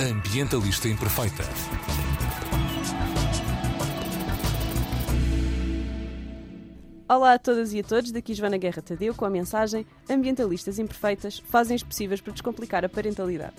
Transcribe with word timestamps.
Ambientalista 0.00 0.88
Imperfeita. 0.88 1.44
Olá 7.06 7.34
a 7.34 7.38
todas 7.38 7.74
e 7.74 7.80
a 7.80 7.82
todos, 7.84 8.10
daqui 8.10 8.32
Joana 8.32 8.56
Guerra 8.56 8.80
Tadeu 8.80 9.14
com 9.14 9.26
a 9.26 9.30
mensagem 9.30 9.84
Ambientalistas 10.08 10.78
Imperfeitas 10.78 11.38
fazem 11.38 11.74
as 11.74 11.82
possíveis 11.82 12.22
para 12.22 12.32
descomplicar 12.32 12.82
a 12.82 12.88
parentalidade. 12.88 13.56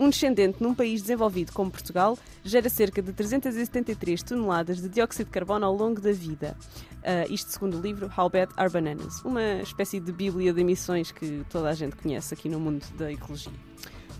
Um 0.00 0.08
descendente 0.08 0.62
num 0.62 0.74
país 0.74 1.02
desenvolvido 1.02 1.52
como 1.52 1.70
Portugal 1.70 2.18
gera 2.42 2.70
cerca 2.70 3.02
de 3.02 3.12
373 3.12 4.22
toneladas 4.22 4.80
de 4.80 4.88
dióxido 4.88 5.26
de 5.26 5.32
carbono 5.32 5.66
ao 5.66 5.76
longo 5.76 6.00
da 6.00 6.12
vida. 6.12 6.56
Uh, 7.00 7.30
isto 7.30 7.52
segundo 7.52 7.76
o 7.76 7.82
livro 7.82 8.10
How 8.16 8.30
Bad 8.30 8.50
Are 8.56 8.72
Bananas, 8.72 9.20
uma 9.22 9.60
espécie 9.60 10.00
de 10.00 10.10
bíblia 10.10 10.50
de 10.50 10.62
emissões 10.62 11.12
que 11.12 11.44
toda 11.50 11.68
a 11.68 11.74
gente 11.74 11.94
conhece 11.94 12.32
aqui 12.32 12.48
no 12.48 12.58
mundo 12.58 12.86
da 12.96 13.12
ecologia. 13.12 13.52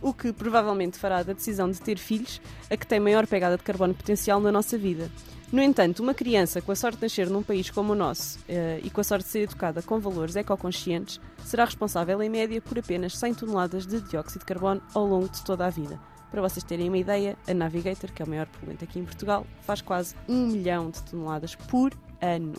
O 0.04 0.12
que 0.12 0.34
provavelmente 0.34 0.98
fará 0.98 1.22
da 1.22 1.32
decisão 1.32 1.70
de 1.70 1.80
ter 1.80 1.96
filhos 1.96 2.38
a 2.70 2.76
que 2.76 2.86
tem 2.86 3.00
maior 3.00 3.26
pegada 3.26 3.56
de 3.56 3.62
carbono 3.62 3.94
potencial 3.94 4.38
na 4.38 4.52
nossa 4.52 4.76
vida. 4.76 5.10
No 5.50 5.62
entanto, 5.62 6.02
uma 6.02 6.12
criança 6.12 6.60
com 6.60 6.72
a 6.72 6.76
sorte 6.76 6.96
de 6.96 7.04
nascer 7.04 7.30
num 7.30 7.42
país 7.42 7.70
como 7.70 7.94
o 7.94 7.96
nosso 7.96 8.38
uh, 8.40 8.80
e 8.82 8.90
com 8.90 9.00
a 9.00 9.04
sorte 9.04 9.24
de 9.24 9.30
ser 9.30 9.40
educada 9.44 9.80
com 9.80 9.98
valores 9.98 10.36
ecoconscientes 10.36 11.18
será 11.42 11.64
responsável, 11.64 12.20
em 12.22 12.28
média, 12.28 12.60
por 12.60 12.78
apenas 12.78 13.16
100 13.16 13.32
toneladas 13.32 13.86
de 13.86 13.98
dióxido 14.02 14.40
de 14.40 14.44
carbono 14.44 14.82
ao 14.92 15.06
longo 15.06 15.26
de 15.26 15.42
toda 15.42 15.64
a 15.64 15.70
vida. 15.70 15.98
Para 16.30 16.42
vocês 16.42 16.62
terem 16.62 16.88
uma 16.88 16.98
ideia, 16.98 17.38
a 17.48 17.54
Navigator, 17.54 18.12
que 18.12 18.20
é 18.20 18.26
o 18.26 18.28
maior 18.28 18.46
poluente 18.46 18.84
aqui 18.84 18.98
em 18.98 19.04
Portugal, 19.04 19.46
faz 19.62 19.80
quase 19.80 20.14
um 20.28 20.48
milhão 20.48 20.90
de 20.90 21.02
toneladas 21.02 21.54
por 21.54 21.94
ano. 22.20 22.52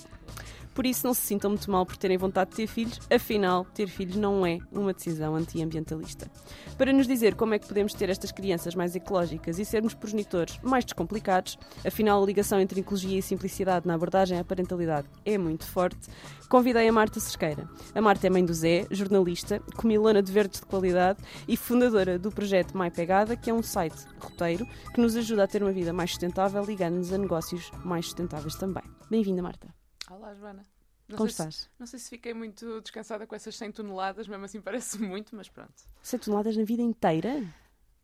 Por 0.76 0.86
isso, 0.86 1.08
não 1.08 1.14
se 1.14 1.22
sintam 1.22 1.52
muito 1.52 1.72
mal 1.72 1.86
por 1.86 1.96
terem 1.96 2.18
vontade 2.18 2.50
de 2.50 2.58
ter 2.58 2.68
filhos, 2.68 3.00
afinal, 3.10 3.66
ter 3.74 3.88
filhos 3.88 4.18
não 4.18 4.46
é 4.46 4.60
uma 4.70 4.94
decisão 4.94 5.34
antiambientalista. 5.34 6.30
Para 6.78 6.92
nos 6.92 7.08
dizer 7.08 7.34
como 7.36 7.54
é 7.54 7.60
que 7.60 7.66
podemos 7.66 7.94
ter 7.94 8.10
estas 8.10 8.30
crianças 8.30 8.76
mais 8.76 8.94
ecológicas 8.94 9.58
e 9.58 9.64
sermos 9.64 9.94
progenitores 9.94 10.60
mais 10.62 10.84
descomplicados, 10.84 11.58
afinal, 11.88 12.22
a 12.22 12.26
ligação 12.26 12.60
entre 12.60 12.82
ecologia 12.82 13.18
e 13.18 13.22
simplicidade 13.22 13.88
na 13.88 13.94
abordagem 13.94 14.38
à 14.38 14.44
parentalidade 14.44 15.08
é 15.24 15.38
muito 15.38 15.66
forte, 15.66 16.10
convidei 16.50 16.90
a 16.90 16.92
Marta 16.92 17.22
Sesqueira. 17.22 17.70
A 17.94 18.02
Marta 18.02 18.28
é 18.28 18.30
mãe 18.30 18.44
do 18.44 18.54
Zé, 18.54 18.86
jornalista, 18.92 19.62
comilona 19.78 20.22
de 20.22 20.30
verdes 20.30 20.60
de 20.60 20.66
qualidade 20.66 21.20
e 21.48 21.56
fundadora 21.56 22.20
do 22.20 22.30
projeto 22.30 22.78
Mais 22.78 22.94
Pegada, 22.94 23.38
que 23.38 23.50
é 23.50 23.54
um 23.54 23.64
site 23.64 24.06
roteiro 24.20 24.68
que 24.94 25.00
nos 25.00 25.16
ajuda 25.16 25.46
a 25.46 25.48
ter 25.48 25.64
uma 25.64 25.72
vida 25.72 25.94
mais 25.94 26.10
sustentável, 26.10 26.62
ligando-nos 26.66 27.14
a 27.14 27.18
negócios 27.18 27.72
mais 27.86 28.08
sustentáveis 28.08 28.56
também. 28.56 28.84
Bem-vinda, 29.10 29.42
Marta. 29.42 29.75
Olá, 30.10 30.34
Joana. 30.36 30.66
Não 31.08 31.18
Como 31.18 31.30
estás? 31.30 31.56
Se, 31.56 31.70
não 31.78 31.86
sei 31.86 32.00
se 32.00 32.10
fiquei 32.10 32.34
muito 32.34 32.82
descansada 32.82 33.28
com 33.28 33.36
essas 33.36 33.56
100 33.56 33.72
toneladas, 33.72 34.28
mesmo 34.28 34.46
assim 34.46 34.60
parece 34.62 35.00
muito, 35.00 35.36
mas 35.36 35.50
pronto. 35.50 35.74
100 36.02 36.20
toneladas 36.20 36.58
na 36.58 36.64
vida 36.64 36.82
inteira? 36.82 37.44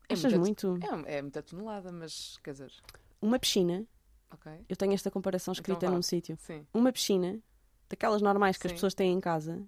É 0.07 0.13
Achas 0.13 0.33
muita- 0.33 0.67
muito? 0.69 0.79
É, 1.07 1.17
é 1.17 1.21
muita 1.21 1.41
tonelada, 1.41 1.91
mas 1.91 2.37
quer 2.43 2.51
dizer, 2.51 2.71
Uma 3.21 3.39
piscina, 3.39 3.85
ok. 4.31 4.51
eu 4.69 4.75
tenho 4.75 4.93
esta 4.93 5.09
comparação 5.09 5.51
escrita 5.51 5.85
Então 5.85 5.95
num 5.95 6.01
sítio. 6.01 6.37
Sim. 6.39 6.65
Uma 6.73 6.91
piscina, 6.91 7.39
daquelas 7.89 8.21
normais 8.21 8.57
que 8.57 8.67
as 8.67 8.71
Sim. 8.71 8.75
pessoas 8.75 8.93
têm 8.93 9.13
em 9.13 9.19
casa. 9.21 9.63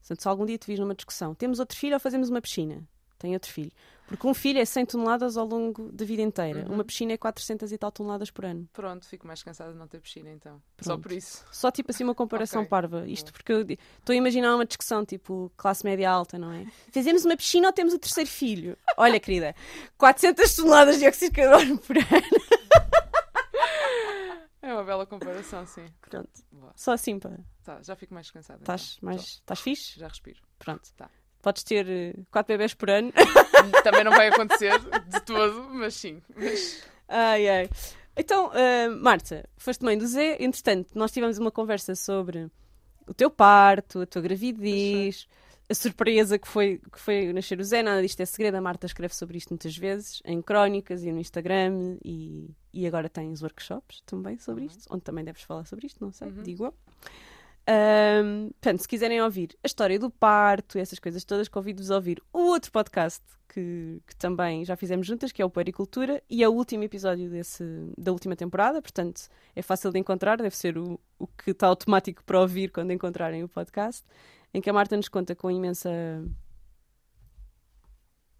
Portanto, 0.00 0.20
se 0.22 0.28
algum 0.28 0.44
dia 0.44 0.58
te 0.58 0.66
vis 0.66 0.78
numa 0.78 0.94
discussão, 0.94 1.34
temos 1.34 1.58
outro 1.60 1.76
filho 1.78 1.94
ou 1.94 2.00
fazemos 2.00 2.28
uma 2.28 2.40
piscina? 2.40 2.86
Tem 3.18 3.34
outro 3.34 3.50
filho. 3.50 3.72
Porque 4.06 4.26
um 4.26 4.34
filho 4.34 4.58
é 4.60 4.64
100 4.64 4.86
toneladas 4.86 5.36
ao 5.36 5.46
longo 5.46 5.90
da 5.90 6.04
vida 6.04 6.20
inteira. 6.22 6.66
Uhum. 6.66 6.74
Uma 6.74 6.84
piscina 6.84 7.12
é 7.12 7.16
400 7.16 7.72
e 7.72 7.78
tal 7.78 7.90
toneladas 7.90 8.30
por 8.30 8.44
ano. 8.44 8.68
Pronto, 8.72 9.06
fico 9.06 9.26
mais 9.26 9.42
cansada 9.42 9.72
de 9.72 9.78
não 9.78 9.88
ter 9.88 10.00
piscina 10.00 10.30
então. 10.30 10.60
Só 10.80 10.90
Pronto. 10.92 11.02
por 11.02 11.12
isso. 11.12 11.44
Só 11.50 11.70
tipo 11.70 11.90
assim 11.90 12.04
uma 12.04 12.14
comparação 12.14 12.60
Ok. 12.62 12.68
parva. 12.70 13.06
Isto 13.08 13.32
porque 13.32 13.52
eu 13.52 13.62
estou 13.62 14.12
a 14.12 14.16
imaginar 14.16 14.54
uma 14.54 14.66
discussão 14.66 15.04
tipo 15.04 15.50
classe 15.56 15.84
média 15.84 16.10
alta, 16.10 16.38
não 16.38 16.52
é? 16.52 16.66
Fazemos 16.92 17.24
uma 17.24 17.36
piscina 17.36 17.68
ou 17.68 17.72
temos 17.72 17.94
o 17.94 17.98
terceiro 17.98 18.28
filho? 18.28 18.76
Olha, 18.96 19.18
querida, 19.18 19.54
400 19.96 20.54
toneladas 20.54 20.94
de 20.96 21.00
dióxido 21.00 21.30
de 21.32 21.36
carbono 21.42 21.78
por 21.78 21.96
ano. 21.96 22.44
É 24.60 24.72
uma 24.72 24.82
bela 24.82 25.04
comparação, 25.04 25.66
sim. 25.66 25.84
Pronto. 26.00 26.30
Boa. 26.50 26.72
Só 26.74 26.92
assim, 26.92 27.18
pá. 27.18 27.30
Tá, 27.62 27.82
já 27.82 27.94
fico 27.94 28.14
mais 28.14 28.30
cansada. 28.30 28.60
Estás 28.60 28.96
então. 28.96 29.10
mais. 29.10 29.42
Fixe? 29.58 29.98
Já 30.00 30.08
respiro. 30.08 30.40
Pronto. 30.58 30.90
Tá. 30.96 31.10
Podes 31.44 31.62
ter 31.62 31.86
eh, 31.86 32.14
quatro 32.30 32.54
bebés 32.54 32.72
por 32.72 32.88
ano. 32.88 33.12
Também 33.84 34.02
não 34.02 34.12
vai 34.12 34.28
acontecer 34.28 34.72
de 34.80 35.20
todo, 35.26 35.68
mas 35.74 35.92
sim. 35.94 36.22
Mas, 36.34 36.82
ai, 37.06 37.46
ai. 37.48 37.70
Então, 38.16 38.50
eh, 38.54 38.88
Marta, 38.88 39.46
foste 39.58 39.84
mãe 39.84 39.98
do 39.98 40.06
Zé. 40.06 40.38
Entretanto, 40.40 40.88
nós 40.94 41.12
tivemos 41.12 41.36
uma 41.36 41.50
conversa 41.50 41.94
sobre 41.94 42.50
o 43.06 43.12
teu 43.12 43.28
parto, 43.30 44.00
a 44.00 44.06
tua 44.06 44.22
gravidez, 44.22 45.28
a 45.68 45.74
surpresa 45.74 46.38
que 46.38 46.48
foi, 46.48 46.80
que 46.90 46.98
foi 46.98 47.30
nascer 47.34 47.60
o 47.60 47.64
Zé. 47.64 47.82
Nada 47.82 48.00
disto 48.00 48.20
é 48.20 48.24
segredo. 48.24 48.54
A 48.54 48.60
Marta 48.62 48.86
escreve 48.86 49.14
sobre 49.14 49.36
isto 49.36 49.50
muitas 49.50 49.76
vezes, 49.76 50.22
em 50.24 50.40
crónicas 50.40 51.04
e 51.04 51.12
no 51.12 51.18
Instagram. 51.20 51.98
E, 52.02 52.48
e 52.72 52.86
agora 52.86 53.08
tens 53.10 53.42
workshops 53.42 54.00
também 54.06 54.38
sobre 54.38 54.62
Uhum. 54.62 54.70
isto, 54.70 54.86
onde 54.90 55.02
também 55.02 55.22
deves 55.24 55.42
falar 55.42 55.66
sobre 55.66 55.86
isto, 55.88 56.02
não 56.02 56.10
sei, 56.10 56.28
Uhum. 56.28 56.42
digo 56.42 56.64
eu. 56.64 56.74
Ahm, 57.66 58.50
portanto, 58.60 58.80
se 58.82 58.88
quiserem 58.88 59.22
ouvir 59.22 59.56
a 59.62 59.66
história 59.66 59.98
do 59.98 60.10
parto, 60.10 60.78
essas 60.78 60.98
coisas 60.98 61.24
todas, 61.24 61.48
convido-vos 61.48 61.90
a 61.90 61.96
ouvir 61.96 62.22
o 62.32 62.40
outro 62.40 62.70
podcast 62.70 63.22
que, 63.48 64.02
que 64.06 64.16
também 64.16 64.64
já 64.64 64.76
fizemos 64.76 65.06
juntas, 65.06 65.32
que 65.32 65.40
é 65.40 65.44
o 65.44 65.50
Puericultura, 65.50 66.22
e 66.28 66.42
é 66.42 66.48
o 66.48 66.52
último 66.52 66.84
episódio 66.84 67.30
desse, 67.30 67.64
da 67.96 68.12
última 68.12 68.36
temporada, 68.36 68.82
portanto 68.82 69.28
é 69.56 69.62
fácil 69.62 69.90
de 69.90 69.98
encontrar, 69.98 70.36
deve 70.36 70.56
ser 70.56 70.76
o, 70.76 71.00
o 71.18 71.26
que 71.26 71.52
está 71.52 71.66
automático 71.66 72.22
para 72.24 72.38
ouvir 72.40 72.70
quando 72.70 72.92
encontrarem 72.92 73.42
o 73.42 73.48
podcast, 73.48 74.04
em 74.52 74.60
que 74.60 74.68
a 74.68 74.72
Marta 74.72 74.96
nos 74.96 75.08
conta 75.08 75.34
com 75.34 75.50
imensa 75.50 75.90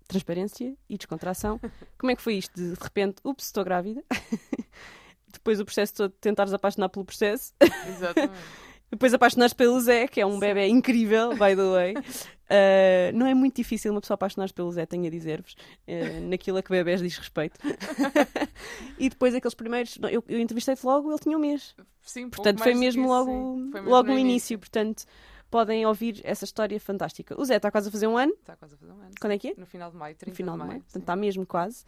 transparência 0.07 0.77
e 0.87 0.99
descontração 0.99 1.59
como 1.97 2.11
é 2.11 2.17
que 2.17 2.21
foi 2.21 2.35
isto 2.35 2.55
de, 2.55 2.75
de 2.75 2.83
repente, 2.83 3.17
ups, 3.25 3.47
estou 3.47 3.65
grávida. 3.65 4.05
Depois 5.33 5.59
o 5.59 5.65
processo 5.65 5.95
todo 5.95 6.13
de 6.13 6.19
tentares 6.19 6.53
apaixonar 6.53 6.91
pelo 6.91 7.05
processo. 7.05 7.55
exatamente. 7.89 8.33
Depois 8.91 9.13
apaixonares 9.13 9.53
pelo 9.53 9.81
Zé, 9.81 10.07
que 10.07 10.21
é 10.21 10.27
um 10.27 10.35
Sim. 10.35 10.41
bebê 10.41 10.69
incrível, 10.69 11.31
by 11.31 11.57
the 11.57 11.73
way. 11.73 11.95
Uh, 11.97 13.17
não 13.17 13.27
é 13.27 13.35
muito 13.35 13.57
difícil 13.57 13.91
uma 13.91 14.01
pessoa 14.01 14.15
apaixonar-se 14.15 14.55
pelo 14.55 14.71
Zé, 14.71 14.87
tenho 14.87 15.07
a 15.07 15.11
dizer-vos, 15.11 15.55
uh, 15.89 16.29
naquilo 16.29 16.59
a 16.59 16.63
que 16.63 16.71
bebés 16.71 17.01
diz 17.01 17.17
respeito. 17.17 17.59
e 18.99 19.09
depois 19.09 19.35
aqueles 19.35 19.55
primeiros, 19.55 19.99
eu, 20.11 20.23
eu 20.29 20.39
entrevistei-te 20.39 20.85
logo, 20.85 21.11
ele 21.11 21.19
tinha 21.19 21.37
um 21.37 21.41
mês. 21.41 21.75
Sim, 22.03 22.29
Portanto, 22.29 22.63
foi 22.63 22.75
mesmo 22.75 23.09
logo, 23.09 23.31
sim. 23.31 23.71
Foi 23.71 23.81
mesmo 23.81 23.91
logo 23.91 24.09
no 24.09 24.19
início. 24.19 24.59
Portanto, 24.59 25.05
podem 25.51 25.87
ouvir 25.87 26.21
essa 26.23 26.45
história 26.45 26.79
fantástica. 26.79 27.41
O 27.41 27.45
Zé 27.45 27.57
está 27.57 27.71
quase 27.71 27.89
a 27.89 27.93
fazer 27.93 28.07
um 28.07 28.19
ano. 28.19 28.33
Está 28.33 28.57
quase 28.57 28.75
a 28.75 28.77
fazer 28.77 28.93
um 28.93 29.01
ano. 29.01 29.13
Quando 29.21 29.33
é 29.33 29.39
que 29.39 29.49
é? 29.49 29.55
No 29.57 29.67
final 29.67 29.91
de 29.91 29.97
maio, 29.97 30.15
30 30.15 30.31
No 30.31 30.37
final 30.37 30.55
de 30.55 30.59
maio. 30.59 30.71
maio. 30.71 30.83
Portanto, 30.83 31.03
está 31.03 31.17
mesmo 31.17 31.47
quase. 31.47 31.85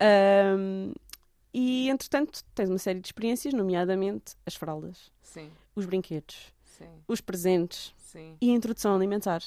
Um, 0.00 0.92
e, 1.52 1.88
entretanto, 1.88 2.44
tens 2.54 2.68
uma 2.68 2.78
série 2.78 3.00
de 3.00 3.08
experiências, 3.08 3.52
nomeadamente 3.52 4.36
as 4.46 4.54
fraldas, 4.54 5.10
Sim, 5.22 5.50
os 5.78 5.86
brinquedos, 5.86 6.52
sim, 6.64 6.88
os 7.06 7.20
presentes 7.20 7.94
sim. 7.98 8.36
e 8.40 8.50
a 8.50 8.54
introdução 8.54 8.94
alimentar. 8.94 9.42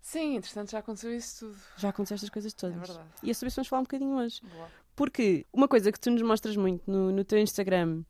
Sim, 0.00 0.36
entretanto 0.36 0.70
já 0.70 0.78
aconteceu 0.80 1.14
isso 1.16 1.46
tudo. 1.46 1.58
Já 1.78 1.88
aconteceu 1.88 2.14
estas 2.16 2.28
coisas 2.30 2.52
É 2.52 2.56
todas. 2.56 2.76
verdade. 2.88 3.08
e 3.22 3.30
é 3.30 3.34
sobre 3.34 3.48
isso 3.48 3.56
vamos 3.56 3.68
falar 3.68 3.80
um 3.80 3.84
bocadinho 3.84 4.16
hoje. 4.16 4.40
Boa. 4.42 4.68
Porque 4.94 5.46
uma 5.52 5.66
coisa 5.66 5.90
que 5.90 5.98
tu 5.98 6.10
nos 6.10 6.22
mostras 6.22 6.56
muito 6.56 6.88
no, 6.90 7.10
no 7.10 7.24
teu 7.24 7.38
Instagram 7.38 8.02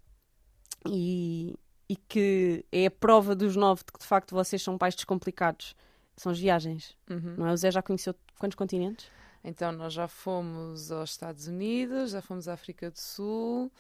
e, 0.89 1.55
e 1.89 1.97
que 1.97 2.65
é 2.73 2.87
a 2.87 2.91
prova 2.91 3.35
dos 3.35 3.55
nove 3.57 3.83
de 3.87 3.93
que 3.93 3.99
de 4.01 4.07
facto 4.07 4.35
vocês 4.35 4.61
são 4.61 4.77
pais 4.77 4.95
descomplicados 4.95 5.75
são 6.17 6.31
as 6.33 6.39
viagens. 6.39 6.97
Uhum. 7.09 7.35
Não 7.39 7.47
é? 7.47 7.53
O 7.53 7.57
Zé 7.57 7.71
já 7.71 7.83
conheceu 7.83 8.15
quantos 8.39 8.57
continentes? 8.57 9.07
Então 9.43 9.73
nós 9.73 9.93
já 9.93 10.09
fomos 10.09 10.91
aos 10.91 11.11
Estados 11.11 11.47
Unidos, 11.49 12.11
já 12.13 12.23
fomos 12.23 12.49
à 12.49 12.55
África 12.55 12.91
do 12.91 12.99
Sul 12.99 13.71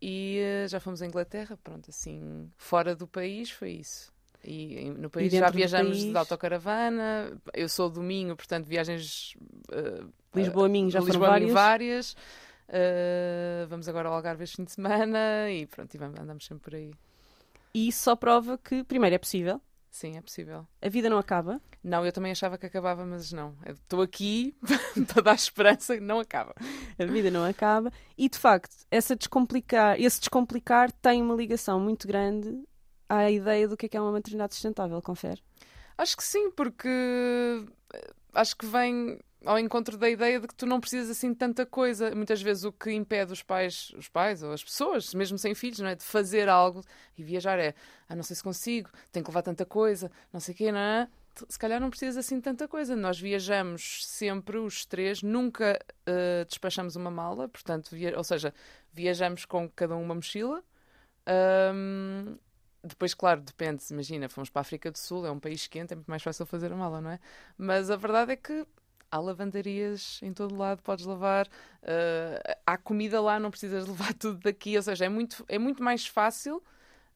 e 0.00 0.38
eh, 0.38 0.68
já 0.68 0.78
fomos 0.80 1.02
à 1.02 1.06
Inglaterra. 1.06 1.58
Pronto, 1.62 1.90
assim, 1.90 2.50
fora 2.56 2.94
do 2.94 3.06
país 3.06 3.50
foi 3.50 3.72
isso. 3.72 4.12
E 4.44 4.90
no 4.90 5.10
país 5.10 5.32
já 5.38 5.48
dentro 5.48 5.52
do 5.52 5.56
viajamos 5.56 5.98
país? 5.98 6.12
de 6.12 6.16
autocaravana. 6.16 7.40
Eu 7.52 7.68
sou 7.68 7.90
do 7.90 8.02
Minho, 8.02 8.36
portanto, 8.36 8.66
viagens. 8.66 9.36
eh, 9.72 10.04
Lisboa, 10.34 10.68
Minho, 10.68 10.90
já 10.90 11.00
foram 11.00 11.20
Lisboa, 11.20 11.30
Minho, 11.32 11.48
várias. 11.48 11.52
várias. 11.52 12.16
Eh, 12.68 13.66
vamos 13.68 13.88
agora 13.88 14.08
ao 14.08 14.14
Algarve 14.14 14.44
este 14.44 14.56
fim 14.56 14.64
de 14.64 14.72
semana 14.72 15.50
e 15.50 15.66
pronto, 15.66 15.92
e 15.94 15.98
vamos, 15.98 16.18
andamos 16.20 16.44
sempre 16.46 16.64
por 16.64 16.74
aí. 16.74 16.92
E 17.74 17.88
isso 17.88 18.02
só 18.04 18.16
prova 18.16 18.58
que, 18.58 18.82
primeiro, 18.84 19.14
é 19.14 19.18
possível. 19.18 19.60
Sim, 19.96 20.18
é 20.18 20.20
possível. 20.20 20.66
A 20.82 20.90
vida 20.90 21.08
não 21.08 21.16
acaba. 21.16 21.58
Não, 21.82 22.04
eu 22.04 22.12
também 22.12 22.30
achava 22.30 22.58
que 22.58 22.66
acabava, 22.66 23.06
mas 23.06 23.32
não. 23.32 23.56
Estou 23.64 24.02
aqui 24.02 24.54
para 25.08 25.22
dar 25.22 25.34
esperança 25.34 25.98
não 25.98 26.20
acaba. 26.20 26.54
A 26.98 27.06
vida 27.06 27.30
não 27.30 27.42
acaba. 27.42 27.90
E, 28.14 28.28
de 28.28 28.36
facto, 28.36 28.76
essa 28.90 29.16
descomplicar, 29.16 29.98
esse 29.98 30.20
descomplicar 30.20 30.92
tem 30.92 31.22
uma 31.22 31.34
ligação 31.34 31.80
muito 31.80 32.06
grande 32.06 32.62
à 33.08 33.30
ideia 33.30 33.66
do 33.66 33.74
que 33.74 33.86
é, 33.86 33.88
que 33.88 33.96
é 33.96 34.00
uma 34.00 34.12
maternidade 34.12 34.52
sustentável, 34.52 35.00
confere? 35.00 35.42
Acho 35.96 36.14
que 36.14 36.24
sim, 36.24 36.50
porque 36.50 36.90
eh, 37.94 38.10
acho 38.34 38.54
que 38.54 38.66
vem 38.66 39.18
ao 39.44 39.58
encontro 39.58 39.96
da 39.96 40.08
ideia 40.08 40.40
de 40.40 40.46
que 40.48 40.54
tu 40.54 40.66
não 40.66 40.80
precisas 40.80 41.10
assim 41.10 41.30
de 41.30 41.36
tanta 41.36 41.66
coisa. 41.66 42.14
Muitas 42.14 42.40
vezes 42.40 42.64
o 42.64 42.72
que 42.72 42.90
impede 42.92 43.32
os 43.32 43.42
pais, 43.42 43.92
os 43.96 44.08
pais 44.08 44.42
ou 44.42 44.52
as 44.52 44.62
pessoas, 44.64 45.14
mesmo 45.14 45.38
sem 45.38 45.54
filhos, 45.54 45.78
não 45.78 45.88
é, 45.88 45.94
de 45.94 46.04
fazer 46.04 46.48
algo 46.48 46.82
e 47.16 47.22
viajar 47.22 47.58
é, 47.58 47.74
ah, 48.08 48.16
não 48.16 48.22
sei 48.22 48.36
se 48.36 48.42
consigo, 48.42 48.90
tenho 49.12 49.24
que 49.24 49.30
levar 49.30 49.42
tanta 49.42 49.64
coisa, 49.64 50.10
não 50.32 50.40
sei 50.40 50.54
o 50.54 50.56
quê, 50.56 50.72
não 50.72 50.78
é? 50.78 51.08
se 51.48 51.58
calhar 51.58 51.80
não 51.80 51.90
precisas 51.90 52.16
assim 52.16 52.36
de 52.36 52.42
tanta 52.42 52.66
coisa. 52.66 52.96
Nós 52.96 53.20
viajamos 53.20 54.06
sempre, 54.06 54.56
os 54.58 54.86
três, 54.86 55.22
nunca 55.22 55.78
uh, 56.08 56.44
despachamos 56.46 56.96
uma 56.96 57.10
mala, 57.10 57.48
portanto, 57.48 57.94
ou 58.16 58.24
seja, 58.24 58.54
viajamos 58.92 59.44
com 59.44 59.68
cada 59.68 59.94
um 59.94 60.02
uma 60.02 60.14
mochila. 60.14 60.62
Um, 61.74 62.38
depois, 62.82 63.14
claro, 63.14 63.40
depende. 63.40 63.84
Imagina, 63.90 64.28
fomos 64.28 64.48
para 64.48 64.60
a 64.60 64.62
África 64.62 64.90
do 64.90 64.98
Sul, 64.98 65.26
é 65.26 65.30
um 65.30 65.40
país 65.40 65.66
quente, 65.66 65.92
é 65.92 65.96
muito 65.96 66.08
mais 66.08 66.22
fácil 66.22 66.46
fazer 66.46 66.72
a 66.72 66.76
mala, 66.76 67.00
não 67.00 67.10
é? 67.10 67.20
Mas 67.58 67.90
a 67.90 67.96
verdade 67.96 68.32
é 68.32 68.36
que 68.36 68.66
há 69.10 69.18
lavandarias 69.18 70.20
em 70.22 70.32
todo 70.32 70.56
lado, 70.56 70.82
podes 70.82 71.04
lavar. 71.06 71.46
Uh, 71.82 72.56
há 72.66 72.76
comida 72.76 73.20
lá, 73.20 73.38
não 73.38 73.50
precisas 73.50 73.86
levar 73.88 74.12
tudo 74.14 74.40
daqui. 74.40 74.76
Ou 74.76 74.82
seja, 74.82 75.04
é 75.04 75.08
muito, 75.08 75.44
é 75.48 75.58
muito 75.58 75.82
mais 75.82 76.06
fácil 76.06 76.62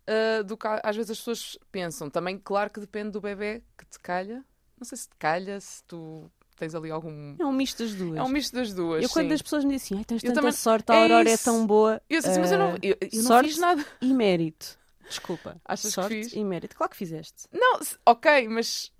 uh, 0.08 0.44
do 0.44 0.56
que 0.56 0.66
às 0.82 0.96
vezes 0.96 1.10
as 1.12 1.18
pessoas 1.18 1.58
pensam. 1.70 2.08
Também, 2.10 2.38
claro 2.38 2.70
que 2.70 2.80
depende 2.80 3.10
do 3.10 3.20
bebê 3.20 3.62
que 3.76 3.84
te 3.86 3.98
calha. 3.98 4.44
Não 4.78 4.84
sei 4.84 4.96
se 4.96 5.08
te 5.08 5.16
calha, 5.18 5.60
se 5.60 5.84
tu 5.84 6.30
tens 6.56 6.74
ali 6.74 6.90
algum. 6.90 7.36
É 7.38 7.44
um 7.44 7.52
misto 7.52 7.82
das 7.82 7.94
duas. 7.94 8.16
É 8.18 8.22
um 8.22 8.28
misto 8.28 8.54
das 8.54 8.72
duas. 8.72 9.02
Eu, 9.02 9.08
quando 9.10 9.28
sim. 9.28 9.34
as 9.34 9.42
pessoas 9.42 9.64
me 9.64 9.76
dizem, 9.76 9.98
ai, 9.98 10.04
tens 10.04 10.22
tanta 10.22 10.34
também- 10.34 10.52
sorte, 10.52 10.90
a 10.90 10.94
é 10.94 11.02
Aurora 11.02 11.28
é 11.30 11.34
isso. 11.34 11.44
tão 11.44 11.66
boa. 11.66 12.00
Eu 12.08 12.20
disse, 12.20 12.38
mas 12.38 12.52
eu 12.52 12.58
não, 12.58 12.72
Ah, 12.74 12.78
eu, 12.82 12.96
eu 13.00 13.22
não 13.22 13.42
fiz 13.44 13.58
nada. 13.58 13.84
E 14.00 14.12
mérito. 14.14 14.78
Desculpa. 15.08 15.60
Achas 15.64 15.86
que 15.86 15.92
sorte 15.92 16.14
fiz? 16.14 16.32
e 16.34 16.44
mérito. 16.44 16.76
Claro 16.76 16.90
que 16.90 16.96
fizeste. 16.96 17.46
Não, 17.52 17.80
ok, 18.06 18.48
mas 18.48 18.92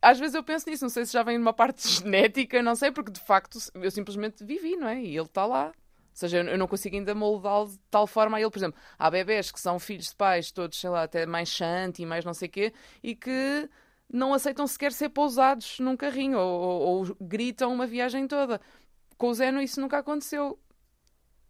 às 0.00 0.18
vezes 0.18 0.34
eu 0.34 0.42
penso 0.44 0.68
nisso. 0.68 0.84
Não 0.84 0.90
sei 0.90 1.06
se 1.06 1.12
já 1.12 1.22
vem 1.22 1.38
numa 1.38 1.52
parte 1.52 1.86
genética, 1.88 2.62
não 2.62 2.74
sei, 2.74 2.90
porque 2.92 3.10
de 3.12 3.20
facto 3.20 3.58
eu 3.74 3.90
simplesmente 3.90 4.44
vivi, 4.44 4.76
não 4.76 4.88
é? 4.88 5.00
E 5.02 5.16
ele 5.16 5.26
está 5.26 5.46
lá. 5.46 5.66
Ou 5.68 6.20
seja, 6.20 6.38
eu 6.42 6.58
não 6.58 6.66
consigo 6.66 6.96
ainda 6.96 7.14
moldá-lo 7.14 7.68
de 7.70 7.78
tal 7.90 8.06
forma 8.06 8.36
a 8.36 8.40
ele. 8.40 8.50
Por 8.50 8.58
exemplo, 8.58 8.80
há 8.98 9.10
bebés 9.10 9.50
que 9.52 9.60
são 9.60 9.78
filhos 9.78 10.08
de 10.08 10.16
pais, 10.16 10.50
todos, 10.50 10.78
sei 10.80 10.90
lá, 10.90 11.04
até 11.04 11.24
mais 11.26 11.48
chante 11.48 12.02
e 12.02 12.06
mais 12.06 12.24
não 12.24 12.34
sei 12.34 12.48
o 12.48 12.50
quê, 12.50 12.72
e 13.02 13.14
que 13.14 13.68
não 14.12 14.34
aceitam 14.34 14.66
sequer 14.66 14.92
ser 14.92 15.10
pousados 15.10 15.78
num 15.78 15.96
carrinho 15.96 16.38
ou, 16.38 16.60
ou- 16.60 16.80
ou 17.08 17.16
gritam 17.20 17.72
uma 17.72 17.86
viagem 17.86 18.26
toda. 18.26 18.60
Com 19.16 19.28
o 19.28 19.34
Zeno 19.34 19.60
isso 19.62 19.80
nunca 19.80 19.98
aconteceu. 19.98 20.58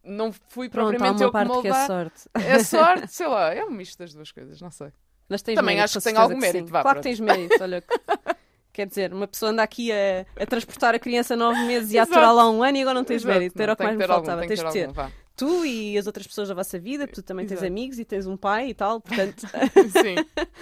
Não 0.05 0.33
fui 0.33 0.69
Pronto, 0.71 1.03
há 1.03 1.11
propriamente 1.11 1.23
uma 1.23 1.27
eu 1.27 1.31
que 1.31 1.33
parte 1.33 1.59
que 1.61 1.69
é 1.69 1.71
moldar. 1.71 1.87
sorte. 1.87 2.29
É 2.35 2.59
sorte, 2.59 3.09
sei 3.13 3.27
lá, 3.27 3.55
é 3.55 3.65
um 3.65 3.71
misto 3.71 3.99
das 3.99 4.13
duas 4.15 4.31
coisas, 4.33 4.61
não 4.61 4.71
sei. 4.71 4.93
Mas 5.29 5.43
tens 5.43 5.57
Também 5.57 5.77
mérito, 5.77 5.85
acho 5.85 5.95
que 5.95 6.01
certeza 6.01 6.23
algum 6.23 6.35
sim. 6.35 6.41
mérito, 6.41 6.73
vá, 6.73 6.83
claro 6.83 6.99
que 6.99 7.03
tens 7.03 7.21
mérito, 7.21 7.63
olha. 7.63 7.85
Quer 8.73 8.87
dizer, 8.87 9.13
uma 9.13 9.27
pessoa 9.27 9.51
anda 9.51 9.63
aqui 9.63 9.91
a, 9.91 10.25
a 10.41 10.47
transportar 10.47 10.95
a 10.95 11.01
criança 11.01 11.35
nove 11.35 11.61
meses 11.65 11.93
e 11.93 11.99
a 11.99 12.05
lá 12.05 12.49
um 12.49 12.63
ano 12.63 12.79
e 12.79 12.83
agora 12.83 12.95
não 12.95 13.05
tens 13.05 13.23
Exato, 13.23 13.35
mérito. 13.37 13.61
Era 13.61 13.73
o 13.73 13.77
que 13.77 13.79
tem 13.79 13.87
mais 13.89 13.99
me 13.99 14.05
ter 14.05 14.11
algum, 14.11 14.25
faltava. 14.25 14.41
tem 14.41 14.49
Tens 14.49 14.61
que 14.63 14.67
de 14.67 14.73
ter 14.73 14.87
algum. 15.01 15.13
Tu 15.35 15.67
e 15.67 15.99
as 15.99 16.07
outras 16.07 16.27
pessoas 16.29 16.49
da 16.49 16.55
vossa 16.55 16.79
vida, 16.79 17.07
tu 17.09 17.21
também 17.21 17.45
tens 17.45 17.59
Exato. 17.59 17.67
amigos 17.73 17.99
e 17.99 18.05
tens 18.05 18.27
um 18.27 18.37
pai 18.37 18.69
e 18.69 18.75
tal, 18.75 19.01
portanto, 19.01 19.47
Sim. 19.93 20.17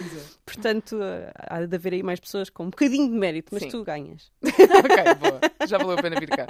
Portanto 0.47 0.99
há 1.35 1.65
de 1.65 1.77
haver 1.77 1.93
aí 1.93 2.03
mais 2.03 2.19
pessoas 2.19 2.49
com 2.49 2.65
um 2.65 2.71
bocadinho 2.71 3.11
de 3.11 3.19
mérito, 3.19 3.51
mas 3.53 3.65
Sim. 3.65 3.69
tu 3.71 3.85
ganhas. 3.85 4.31
ok, 4.43 5.15
boa. 5.21 5.41
Já 5.67 5.77
valeu 5.77 5.99
a 5.99 6.03
pena 6.03 6.19
vir 6.19 6.29
cá. 6.31 6.47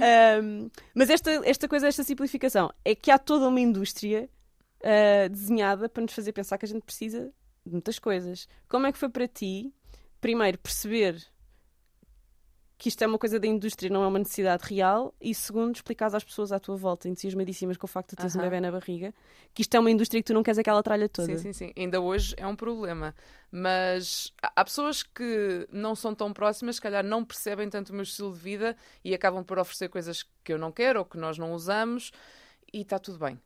Ahm, 0.00 0.68
mas 0.94 1.10
esta, 1.10 1.30
esta 1.48 1.66
coisa, 1.68 1.88
esta 1.88 2.02
simplificação, 2.02 2.70
é 2.84 2.94
que 2.94 3.10
há 3.10 3.18
toda 3.18 3.48
uma 3.48 3.60
indústria 3.60 4.28
ah, 4.82 5.28
desenhada 5.28 5.88
para 5.88 6.02
nos 6.02 6.12
fazer 6.12 6.32
pensar 6.32 6.58
que 6.58 6.64
a 6.64 6.68
gente 6.68 6.82
precisa 6.82 7.32
de 7.64 7.72
muitas 7.72 7.98
coisas. 7.98 8.48
Como 8.68 8.86
é 8.86 8.92
que 8.92 8.98
foi 8.98 9.08
para 9.08 9.28
ti, 9.28 9.72
primeiro, 10.20 10.58
perceber 10.58 11.26
que 12.78 12.88
isto 12.88 13.02
é 13.02 13.06
uma 13.08 13.18
coisa 13.18 13.40
da 13.40 13.46
indústria, 13.46 13.90
não 13.90 14.04
é 14.04 14.06
uma 14.06 14.20
necessidade 14.20 14.62
real, 14.64 15.12
e 15.20 15.34
segundo, 15.34 15.74
explicar 15.74 16.14
às 16.14 16.22
pessoas 16.22 16.52
à 16.52 16.60
tua 16.60 16.76
volta, 16.76 17.08
entusiasmadíssimas 17.08 17.76
com 17.76 17.86
o 17.86 17.88
facto 17.88 18.10
de 18.10 18.16
teres 18.16 18.36
um 18.36 18.40
bebê 18.40 18.60
na 18.60 18.70
barriga, 18.70 19.12
que 19.52 19.62
isto 19.62 19.74
é 19.74 19.80
uma 19.80 19.90
indústria 19.90 20.22
que 20.22 20.26
tu 20.26 20.32
não 20.32 20.44
queres 20.44 20.58
aquela 20.58 20.80
tralha 20.80 21.08
toda. 21.08 21.36
Sim, 21.36 21.38
sim, 21.38 21.52
sim. 21.52 21.72
Ainda 21.76 22.00
hoje 22.00 22.36
é 22.36 22.46
um 22.46 22.54
problema. 22.54 23.16
Mas 23.50 24.32
há 24.40 24.64
pessoas 24.64 25.02
que 25.02 25.66
não 25.72 25.96
são 25.96 26.14
tão 26.14 26.32
próximas, 26.32 26.76
se 26.76 26.80
calhar 26.80 27.04
não 27.04 27.24
percebem 27.24 27.68
tanto 27.68 27.90
o 27.90 27.94
meu 27.94 28.04
estilo 28.04 28.32
de 28.32 28.38
vida 28.38 28.76
e 29.04 29.12
acabam 29.12 29.42
por 29.42 29.58
oferecer 29.58 29.88
coisas 29.88 30.24
que 30.44 30.52
eu 30.52 30.58
não 30.58 30.70
quero 30.70 31.00
ou 31.00 31.04
que 31.04 31.18
nós 31.18 31.36
não 31.36 31.52
usamos 31.52 32.12
e 32.72 32.82
está 32.82 32.96
tudo 32.96 33.18
bem. 33.18 33.40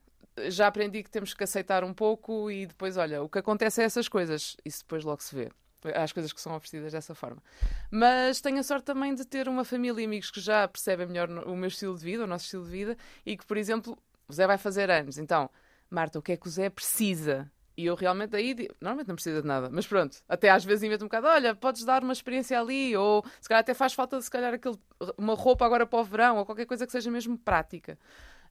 Já 0.48 0.66
aprendi 0.66 1.02
que 1.02 1.10
temos 1.10 1.34
que 1.34 1.44
aceitar 1.44 1.84
um 1.84 1.92
pouco 1.92 2.50
e 2.50 2.66
depois, 2.66 2.96
olha, 2.96 3.22
o 3.22 3.28
que 3.28 3.38
acontece 3.38 3.82
é 3.82 3.84
essas 3.84 4.08
coisas. 4.08 4.56
Isso 4.64 4.80
depois 4.80 5.04
logo 5.04 5.22
se 5.22 5.34
vê. 5.34 5.50
Há 5.94 6.04
as 6.04 6.12
coisas 6.12 6.32
que 6.32 6.40
são 6.40 6.54
oferecidas 6.54 6.92
dessa 6.92 7.14
forma. 7.14 7.42
Mas 7.90 8.40
tenho 8.40 8.58
a 8.58 8.62
sorte 8.62 8.84
também 8.84 9.14
de 9.14 9.24
ter 9.24 9.48
uma 9.48 9.64
família 9.64 10.00
e 10.00 10.04
amigos 10.04 10.30
que 10.30 10.40
já 10.40 10.66
percebem 10.68 11.06
melhor 11.06 11.28
o 11.28 11.56
meu 11.56 11.68
estilo 11.68 11.96
de 11.98 12.04
vida, 12.04 12.24
o 12.24 12.26
nosso 12.26 12.44
estilo 12.44 12.64
de 12.64 12.70
vida, 12.70 12.96
e 13.26 13.36
que, 13.36 13.44
por 13.44 13.56
exemplo, 13.56 13.98
o 14.28 14.32
Zé 14.32 14.46
vai 14.46 14.58
fazer 14.58 14.90
anos. 14.90 15.18
Então, 15.18 15.50
Marta, 15.90 16.18
o 16.18 16.22
que 16.22 16.32
é 16.32 16.36
que 16.36 16.46
o 16.46 16.50
Zé 16.50 16.70
precisa? 16.70 17.50
E 17.76 17.86
eu 17.86 17.94
realmente 17.94 18.36
aí, 18.36 18.68
normalmente 18.80 19.08
não 19.08 19.14
precisa 19.14 19.40
de 19.40 19.48
nada, 19.48 19.70
mas 19.70 19.86
pronto, 19.86 20.18
até 20.28 20.50
às 20.50 20.62
vezes 20.62 20.82
invento 20.82 21.04
um 21.04 21.08
bocado, 21.08 21.26
olha, 21.26 21.54
podes 21.54 21.84
dar 21.84 22.02
uma 22.02 22.12
experiência 22.12 22.60
ali, 22.60 22.94
ou 22.94 23.24
se 23.40 23.48
calhar 23.48 23.60
até 23.60 23.72
faz 23.72 23.94
falta, 23.94 24.20
se 24.20 24.30
calhar, 24.30 24.52
aquele, 24.52 24.78
uma 25.16 25.34
roupa 25.34 25.64
agora 25.64 25.86
para 25.86 25.98
o 25.98 26.04
verão, 26.04 26.36
ou 26.36 26.44
qualquer 26.44 26.66
coisa 26.66 26.84
que 26.84 26.92
seja 26.92 27.10
mesmo 27.10 27.36
prática. 27.38 27.98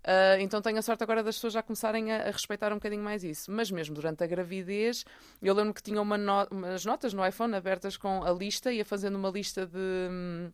Ah, 0.03 0.37
então 0.39 0.61
tenho 0.61 0.77
a 0.79 0.81
sorte 0.81 1.03
agora 1.03 1.23
das 1.23 1.35
pessoas 1.35 1.53
já 1.53 1.61
começarem 1.63 2.11
a, 2.11 2.23
a 2.27 2.31
respeitar 2.31 2.71
um 2.71 2.75
bocadinho 2.75 3.03
mais 3.03 3.23
isso. 3.23 3.51
Mas 3.51 3.69
mesmo 3.71 3.93
durante 3.95 4.23
a 4.23 4.27
gravidez, 4.27 5.05
eu 5.41 5.53
lembro 5.53 5.73
que 5.73 5.83
tinha 5.83 6.01
uma 6.01 6.17
no- 6.17 6.47
umas 6.51 6.85
notas 6.85 7.13
no 7.13 7.25
iPhone 7.25 7.55
abertas 7.55 7.97
com 7.97 8.23
a 8.23 8.31
lista, 8.31 8.71
ia 8.71 8.85
fazendo 8.85 9.15
uma 9.17 9.29
lista 9.29 9.65
de. 9.65 9.77
hum, 10.09 10.51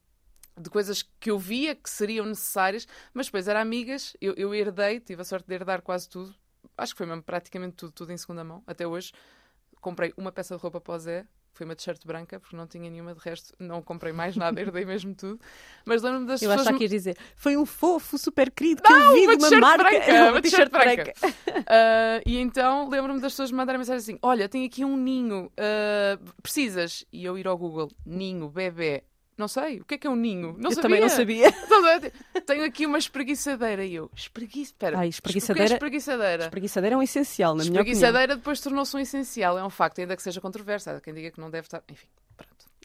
De 0.59 0.69
coisas 0.71 1.03
que 1.19 1.31
eu 1.31 1.39
via 1.39 1.75
que 1.75 1.89
seriam 1.89 2.25
necessárias, 2.25 2.87
mas 3.13 3.27
depois 3.27 3.47
eram 3.47 3.61
amigas, 3.61 4.15
eu, 4.21 4.33
eu 4.35 4.53
herdei, 4.55 4.99
tive 4.99 5.21
a 5.21 5.25
sorte 5.25 5.47
de 5.47 5.55
herdar 5.55 5.81
quase 5.83 6.09
tudo, 6.09 6.35
acho 6.77 6.93
que 6.93 6.97
foi 6.99 7.07
mesmo 7.07 7.23
praticamente 7.23 7.75
tudo, 7.77 7.91
tudo 7.93 8.11
em 8.13 8.17
segunda 8.17 8.43
mão, 8.43 8.63
até 8.67 8.87
hoje. 8.87 9.13
Comprei 9.81 10.13
uma 10.17 10.31
peça 10.31 10.55
de 10.55 10.61
roupa 10.61 10.81
para 10.81 10.95
o 10.95 10.99
Zé, 10.99 11.25
foi 11.57 11.65
uma 11.65 11.75
t-shirt 11.75 12.05
branca, 12.05 12.39
porque 12.39 12.55
não 12.55 12.67
tinha 12.67 12.89
nenhuma 12.89 13.13
de 13.13 13.19
resto, 13.19 13.53
não 13.59 13.81
comprei 13.81 14.13
mais 14.13 14.35
nada, 14.37 14.61
herdei 14.61 14.85
mesmo 14.85 15.13
tudo. 15.15 15.39
Mas 15.85 16.01
lembro-me 16.03 16.27
das 16.27 16.41
Eu 16.41 16.49
pessoas. 16.49 16.67
acho 16.67 16.77
que 16.77 16.83
ias 16.83 16.91
dizer, 16.91 17.17
foi 17.35 17.57
um 17.57 17.65
fofo 17.65 18.17
super 18.17 18.51
querido 18.51 18.81
que 18.83 18.91
eu 18.91 19.13
vi 19.13 19.25
uma 19.25 19.37
de 19.37 19.45
uma 19.45 19.59
marca. 19.59 19.83
branca, 19.83 20.31
uma 20.31 20.41
t-shirt 20.41 20.71
branca. 20.71 21.13
Ah, 21.69 22.21
e 22.25 22.37
então 22.37 22.87
lembro-me 22.87 23.19
das 23.19 23.33
pessoas 23.33 23.51
me 23.51 23.57
mandarem 23.57 23.79
mensagem 23.79 23.97
assim: 23.99 24.19
Olha, 24.21 24.47
tenho 24.47 24.65
aqui 24.65 24.85
um 24.85 24.95
ninho, 24.95 25.51
ah, 25.57 26.17
precisas? 26.41 27.03
E 27.11 27.25
eu 27.25 27.37
ir 27.37 27.47
ao 27.47 27.57
Google: 27.57 27.89
Ninho, 28.05 28.47
bebê. 28.49 29.03
Não 29.37 29.47
sei, 29.47 29.79
o 29.81 29.85
que 29.85 29.93
é 29.93 29.97
que 29.99 30.07
é 30.07 30.09
um 30.09 30.15
ninho? 30.15 30.55
Não 30.57 30.71
eu 30.71 30.75
sabia. 30.75 30.81
também 30.81 30.99
não 31.01 31.09
sabia. 31.09 31.51
Tenho 32.45 32.63
aqui 32.65 32.85
uma 32.87 32.97
espreguiçadeira 32.97 33.85
e 33.85 33.93
eu, 33.93 34.09
espreguiça, 34.15 34.71
espera, 34.71 34.97
Ai, 34.97 34.99
o 34.99 35.01
que 35.01 35.05
é 35.07 35.09
espreguiçadeira- 35.09 35.73
espreguiçadeira? 35.75 36.43
Espreguiçadeira 36.45 36.95
é 36.95 36.97
um 36.97 37.03
essencial, 37.03 37.51
na 37.53 37.63
minha 37.63 37.81
opinião. 37.81 37.81
Espreguiçadeira 37.83 38.35
depois 38.35 38.59
tornou-se 38.59 38.95
um 38.95 38.99
essencial, 38.99 39.57
é 39.59 39.63
um 39.63 39.69
facto, 39.69 39.99
ainda 39.99 40.15
que 40.15 40.23
seja 40.23 40.41
controverso. 40.41 40.89
Há 40.89 40.99
quem 40.99 41.13
diga 41.13 41.29
que 41.31 41.39
não 41.39 41.51
deve 41.51 41.67
estar. 41.67 41.83
Enfim. 41.87 42.07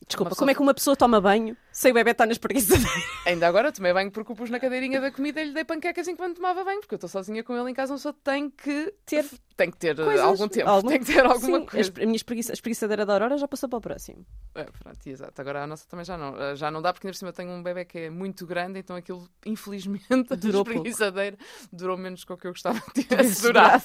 Desculpa, 0.06 0.30
Uma 0.32 0.36
como 0.36 0.50
é 0.50 0.54
que 0.54 0.60
uma 0.60 0.74
pessoa 0.74 0.96
toma 0.96 1.20
banho 1.20 1.56
sem 1.70 1.90
o 1.90 1.94
bebê 1.94 2.10
estar 2.10 2.26
na 2.26 2.32
espreguiçadeira? 2.32 2.90
Ainda 3.24 3.46
agora 3.48 3.72
tomei 3.72 3.92
banho 3.92 4.10
porque 4.10 4.32
o 4.32 4.34
pus 4.36 4.50
na 4.50 4.58
cadeirinha 4.60 5.00
da 5.00 5.10
comida 5.10 5.40
e 5.40 5.44
lhe 5.46 5.52
dei 5.54 5.64
panquecas 5.64 6.06
enquanto 6.08 6.36
tomava 6.36 6.64
banho, 6.64 6.80
porque 6.80 6.94
eu 6.94 6.96
estou 6.96 7.08
sozinha 7.08 7.42
com 7.42 7.56
ele 7.56 7.70
em 7.70 7.74
casa, 7.74 7.92
uma 7.92 7.98
pessoa 7.98 8.14
tem 8.24 8.50
que 8.50 8.92
Ter 9.06 9.24
tem 9.56 9.70
que 9.70 9.76
ter 9.76 9.98
uh, 10.00 10.04
coisas, 10.04 10.24
algum 10.24 10.48
tempo, 10.48 10.68
algum- 10.68 10.88
tem 10.88 10.98
que 10.98 11.04
ter 11.06 11.24
alguma 11.24 11.58
Sim, 11.58 11.64
a 11.64 11.70
coisa. 11.70 11.92
a 11.96 12.00
minha 12.06 12.16
espreguiça- 12.16 12.52
a 12.52 12.54
espreguiçadeira 12.54 13.06
da 13.06 13.12
Aurora 13.12 13.38
já 13.38 13.46
passou 13.46 13.68
para 13.68 13.76
o 13.78 13.80
próximo. 13.80 14.26
É, 14.54 14.64
pronto, 14.64 15.06
exato. 15.06 15.40
Agora 15.40 15.62
a 15.62 15.66
nossa 15.66 15.86
também 15.88 16.04
já 16.04 16.18
não, 16.18 16.32
uh, 16.34 16.56
já 16.56 16.70
não 16.70 16.82
dá, 16.82 16.92
porque 16.92 17.06
ainda 17.06 17.12
por 17.14 17.18
cima 17.18 17.28
eu 17.30 17.34
tenho 17.34 17.50
um 17.50 17.62
bebê 17.62 17.84
que 17.84 17.98
é 17.98 18.10
muito 18.10 18.44
grande, 18.46 18.80
então 18.80 18.96
aquilo, 18.96 19.26
infelizmente, 19.46 20.06
Durou 20.36 20.62
a 20.62 20.64
pouco. 20.64 20.70
espreguiçadeira 20.70 21.36
durou 21.72 21.96
menos 21.96 22.24
que 22.24 22.32
o 22.32 22.36
que 22.36 22.46
eu 22.48 22.52
gostava 22.52 22.80
que 22.92 23.04
tivesse 23.04 23.42
durado. 23.42 23.84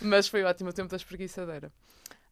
Mas 0.00 0.28
foi 0.28 0.42
ótimo 0.44 0.70
o 0.70 0.72
tempo 0.72 0.88
da 0.88 0.96
espreguiçadeira. 0.96 1.70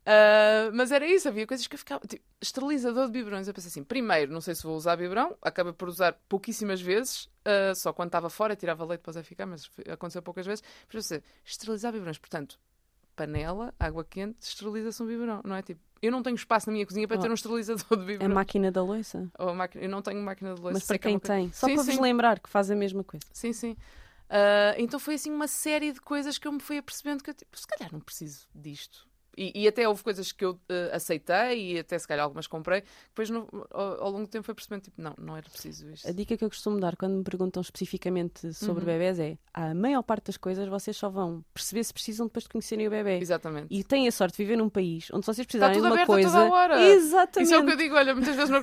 Ah, 0.06 0.70
mas 0.73 0.92
era 0.92 1.06
isso, 1.06 1.28
havia 1.28 1.46
coisas 1.46 1.66
que 1.66 1.75
eu 1.75 1.78
ficava. 1.78 2.06
Tipo, 2.06 2.25
esterilizador 2.40 3.06
de 3.06 3.12
biberões. 3.12 3.49
Eu 3.49 3.54
pensei 3.54 3.68
assim: 3.68 3.82
primeiro, 3.84 4.32
não 4.32 4.40
sei 4.40 4.54
se 4.54 4.62
vou 4.62 4.76
usar 4.76 4.96
biberão, 4.96 5.37
acabei 5.40 5.73
por 5.73 5.88
usar 5.88 6.12
pouquíssimas 6.28 6.80
vezes, 6.80 7.28
ah, 7.44 7.73
só 7.75 7.92
quando 7.92 8.08
estava 8.08 8.28
fora, 8.28 8.54
tirava 8.54 8.84
leite 8.84 9.00
para 9.00 9.23
ficar, 9.23 9.46
mas 9.46 9.70
aconteceu 9.90 10.23
poucas 10.23 10.44
vezes. 10.46 10.62
Mas 10.87 10.94
pensei: 11.06 11.23
esterilizar 11.44 11.92
biberões, 11.92 12.18
portanto, 12.18 12.58
panela, 13.16 13.73
água 13.78 14.04
quente, 14.04 14.37
esteriliza-se 14.42 15.02
um 15.02 15.06
biberão, 15.06 15.40
não 15.44 15.56
é? 15.56 15.62
Tipo, 15.62 15.80
eu 16.02 16.12
não 16.12 16.23
tenho 16.23 16.34
espaço 16.37 16.68
na 16.68 16.75
minha 16.75 16.84
cozinha 16.84 17.08
para 17.08 17.16
Oh. 17.16 17.20
ter 17.23 17.30
um 17.30 17.34
esterilizador 17.34 17.87
de 17.88 17.94
A 17.94 18.06
biberão. 18.06 18.34
máquina 18.34 18.70
da 18.70 18.82
loiça. 18.82 19.30
Ou 19.38 19.49
a 19.49 19.54
máquina- 19.54 19.82
Eu 19.84 19.88
não 19.88 20.02
tenho 20.02 20.20
máquina 20.23 20.54
de 20.54 20.61
leite. 20.61 20.75
Mas 20.75 20.84
para 20.84 20.99
que 20.99 21.08
é 21.08 21.11
quem 21.11 21.18
coisa- 21.18 21.34
tem, 21.34 21.50
só 21.52 21.66
Sim, 21.66 21.75
para 21.76 21.82
vos 21.84 21.94
sim. 21.94 22.00
lembrar 22.00 22.40
que 22.40 22.49
faz 22.50 22.70
a 22.70 22.75
mesma 22.76 23.02
coisa. 23.02 23.25
Sim, 23.32 23.52
sim. 23.54 23.75
Ah, 24.28 24.75
então 24.76 25.00
foi 25.00 25.14
assim 25.14 25.30
uma 25.30 25.49
série 25.49 25.92
de 25.92 26.00
coisas 26.02 26.37
que 26.37 26.46
eu 26.46 26.52
me 26.52 26.61
fui 26.61 26.76
apercebendo 26.76 27.25
que 27.25 27.30
eu, 27.30 27.34
tipo, 27.34 27.58
se 27.58 27.66
calhar 27.66 27.90
não 27.90 28.00
preciso 28.00 28.46
disto. 28.54 29.06
E, 29.37 29.62
e 29.62 29.69
até 29.69 29.88
houve 29.88 30.03
coisas 30.03 30.33
que 30.33 30.45
eu 30.45 30.59
ah, 30.69 30.97
aceitei 30.97 31.73
e 31.75 31.79
até 31.79 31.99
se 31.99 32.07
calhar 32.07 32.25
algumas 32.25 32.47
comprei. 32.47 32.83
Depois 33.09 33.31
no- 33.31 33.49
ao, 33.71 34.03
ao 34.05 34.11
longo 34.11 34.25
do 34.26 34.29
tempo 34.31 34.45
foi 34.45 34.55
percebendo, 34.55 34.83
tipo, 34.83 35.00
não, 35.00 35.14
não 35.19 35.37
era 35.37 35.49
preciso 35.49 35.88
isto. 35.91 36.09
A 36.09 36.12
dica 36.12 36.37
que 36.37 36.45
eu 36.45 36.49
costumo 36.49 36.79
dar 36.81 36.97
quando 36.97 37.14
me 37.19 37.25
perguntam 37.25 37.61
especificamente 37.61 38.53
sobre 38.55 38.81
Uhum. 38.81 38.87
bebés 38.87 39.19
é: 39.19 39.38
a 39.53 39.75
maior 39.75 40.03
parte 40.03 40.26
das 40.26 40.37
coisas 40.37 40.69
vocês 40.69 40.97
só 40.97 41.09
vão 41.09 41.45
perceber 41.53 41.85
se 41.85 41.93
precisam 41.93 42.26
depois 42.26 42.45
de 42.45 42.49
conhecerem 42.50 42.87
o 42.87 42.91
bebê. 42.91 43.19
Exatamente. 43.19 43.67
E 43.71 43.83
têm 43.85 44.07
a 44.09 44.12
sorte 44.12 44.37
de 44.37 44.45
viver 44.45 44.57
num 44.57 44.69
país 44.69 45.09
onde 45.12 45.26
vocês 45.26 45.47
precisarem 45.47 45.81
de 45.81 45.87
uma 45.87 46.07
coisa. 46.07 46.29
a 46.29 46.33
toda 46.43 46.53
hora. 46.55 46.81
Exatamente. 46.91 47.47
Isso 47.47 47.55
é 47.55 47.59
o 47.59 47.64
que 47.67 47.73
eu 47.73 47.76
digo, 47.76 47.95
olha, 47.95 48.14
muitas 48.14 48.35
vezes 48.37 48.50
não 48.50 48.61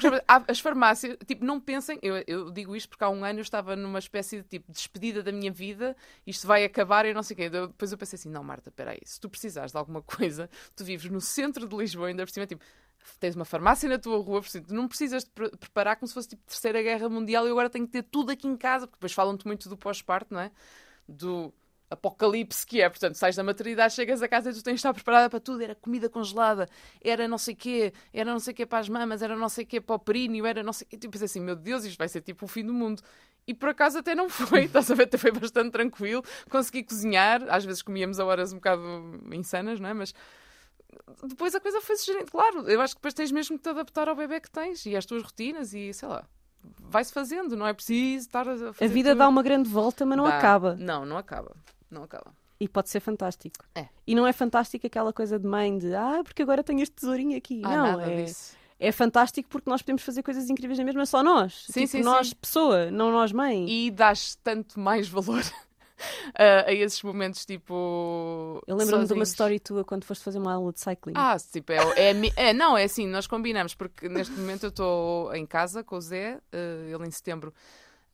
As 0.48 0.60
farmácias, 0.60 1.18
tipo, 1.26 1.46
não 1.46 1.60
pensem, 1.60 1.98
eu, 2.02 2.24
eu 2.28 2.52
digo 2.52 2.76
isto 2.76 2.90
porque 2.90 3.04
há 3.04 3.10
um 3.10 3.24
ano 3.24 3.40
eu 3.40 3.44
estava 3.44 3.76
numa 3.76 4.00
espécie 4.00 4.38
de 4.38 4.44
tipo 4.44 4.72
despedida 4.72 5.22
da 5.24 5.32
minha 5.32 5.52
vida, 5.52 5.96
isto 6.26 6.48
vai 6.48 6.64
acabar 6.64 7.06
e 7.06 7.14
não 7.14 7.24
sei 7.24 7.34
o 7.34 7.38
quê. 7.38 7.50
Depois 7.50 7.92
eu 7.92 7.98
pensei 7.98 8.18
assim: 8.18 8.30
não, 8.30 8.44
Marta, 8.44 8.72
peraí, 8.72 9.00
se 9.04 9.20
tu 9.20 9.30
precisares 9.30 9.72
de 9.72 9.78
alguma 9.78 10.02
coisa, 10.04 10.50
tu 10.76 10.84
vives 10.84 11.10
no 11.10 11.22
centro 11.22 11.68
de 11.68 11.76
Lisboa, 11.76 12.08
ainda 12.08 12.26
por 12.26 12.32
cima, 12.32 12.46
tipo, 12.48 12.64
tens 13.20 13.36
uma 13.36 13.46
farmácia 13.46 13.90
na 13.90 13.98
tua 13.98 14.18
rua, 14.18 14.42
portanto, 14.42 14.74
não 14.74 14.88
precisas 14.88 15.24
de 15.24 15.30
pre 15.32 15.50
preparar 15.58 15.96
como 15.96 16.08
se 16.08 16.14
fosse 16.14 16.30
tipo 16.30 16.44
Terceira 16.46 16.82
Guerra 16.82 17.10
Mundial 17.10 17.48
e 17.48 17.52
agora 17.52 17.70
tenho 17.70 17.86
que 17.86 17.92
ter 17.92 18.04
tudo 18.04 18.32
aqui 18.32 18.48
em 18.48 18.56
casa, 18.56 18.88
porque 18.88 18.98
depois 18.98 19.14
falam-te 19.14 19.46
muito 19.46 19.70
do 19.70 19.78
pós-parto, 19.78 20.34
não 20.34 20.42
é? 20.42 20.52
Do 21.08 21.54
apocalipse 21.92 22.66
que 22.66 22.82
é, 22.82 22.90
portanto, 22.90 23.16
sais 23.16 23.36
da 23.36 23.44
maternidade, 23.44 23.94
chegas 23.94 24.22
a 24.22 24.28
casa 24.28 24.50
e 24.50 24.54
tu 24.54 24.64
tens 24.64 24.76
de 24.76 24.80
estar 24.80 24.94
preparada 24.94 25.30
para 25.30 25.42
tudo, 25.42 25.62
era 25.62 25.76
comida 25.76 26.10
congelada, 26.10 26.70
era 27.04 27.28
não 27.28 27.38
sei 27.38 27.54
quê, 27.54 27.92
era 28.14 28.32
não 28.32 28.40
sei 28.40 28.54
quê 28.54 28.66
para 28.66 28.80
as 28.80 28.88
mamas, 28.88 29.22
era 29.22 29.36
não 29.36 29.50
sei 29.50 29.66
quê 29.66 29.82
para 29.82 29.96
o 29.96 30.00
períneo, 30.00 30.46
era 30.46 30.64
não 30.64 30.72
sei 30.72 30.88
quê, 30.90 30.98
tipo 30.98 31.22
assim, 31.22 31.42
meu 31.42 31.56
Deus, 31.56 31.84
isto 31.84 31.98
vai 31.98 32.08
ser 32.08 32.22
tipo 32.22 32.46
o 32.46 32.48
fim 32.48 32.66
do 32.66 32.74
mundo. 32.74 33.02
E 33.46 33.54
por 33.54 33.70
acaso 33.70 33.98
até 33.98 34.16
não 34.16 34.30
foi, 34.30 34.64
estás 34.66 34.90
a 34.90 34.96
ver, 34.96 35.04
até 35.04 35.18
foi 35.18 35.32
bastante 35.32 35.72
tranquilo, 35.72 36.24
consegui 36.50 36.84
cozinhar, 36.84 37.44
às 37.50 37.66
vezes 37.66 37.82
comíamos 37.82 38.20
a 38.20 38.26
horas 38.26 38.54
um 38.54 38.56
bocado 38.56 39.20
insanas, 39.34 39.80
não 39.80 39.90
é? 39.90 39.94
Mas 39.94 40.14
depois 41.28 41.54
a 41.56 41.60
coisa 41.60 41.82
foi 41.82 41.96
sugerente. 41.98 42.32
Claro, 42.32 42.70
eu 42.70 42.82
acho 42.82 42.96
que 42.96 43.00
depois 43.00 43.14
tens 43.14 43.32
mesmo 43.32 43.58
que 43.58 43.64
te 43.64 43.70
adaptar 43.70 44.08
ao 44.08 44.16
bebê 44.16 44.40
que 44.40 44.50
tens 44.50 44.86
e 44.86 44.96
às 44.96 45.06
tuas 45.06 45.24
rotinas 45.24 45.74
e 45.74 45.94
sei 45.94 46.08
lá. 46.08 46.26
Vai-se 46.80 47.12
fazendo, 47.12 47.56
não 47.56 47.66
é 47.66 47.74
preciso 47.74 48.28
estar 48.28 48.48
a 48.48 48.56
fazer. 48.56 48.84
A 48.84 48.88
vida 48.88 49.10
tudo. 49.12 49.20
dá 49.20 49.28
uma 49.28 49.42
grande 49.42 49.70
volta, 49.70 50.06
mas 50.06 50.18
não 50.18 50.26
Dá. 50.26 50.38
acaba. 50.38 50.76
Não, 50.76 51.06
não 51.06 51.18
acaba. 51.18 51.56
Não 51.90 52.04
acaba. 52.04 52.34
E 52.60 52.68
pode 52.68 52.90
ser 52.90 53.00
fantástico. 53.00 53.66
É. 53.74 53.88
E 54.06 54.14
não 54.14 54.28
é 54.28 54.32
fantástico 54.32 54.86
aquela 54.86 55.12
coisa 55.12 55.40
de 55.40 55.48
mãe 55.48 55.76
de 55.78 55.96
ah, 55.96 56.22
porque 56.24 56.44
agora 56.44 56.64
tenho 56.64 56.82
este 56.82 56.94
tesourinho 56.94 57.36
aqui. 57.36 57.62
Ah, 57.66 57.94
não, 57.94 58.02
é, 58.02 58.24
disso. 58.26 58.56
é 58.80 58.92
fantástico 58.92 59.50
porque 59.50 59.68
nós 59.68 59.82
podemos 59.82 60.04
fazer 60.04 60.22
coisas 60.22 60.48
incríveis 60.50 60.78
na 60.78 60.86
mesma, 60.86 61.06
só 61.08 61.24
nós. 61.24 61.66
Sim, 61.66 61.82
tipo, 61.82 61.88
sim, 61.88 62.04
nós, 62.04 62.30
sim. 62.30 62.36
pessoa, 62.36 62.92
não 62.92 63.12
nós, 63.12 63.32
mãe. 63.32 63.68
E 63.68 63.90
dás 63.90 64.36
tanto 64.44 64.80
mais 64.80 65.10
valor 65.10 65.42
a, 66.36 66.66
a 66.70 66.74
esses 66.74 67.02
momentos 67.04 67.46
tipo. 67.46 68.62
Eu 68.68 68.76
lembro-me 68.76 69.06
de 69.06 69.14
uma 69.14 69.24
story 69.24 69.60
tua 69.60 69.84
quando 69.84 70.04
foste 70.06 70.24
fazer 70.24 70.40
uma 70.40 70.54
aula 70.54 70.72
de 70.72 70.80
cycling. 70.80 71.14
Ah, 71.16 71.38
tipo, 71.52 71.72
é, 71.72 71.78
é, 71.96 72.50
é, 72.50 72.54
não, 72.54 72.78
é 72.78 72.84
assim, 72.84 73.08
nós 73.08 73.28
combinamos, 73.28 73.74
porque 73.74 74.08
neste 74.10 74.34
momento 74.34 74.64
eu 74.64 74.70
estou 74.70 75.36
em 75.36 75.46
casa 75.46 75.84
com 75.84 75.98
o 75.98 76.02
Zé, 76.02 76.40
eh, 76.52 76.92
ele 76.94 77.08
em 77.08 77.12
setembro 77.12 77.54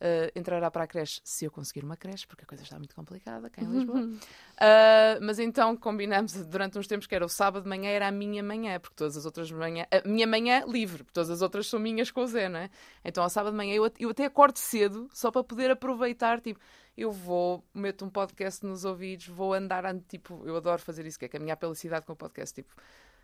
eh, 0.00 0.30
entrará 0.36 0.70
para 0.70 0.84
a 0.84 0.86
creche 0.86 1.20
se 1.24 1.44
eu 1.44 1.50
conseguir 1.50 1.84
uma 1.84 1.96
creche, 1.96 2.26
porque 2.26 2.44
a 2.44 2.46
coisa 2.46 2.62
está 2.62 2.78
muito 2.78 2.94
complicada 2.94 3.50
cá 3.50 3.62
em 3.62 3.66
Lisboa. 3.66 4.08
Ah, 4.56 5.18
mas 5.22 5.38
então 5.38 5.76
combinamos 5.76 6.34
durante 6.46 6.78
uns 6.78 6.86
tempos 6.86 7.06
que 7.06 7.14
era 7.14 7.24
o 7.24 7.28
sábado 7.28 7.64
de 7.64 7.68
manhã, 7.68 7.90
era 7.90 8.06
a 8.06 8.12
minha 8.12 8.42
manhã, 8.42 8.78
porque 8.78 8.94
todas 8.94 9.16
as 9.16 9.24
outras 9.24 9.50
manhã, 9.50 9.86
a 9.90 10.08
minha 10.08 10.26
manhã 10.26 10.64
livre, 10.66 10.98
porque 10.98 11.14
todas 11.14 11.30
as 11.30 11.42
outras 11.42 11.66
são 11.66 11.80
minhas 11.80 12.10
com 12.10 12.22
o 12.22 12.26
Zé, 12.26 12.48
não 12.48 12.60
é? 12.60 12.70
Então 13.04 13.24
ao 13.24 13.30
sábado 13.30 13.52
de 13.52 13.56
manhã 13.56 13.74
eu, 13.74 13.90
eu 13.98 14.10
até 14.10 14.24
acordo 14.24 14.56
cedo 14.58 15.08
só 15.12 15.30
para 15.30 15.42
poder 15.42 15.70
aproveitar, 15.70 16.40
tipo, 16.40 16.60
eu 16.96 17.10
vou, 17.10 17.64
meto 17.74 18.04
um 18.04 18.10
podcast 18.10 18.64
nos 18.64 18.84
ouvidos, 18.84 19.26
vou 19.26 19.54
andar, 19.54 19.84
tipo, 20.08 20.42
eu 20.44 20.56
adoro 20.56 20.80
fazer 20.80 21.06
isso, 21.06 21.18
que 21.18 21.24
é 21.24 21.28
caminhar 21.28 21.56
pela 21.56 21.74
cidade 21.74 22.04
com 22.06 22.12
o 22.12 22.16
podcast, 22.16 22.54
tipo, 22.54 22.74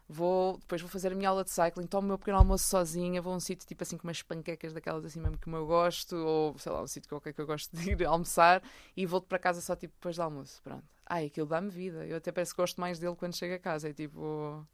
vou, 0.08 0.58
depois 0.58 0.80
vou 0.80 0.90
fazer 0.90 1.12
a 1.12 1.14
minha 1.14 1.28
aula 1.28 1.44
de 1.44 1.50
cycling, 1.50 1.87
tomo 1.87 2.04
o 2.04 2.08
meu 2.08 2.18
pequeno 2.18 2.38
almoço 2.38 2.68
sozinha, 2.68 3.23
vou 3.23 3.32
a 3.32 3.37
um 3.37 3.40
sítio 3.40 3.66
tipo 3.66 3.82
assim 3.82 3.96
com 3.96 4.06
umas 4.06 4.23
panquecas 4.23 4.73
daquelas 4.73 5.04
assim 5.04 5.20
mesmo 5.20 5.38
que 5.38 5.49
eu 5.49 5.66
gosto, 5.66 6.16
ou 6.16 6.58
sei 6.58 6.73
lá, 6.73 6.82
um 6.82 6.87
sítio 6.87 7.08
qualquer 7.08 7.32
que 7.32 7.40
eu 7.40 7.46
gosto 7.46 7.75
de 7.75 7.90
ir 7.90 8.04
almoçar 8.06 8.62
e 8.96 9.06
volto 9.06 9.26
para 9.26 9.38
casa 9.38 9.61
só 9.61 9.75
tipo 9.75 9.94
depois 9.94 10.16
do 10.16 10.23
almoço, 10.23 10.62
pronto. 10.62 10.84
Ai, 11.06 11.26
aquilo 11.26 11.46
dá-me 11.46 11.70
vida, 11.70 12.06
eu 12.06 12.16
até 12.16 12.32
parece 12.32 12.54
que 12.54 12.61
gosto 12.61 12.80
mais 12.80 12.99
dele 12.99 13.16
quando 13.16 13.37
chego 13.37 13.54
a 13.54 13.58
casa, 13.58 13.88
é 13.88 13.92
tipo... 13.92 14.66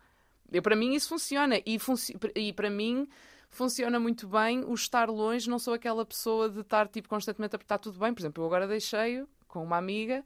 Eu, 0.53 0.63
para 0.63 0.75
mim 0.75 0.95
isso 0.95 1.09
funciona 1.09 1.61
e, 1.65 1.79
funci 1.79 2.17
e 2.35 2.53
para 2.53 2.69
mim 2.69 3.09
funciona 3.51 4.01
muito 4.01 4.27
bem 4.29 4.65
o 4.65 4.75
estar 4.75 5.09
longe, 5.09 5.49
não 5.49 5.61
sou 5.61 5.75
aquela 5.75 6.05
pessoa 6.05 6.49
de 6.49 6.61
estar 6.61 6.89
tipo 6.89 7.09
constantemente 7.09 7.55
a 7.55 7.59
estar 7.59 7.79
tudo 7.79 7.99
bem, 8.01 8.13
por 8.13 8.21
exemplo, 8.21 8.43
eu 8.43 8.47
agora 8.47 8.67
deixei-o 8.67 9.29
com 9.47 9.63
uma 9.63 9.77
amiga 9.77 10.25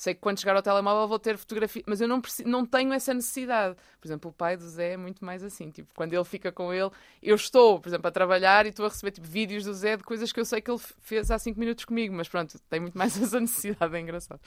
Sei 0.00 0.14
que 0.14 0.20
quando 0.22 0.40
chegar 0.40 0.56
ao 0.56 0.62
telemóvel 0.62 1.06
vou 1.06 1.18
ter 1.18 1.36
fotografia, 1.36 1.82
mas 1.84 2.00
eu 2.00 2.08
não, 2.08 2.22
preciso, 2.22 2.48
não 2.48 2.64
tenho 2.64 2.90
essa 2.90 3.12
necessidade. 3.12 3.76
Por 4.00 4.08
exemplo, 4.08 4.30
o 4.30 4.32
pai 4.32 4.56
do 4.56 4.66
Zé 4.66 4.92
é 4.92 4.96
muito 4.96 5.22
mais 5.22 5.44
assim. 5.44 5.70
Tipo, 5.70 5.92
quando 5.94 6.14
ele 6.14 6.24
fica 6.24 6.50
com 6.50 6.72
ele, 6.72 6.90
eu 7.22 7.36
estou, 7.36 7.78
por 7.78 7.90
exemplo, 7.90 8.08
a 8.08 8.10
trabalhar 8.10 8.64
e 8.64 8.70
estou 8.70 8.86
a 8.86 8.88
receber 8.88 9.10
tipo, 9.10 9.26
vídeos 9.26 9.64
do 9.64 9.74
Zé 9.74 9.98
de 9.98 10.02
coisas 10.02 10.32
que 10.32 10.40
eu 10.40 10.44
sei 10.46 10.62
que 10.62 10.70
ele 10.70 10.80
fez 11.02 11.30
há 11.30 11.38
5 11.38 11.60
minutos 11.60 11.84
comigo, 11.84 12.14
mas 12.14 12.30
pronto, 12.30 12.58
tem 12.70 12.80
muito 12.80 12.96
mais 12.96 13.14
essa 13.22 13.38
necessidade, 13.38 13.94
é 13.94 14.00
engraçado. 14.00 14.40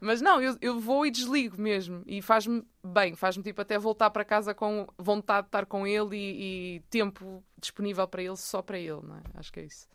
Mas 0.00 0.20
não, 0.20 0.40
eu, 0.40 0.56
eu 0.60 0.78
vou 0.78 1.04
e 1.04 1.10
desligo 1.10 1.60
mesmo 1.60 2.04
e 2.06 2.22
faz-me 2.22 2.62
bem, 2.84 3.16
faz-me 3.16 3.42
tipo 3.42 3.60
até 3.60 3.76
voltar 3.80 4.10
para 4.10 4.24
casa 4.24 4.54
com 4.54 4.86
vontade 4.96 5.46
de 5.46 5.48
estar 5.48 5.66
com 5.66 5.88
ele 5.88 6.14
e, 6.16 6.76
e 6.76 6.80
tempo 6.88 7.42
disponível 7.60 8.06
para 8.06 8.22
ele, 8.22 8.36
só 8.36 8.62
para 8.62 8.78
ele, 8.78 9.00
não 9.02 9.16
é? 9.16 9.22
Acho 9.34 9.52
que 9.52 9.58
é 9.58 9.64
isso. 9.64 9.88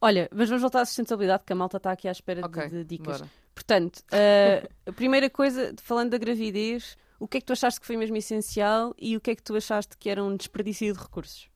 Olha, 0.00 0.30
mas 0.32 0.48
vamos 0.48 0.62
voltar 0.62 0.80
à 0.80 0.86
sustentabilidade, 0.86 1.44
que 1.44 1.52
a 1.52 1.56
malta 1.56 1.76
está 1.76 1.92
aqui 1.92 2.08
à 2.08 2.10
espera 2.10 2.40
de- 2.40 2.46
Ok, 2.48 2.68
de, 2.68 2.84
dicas. 2.84 3.18
bora. 3.20 3.30
Portanto, 3.54 4.02
eh, 4.12 4.68
a 4.86 4.92
primeira 4.92 5.28
coisa, 5.28 5.74
falando 5.82 6.10
da 6.10 6.18
gravidez, 6.18 6.96
o 7.18 7.28
que 7.28 7.38
é 7.38 7.40
que 7.40 7.46
tu 7.46 7.52
achaste 7.52 7.80
que 7.80 7.86
foi 7.86 7.96
mesmo 7.96 8.16
essencial 8.16 8.94
e 8.98 9.16
o 9.16 9.20
que 9.20 9.32
é 9.32 9.34
que 9.34 9.42
tu 9.42 9.54
achaste 9.54 9.96
que 9.98 10.08
era 10.08 10.24
um 10.24 10.36
desperdício 10.36 10.92
de 10.92 10.98
recursos? 10.98 11.50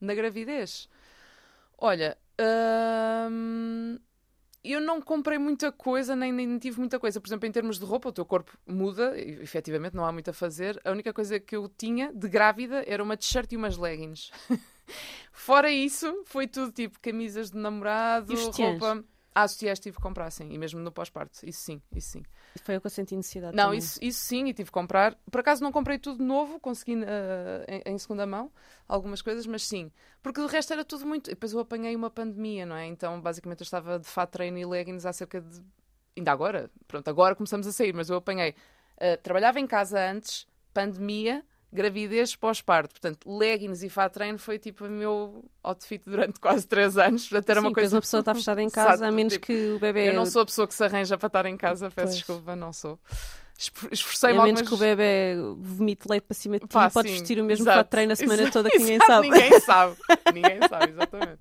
Na 0.00 0.14
gravidez? 0.14 0.88
Olha, 1.76 2.16
hum, 3.30 3.98
eu 4.62 4.80
não 4.80 5.00
comprei 5.00 5.38
muita 5.38 5.72
coisa, 5.72 6.14
nem, 6.14 6.32
nem 6.32 6.58
tive 6.58 6.78
muita 6.78 6.98
coisa. 6.98 7.20
Por 7.20 7.28
exemplo, 7.28 7.46
em 7.48 7.52
termos 7.52 7.78
de 7.78 7.84
roupa, 7.84 8.10
o 8.10 8.12
teu 8.12 8.24
corpo 8.24 8.56
muda, 8.66 9.18
e, 9.18 9.42
efetivamente 9.42 9.94
não 9.94 10.04
há 10.04 10.12
muito 10.12 10.30
a 10.30 10.32
fazer. 10.32 10.80
A 10.84 10.90
única 10.90 11.12
coisa 11.12 11.40
que 11.40 11.56
eu 11.56 11.68
tinha 11.68 12.12
de 12.12 12.28
grávida 12.28 12.84
era 12.86 13.02
uma 13.02 13.16
t-shirt 13.16 13.52
e 13.52 13.56
umas 13.56 13.76
leggings. 13.76 14.30
Fora 15.32 15.70
isso, 15.70 16.22
foi 16.26 16.46
tudo 16.46 16.72
tipo 16.72 16.98
camisas 17.00 17.50
de 17.50 17.56
namorado, 17.56 18.34
roupa. 18.34 19.04
Ah, 19.42 19.48
sutiãs 19.48 19.78
tive 19.78 19.96
que 19.96 20.02
comprar, 20.02 20.30
sim. 20.30 20.50
E 20.52 20.58
mesmo 20.58 20.80
no 20.80 20.90
pós-parto. 20.92 21.38
Isso 21.44 21.60
sim, 21.62 21.82
isso 21.94 22.10
sim. 22.12 22.22
Foi 22.64 22.76
o 22.76 22.80
que 22.80 22.86
eu 22.86 22.90
senti 22.90 23.16
necessidade. 23.16 23.56
Não, 23.56 23.64
também. 23.66 23.78
isso, 23.78 23.98
isso 24.02 24.20
sim, 24.24 24.46
e 24.46 24.52
tive 24.54 24.68
que 24.68 24.72
comprar. 24.72 25.16
Por 25.30 25.40
acaso 25.40 25.62
não 25.62 25.70
comprei 25.72 25.98
tudo 25.98 26.22
novo, 26.24 26.58
consegui 26.60 26.96
eh, 27.04 27.82
em, 27.86 27.92
em 27.94 27.98
segunda 27.98 28.26
mão 28.26 28.50
algumas 28.88 29.22
coisas, 29.22 29.46
mas 29.46 29.62
sim. 29.66 29.90
Porque 30.22 30.40
de 30.40 30.46
resto 30.46 30.72
era 30.72 30.84
tudo 30.84 31.06
muito. 31.06 31.28
e 31.30 31.34
Depois 31.34 31.52
eu 31.52 31.60
apanhei 31.60 31.94
uma 31.96 32.10
pandemia, 32.10 32.66
não 32.66 32.76
é? 32.76 32.86
Então 32.86 33.20
basicamente 33.20 33.60
eu 33.60 33.64
estava 33.64 33.98
de 33.98 34.06
fato 34.06 34.30
treino 34.32 34.58
e 34.58 34.64
leggings 34.66 35.06
há 35.06 35.12
cerca 35.12 35.40
de. 35.40 35.60
Ainda 36.16 36.32
agora, 36.32 36.70
pronto, 36.88 37.08
agora 37.08 37.34
começamos 37.34 37.66
a 37.66 37.72
sair, 37.72 37.94
mas 37.94 38.10
eu 38.10 38.16
apanhei. 38.16 38.54
eh, 38.98 39.16
trabalhava 39.16 39.58
em 39.60 39.66
casa 39.66 39.98
antes, 40.10 40.46
pandemia, 40.74 41.44
gravidez, 41.72 42.34
pós-parto. 42.36 42.92
Portanto, 42.94 43.30
leggings 43.38 43.82
e 43.84 43.88
fato 43.88 44.14
treino 44.14 44.38
foi 44.38 44.58
tipo 44.58 44.86
o 44.86 44.90
meu 44.90 45.44
outfit 45.62 46.02
durante 46.06 46.38
quase 46.40 46.66
três 46.66 46.96
anos. 46.98 47.28
Portanto, 47.28 47.50
era 47.50 47.60
Sim, 47.60 47.66
uma 47.66 47.72
coisa. 47.72 47.96
uma 47.96 48.00
pessoa 48.00 48.20
está 48.20 48.34
fechada 48.34 48.62
em 48.62 48.70
casa, 48.70 49.06
a 49.06 49.10
menos 49.12 49.34
tipo, 49.34 49.46
que 49.46 49.70
o 49.72 49.78
bebê. 49.78 50.08
Eu 50.08 50.14
não 50.14 50.26
sou 50.26 50.42
a 50.42 50.46
pessoa 50.46 50.66
que 50.66 50.74
se 50.74 50.84
arranja 50.84 51.16
para 51.18 51.26
estar 51.26 51.46
em 51.46 51.56
casa, 51.56 51.90
peço 51.90 52.06
Pois. 52.08 52.16
desculpa, 52.16 52.56
não 52.56 52.72
sou. 52.72 52.98
Esfor- 53.58 53.90
Esforcei-me 53.92 54.38
A 54.38 54.44
menos 54.44 54.60
algumas... 54.62 54.68
que 54.68 54.74
o 54.74 54.78
bebê 54.78 55.34
vomite 55.58 56.06
leite 56.08 56.24
para 56.24 56.34
cima 56.34 56.58
de 56.58 56.66
ti 56.66 56.76
e 56.78 56.90
sim, 56.90 57.02
vestir 57.02 57.40
o 57.40 57.44
mesmo 57.44 57.64
exato, 57.64 57.76
fato 57.78 57.88
treino 57.90 58.12
a 58.12 58.16
semana 58.16 58.42
exato, 58.42 58.52
toda 58.54 58.70
que 58.70 58.78
ninguém 58.80 58.94
exato, 58.96 59.06
sabe. 59.12 59.28
Ninguém 59.28 59.60
sabe. 59.60 59.96
ninguém 60.32 60.58
sabe, 60.68 60.90
exatamente. 60.92 61.38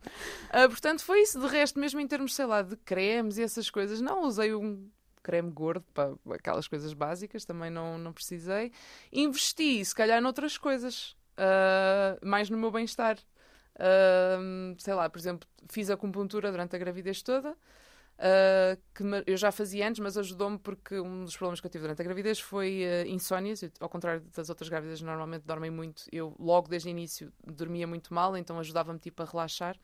Ah, 0.50 0.68
portanto, 0.68 1.02
foi 1.02 1.22
isso. 1.22 1.40
De 1.40 1.48
resto, 1.48 1.80
mesmo 1.80 1.98
em 2.02 2.08
termos, 2.08 2.36
sei 2.36 2.46
lá, 2.46 2.62
de 2.62 2.76
cremes 2.76 3.38
e 3.38 3.44
essas 3.44 3.70
coisas, 3.70 4.02
não 4.02 4.24
usei 4.26 4.54
um 4.54 4.86
creme 5.24 5.52
gordo 5.52 5.86
para 5.94 6.14
aquelas 6.36 6.68
coisas 6.68 6.94
básicas, 6.94 7.46
também 7.46 7.70
não, 7.70 7.98
não 7.98 8.14
precisei. 8.14 8.72
Investi, 9.12 9.84
se 9.84 9.96
calhar, 9.96 10.22
noutras 10.22 10.58
coisas, 10.58 11.16
ah, 11.38 12.18
mais 12.24 12.50
no 12.50 12.58
meu 12.58 12.72
bem-estar. 12.72 13.18
Ah, 13.78 14.38
sei 14.78 14.94
lá, 14.94 15.10
por 15.10 15.20
exemplo, 15.20 15.48
fiz 15.70 15.90
acupuntura 15.90 16.52
durante 16.52 16.76
a 16.76 16.80
gravidez 16.80 17.22
toda. 17.22 17.56
Uh, 18.20 18.76
que 18.94 19.02
me- 19.02 19.24
eu 19.26 19.38
já 19.38 19.50
fazia 19.50 19.88
antes, 19.88 20.02
mas 20.02 20.18
ajudou-me 20.18 20.60
porque 20.60 21.00
um 21.00 21.24
dos 21.24 21.38
problemas 21.38 21.62
que 21.62 21.68
eu 21.68 21.72
tive 21.72 21.84
durante 21.84 22.02
a 22.02 22.04
gravidez 22.04 22.38
foi 22.38 22.84
uh, 22.84 23.08
insónias. 23.08 23.64
Eu, 23.64 23.72
ao 23.80 23.88
contrário 23.88 24.22
das 24.36 24.50
outras 24.50 24.68
grávidas, 24.68 25.02
normalmente 25.02 25.44
dormem 25.46 25.72
muito. 25.72 26.04
Eu, 26.12 26.36
logo 26.38 26.68
desde 26.68 26.90
o 26.90 26.92
início, 26.92 27.32
dormia 27.46 27.88
muito 27.88 28.14
mal, 28.14 28.36
então 28.36 28.60
ajudava-me 28.60 29.00
tipo 29.00 29.24
a 29.24 29.26
relaxar. 29.26 29.78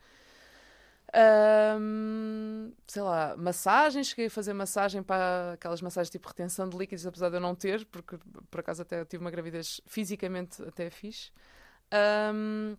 Ahm, 1.14 2.72
sei 2.86 3.02
lá, 3.02 3.36
massagens, 3.36 4.08
cheguei 4.08 4.26
a 4.26 4.30
fazer 4.30 4.52
massagem 4.52 5.02
para 5.02 5.52
aquelas 5.54 5.80
massagens 5.80 6.10
tipo 6.10 6.28
retenção 6.28 6.68
de 6.68 6.76
líquidos, 6.76 7.06
apesar 7.06 7.30
de 7.30 7.36
eu 7.36 7.40
não 7.40 7.54
ter, 7.54 7.84
porque 7.86 8.18
por 8.50 8.60
acaso 8.60 8.82
até 8.82 9.04
tive 9.04 9.22
uma 9.22 9.30
gravidez 9.30 9.80
fisicamente 9.86 10.62
até 10.62 10.90
fixe. 10.90 11.30
Ahm, 11.90 12.76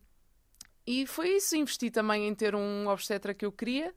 e 0.85 1.05
foi 1.05 1.29
isso, 1.37 1.55
investi 1.55 1.91
também 1.91 2.27
em 2.27 2.35
ter 2.35 2.55
um 2.55 2.87
obstetra 2.87 3.33
que 3.33 3.45
eu 3.45 3.51
queria, 3.51 3.93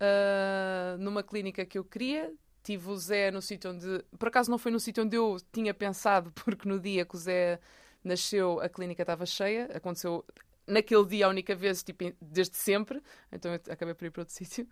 ah, 0.00 0.96
numa 0.98 1.22
clínica 1.22 1.64
que 1.64 1.78
eu 1.78 1.84
queria. 1.84 2.32
Tive 2.62 2.90
o 2.90 2.96
Zé 2.96 3.30
no 3.30 3.42
sítio 3.42 3.70
onde. 3.70 4.04
Por 4.18 4.28
acaso 4.28 4.50
não 4.50 4.58
foi 4.58 4.72
no 4.72 4.80
sítio 4.80 5.04
onde 5.04 5.16
eu 5.16 5.36
tinha 5.52 5.74
pensado, 5.74 6.32
porque 6.44 6.68
no 6.68 6.80
dia 6.80 7.04
que 7.04 7.14
o 7.14 7.18
Zé 7.18 7.60
nasceu 8.02 8.60
a 8.60 8.68
clínica 8.68 9.02
estava 9.02 9.26
cheia. 9.26 9.68
Aconteceu 9.74 10.24
naquele 10.66 11.04
dia 11.06 11.26
a 11.26 11.28
única 11.28 11.54
vez, 11.54 11.82
tipo, 11.82 12.04
desde 12.20 12.56
sempre. 12.56 13.02
Então 13.32 13.52
eu 13.52 13.60
acabei 13.70 13.94
por 13.94 14.04
ir 14.06 14.10
para 14.10 14.22
outro 14.22 14.34
sítio. 14.34 14.66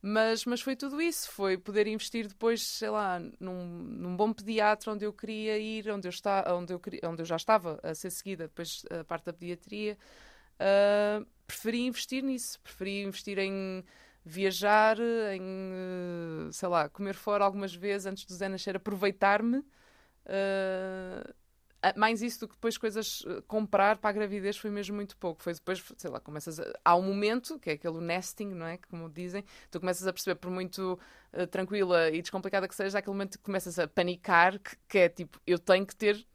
Mas, 0.00 0.44
mas 0.44 0.60
foi 0.60 0.76
tudo 0.76 1.00
isso. 1.00 1.30
Foi 1.30 1.56
poder 1.58 1.86
investir 1.86 2.26
depois, 2.28 2.62
sei 2.62 2.90
lá, 2.90 3.20
num, 3.40 3.64
num 3.66 4.16
bom 4.16 4.32
pediatra 4.32 4.92
onde 4.92 5.04
eu 5.04 5.12
queria 5.12 5.58
ir, 5.58 5.90
onde 5.90 6.06
eu, 6.06 6.10
está, 6.10 6.44
onde, 6.54 6.72
eu 6.72 6.80
onde 7.04 7.22
eu 7.22 7.26
já 7.26 7.36
estava 7.36 7.80
a 7.82 7.94
ser 7.94 8.10
seguida, 8.10 8.44
depois 8.48 8.84
a 8.90 9.04
parte 9.04 9.24
da 9.26 9.32
pediatria. 9.32 9.98
Ah, 10.58 11.24
preferi 11.46 11.86
investir 11.86 12.22
nisso. 12.22 12.60
Preferi 12.62 13.02
investir 13.02 13.38
em 13.38 13.84
viajar, 14.24 14.98
em, 15.00 15.40
eh, 16.48 16.52
sei 16.52 16.68
lá, 16.68 16.88
comer 16.88 17.14
fora 17.14 17.44
algumas 17.44 17.74
vezes 17.74 18.06
antes 18.06 18.24
do 18.26 18.34
Zé 18.34 18.48
nascer, 18.48 18.76
aproveitar-me. 18.76 19.64
ah, 20.26 21.34
mais 21.96 22.22
isso 22.22 22.40
do 22.40 22.48
que 22.48 22.54
depois 22.54 22.76
coisas 22.76 23.20
uh, 23.20 23.42
comprar 23.42 23.98
para 23.98 24.10
a 24.10 24.12
gravidez 24.12 24.56
foi 24.56 24.70
mesmo 24.70 24.96
muito 24.96 25.16
pouco. 25.16 25.42
Foi 25.42 25.54
depois, 25.54 25.82
sei 25.96 26.10
lá, 26.10 26.20
começas 26.20 26.58
a, 26.58 26.64
há 26.84 26.96
um 26.96 27.02
momento, 27.02 27.58
que 27.58 27.70
é 27.70 27.72
aquele 27.74 28.00
nesting, 28.00 28.48
não 28.48 28.66
é? 28.66 28.78
Como 28.90 29.08
dizem, 29.08 29.44
tu 29.70 29.78
começas 29.80 30.06
a 30.06 30.12
perceber, 30.12 30.36
por 30.36 30.50
muito 30.50 30.98
uh, 31.32 31.46
tranquila 31.46 32.10
e 32.10 32.20
descomplicada 32.20 32.66
que 32.66 32.74
seja, 32.74 32.98
há 32.98 33.00
aquele 33.00 33.14
momento 33.14 33.38
que 33.38 33.44
começas 33.44 33.78
a 33.78 33.86
panicar, 33.86 34.58
que, 34.58 34.76
que 34.88 34.98
é 34.98 35.08
tipo, 35.08 35.40
eu 35.46 35.58
tenho 35.58 35.86
que 35.86 35.94
ter, 35.94 36.26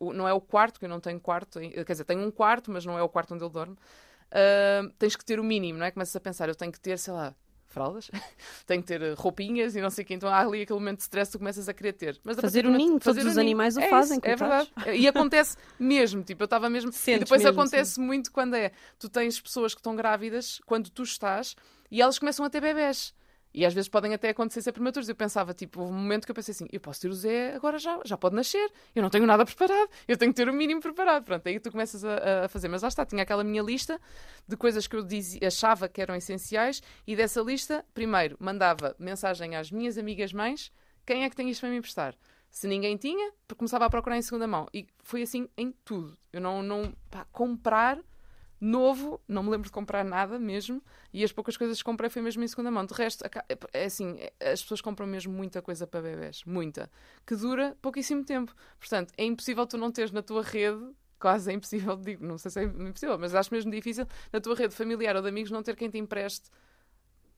não 0.00 0.26
é 0.26 0.32
o 0.32 0.40
quarto, 0.40 0.78
que 0.80 0.86
eu 0.86 0.90
não 0.90 1.00
tenho 1.00 1.20
quarto, 1.20 1.60
quer 1.60 1.84
dizer, 1.84 2.04
tenho 2.04 2.22
um 2.22 2.30
quarto, 2.30 2.70
mas 2.70 2.84
não 2.84 2.98
é 2.98 3.02
o 3.02 3.08
quarto 3.08 3.34
onde 3.34 3.44
ele 3.44 3.52
dorme. 3.52 3.76
Uh, 4.32 4.88
tens 4.98 5.16
que 5.16 5.24
ter 5.24 5.40
o 5.40 5.44
mínimo, 5.44 5.78
não 5.78 5.86
é? 5.86 5.90
Começas 5.90 6.14
a 6.14 6.20
pensar, 6.20 6.48
eu 6.48 6.54
tenho 6.54 6.72
que 6.72 6.80
ter, 6.80 6.98
sei 6.98 7.12
lá, 7.12 7.34
fraldas, 7.72 8.10
tem 8.66 8.80
que 8.80 8.86
ter 8.86 9.00
eh, 9.00 9.14
roupinhas 9.16 9.76
e 9.76 9.80
não 9.80 9.90
sei 9.90 10.04
o 10.04 10.06
quê. 10.06 10.14
Então 10.14 10.28
há 10.28 10.40
ali 10.40 10.62
aquele 10.62 10.78
momento 10.78 10.98
de 10.98 11.02
stress 11.04 11.30
que 11.30 11.32
tu 11.32 11.38
começas 11.38 11.68
a 11.68 11.72
querer 11.72 11.92
ter. 11.92 12.20
Mas 12.24 12.38
fazer 12.38 12.66
o 12.66 12.70
ninho, 12.70 12.98
todos 12.98 13.24
os 13.24 13.38
animais 13.38 13.76
o 13.76 13.80
é 13.80 13.88
fazem. 13.88 14.18
Isso, 14.18 14.26
é 14.26 14.36
verdade. 14.36 14.70
E 15.00 15.06
acontece 15.06 15.56
mesmo, 15.78 16.22
tipo, 16.22 16.42
eu 16.42 16.46
estava 16.46 16.68
mesmo. 16.68 16.92
Sentes 16.92 17.22
e 17.22 17.24
depois 17.24 17.42
mesmo, 17.42 17.58
acontece 17.58 17.94
sim. 17.94 18.02
muito 18.02 18.32
quando 18.32 18.54
é, 18.54 18.72
tu 18.98 19.08
tens 19.08 19.40
pessoas 19.40 19.74
que 19.74 19.80
estão 19.80 19.94
grávidas, 19.94 20.60
quando 20.66 20.90
tu 20.90 21.02
estás, 21.02 21.56
e 21.90 22.02
elas 22.02 22.18
começam 22.18 22.44
a 22.44 22.50
ter 22.50 22.60
bebés. 22.60 23.14
E 23.52 23.66
às 23.66 23.74
vezes 23.74 23.88
podem 23.88 24.14
até 24.14 24.28
acontecer 24.28 24.62
ser 24.62 24.72
prematuros. 24.72 25.08
Eu 25.08 25.14
pensava, 25.14 25.52
tipo, 25.52 25.80
houve 25.80 25.92
um 25.92 25.96
momento 25.96 26.24
que 26.24 26.30
eu 26.30 26.34
pensei 26.34 26.52
assim: 26.52 26.66
eu 26.72 26.80
posso 26.80 27.00
ter 27.00 27.08
o 27.08 27.12
Zé 27.12 27.54
agora 27.54 27.78
já, 27.78 28.00
já 28.04 28.16
pode 28.16 28.34
nascer. 28.34 28.70
Eu 28.94 29.02
não 29.02 29.10
tenho 29.10 29.26
nada 29.26 29.44
preparado. 29.44 29.90
Eu 30.06 30.16
tenho 30.16 30.32
que 30.32 30.36
ter 30.36 30.48
o 30.48 30.52
mínimo 30.52 30.80
preparado. 30.80 31.24
Pronto, 31.24 31.46
aí 31.46 31.58
tu 31.58 31.70
começas 31.70 32.04
a, 32.04 32.44
a 32.44 32.48
fazer. 32.48 32.68
Mas 32.68 32.82
lá 32.82 32.88
está, 32.88 33.04
tinha 33.04 33.22
aquela 33.22 33.42
minha 33.42 33.62
lista 33.62 34.00
de 34.46 34.56
coisas 34.56 34.86
que 34.86 34.94
eu 34.94 35.02
dizia, 35.02 35.48
achava 35.48 35.88
que 35.88 36.00
eram 36.00 36.14
essenciais. 36.14 36.82
E 37.06 37.16
dessa 37.16 37.40
lista, 37.40 37.84
primeiro, 37.92 38.36
mandava 38.38 38.94
mensagem 38.98 39.56
às 39.56 39.70
minhas 39.70 39.98
amigas 39.98 40.32
mães: 40.32 40.72
quem 41.04 41.24
é 41.24 41.30
que 41.30 41.36
tem 41.36 41.50
isto 41.50 41.60
para 41.60 41.70
me 41.70 41.76
emprestar? 41.76 42.14
Se 42.50 42.66
ninguém 42.66 42.96
tinha, 42.96 43.32
começava 43.56 43.86
a 43.86 43.90
procurar 43.90 44.16
em 44.16 44.22
segunda 44.22 44.46
mão. 44.46 44.66
E 44.74 44.86
foi 45.02 45.22
assim 45.22 45.48
em 45.56 45.72
tudo. 45.84 46.16
Eu 46.32 46.40
não. 46.40 46.62
não 46.62 46.92
pá, 47.10 47.26
comprar 47.32 47.98
novo, 48.60 49.20
não 49.26 49.42
me 49.42 49.50
lembro 49.50 49.66
de 49.66 49.72
comprar 49.72 50.04
nada 50.04 50.38
mesmo, 50.38 50.82
e 51.12 51.24
as 51.24 51.32
poucas 51.32 51.56
coisas 51.56 51.78
que 51.78 51.84
comprei 51.84 52.10
foi 52.10 52.20
mesmo 52.20 52.42
em 52.42 52.48
segunda 52.48 52.70
mão. 52.70 52.84
De 52.84 52.94
resto, 52.94 53.24
é 53.72 53.84
assim, 53.84 54.18
as 54.40 54.62
pessoas 54.62 54.80
compram 54.80 55.06
mesmo 55.06 55.32
muita 55.32 55.62
coisa 55.62 55.86
para 55.86 56.02
bebés, 56.02 56.42
muita, 56.44 56.90
que 57.26 57.34
dura 57.34 57.76
pouquíssimo 57.80 58.24
tempo. 58.24 58.54
Portanto, 58.78 59.12
é 59.16 59.24
impossível 59.24 59.66
tu 59.66 59.78
não 59.78 59.90
teres 59.90 60.12
na 60.12 60.22
tua 60.22 60.42
rede 60.42 60.84
quase 61.20 61.50
é 61.50 61.54
impossível, 61.54 61.96
digo, 61.96 62.24
não 62.24 62.38
sei 62.38 62.50
se 62.50 62.60
é 62.60 62.64
impossível, 62.64 63.18
mas 63.18 63.34
acho 63.34 63.52
mesmo 63.52 63.70
difícil 63.70 64.06
na 64.32 64.40
tua 64.40 64.54
rede 64.56 64.74
familiar 64.74 65.14
ou 65.14 65.22
de 65.22 65.28
amigos 65.28 65.50
não 65.50 65.62
ter 65.62 65.76
quem 65.76 65.90
te 65.90 65.98
empreste 65.98 66.50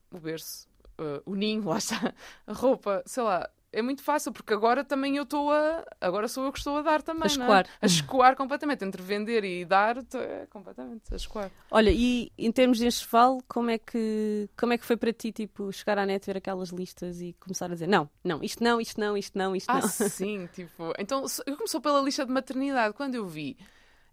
o 0.09 0.19
berço, 0.19 0.69
uh, 0.99 1.21
o 1.29 1.35
ninho, 1.35 1.65
lá 1.67 1.77
está, 1.77 2.13
a 2.47 2.53
roupa, 2.53 3.03
sei 3.05 3.23
lá, 3.23 3.49
é 3.73 3.81
muito 3.81 4.03
fácil, 4.03 4.31
porque 4.31 4.53
agora 4.53 4.83
também 4.83 5.17
eu 5.17 5.23
estou 5.23 5.51
a. 5.51 5.83
Agora 5.99 6.27
sou 6.27 6.45
eu 6.45 6.51
que 6.51 6.59
estou 6.59 6.77
a 6.77 6.81
dar 6.83 7.01
também. 7.01 7.23
A 7.23 7.27
escoar. 7.27 7.65
É? 7.65 7.69
A 7.81 7.85
escoar 7.87 8.35
completamente. 8.35 8.85
Entre 8.85 9.01
vender 9.01 9.43
e 9.43 9.65
dar, 9.65 9.97
é 9.97 10.45
completamente 10.49 11.11
a 11.11 11.15
escoar. 11.15 11.51
Olha, 11.71 11.89
e 11.91 12.31
em 12.37 12.51
termos 12.51 12.77
de 12.77 12.85
enxoval, 12.85 13.41
como 13.47 13.71
é 13.71 13.79
que 13.79 14.47
como 14.55 14.73
é 14.73 14.77
que 14.77 14.85
foi 14.85 14.95
para 14.95 15.11
ti, 15.11 15.31
tipo, 15.31 15.71
chegar 15.71 15.97
à 15.97 16.05
net, 16.05 16.23
ver 16.25 16.37
aquelas 16.37 16.69
listas 16.69 17.19
e 17.19 17.35
começar 17.39 17.65
a 17.65 17.73
dizer 17.73 17.87
não, 17.87 18.07
não, 18.23 18.43
isto 18.43 18.63
não, 18.63 18.79
isto 18.79 18.99
não, 18.99 19.17
isto 19.17 19.37
não, 19.37 19.55
isto 19.55 19.69
ah, 19.69 19.79
não? 19.79 19.85
Ah, 19.85 19.89
sim, 19.89 20.47
tipo. 20.53 20.93
Então, 20.99 21.25
eu 21.47 21.57
começou 21.57 21.81
pela 21.81 21.99
lista 21.99 22.25
de 22.25 22.31
maternidade. 22.31 22.93
Quando 22.93 23.15
eu 23.15 23.25
vi. 23.25 23.57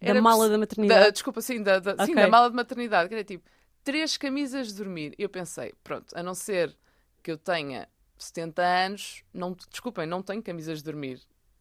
Da 0.01 0.19
mala 0.23 0.49
da 0.49 0.57
maternidade? 0.57 1.05
Da, 1.05 1.11
desculpa, 1.11 1.43
sim 1.43 1.63
da, 1.63 1.79
da 1.79 1.93
okay. 1.93 2.07
sim, 2.07 2.15
da 2.15 2.29
mala 2.29 2.49
de 2.49 2.57
maternidade. 2.57 3.11
Que 3.11 3.15
era 3.15 3.25
tipo, 3.25 3.45
três 3.85 4.17
camisas 4.17 4.69
de 4.69 4.75
dormir. 4.75 5.15
Eu 5.19 5.29
pensei, 5.29 5.75
pronto, 5.85 6.07
a 6.17 6.23
não 6.23 6.35
ser 6.35 6.75
que 7.23 7.31
eu 7.31 7.37
tenha 7.37 7.87
70 8.25 8.63
anos, 8.63 9.25
não, 9.33 9.57
desculpem, 9.71 10.07
não 10.07 10.23
tenho 10.23 10.43
camisas 10.43 10.79
de 10.79 10.85
dormir. 10.85 11.21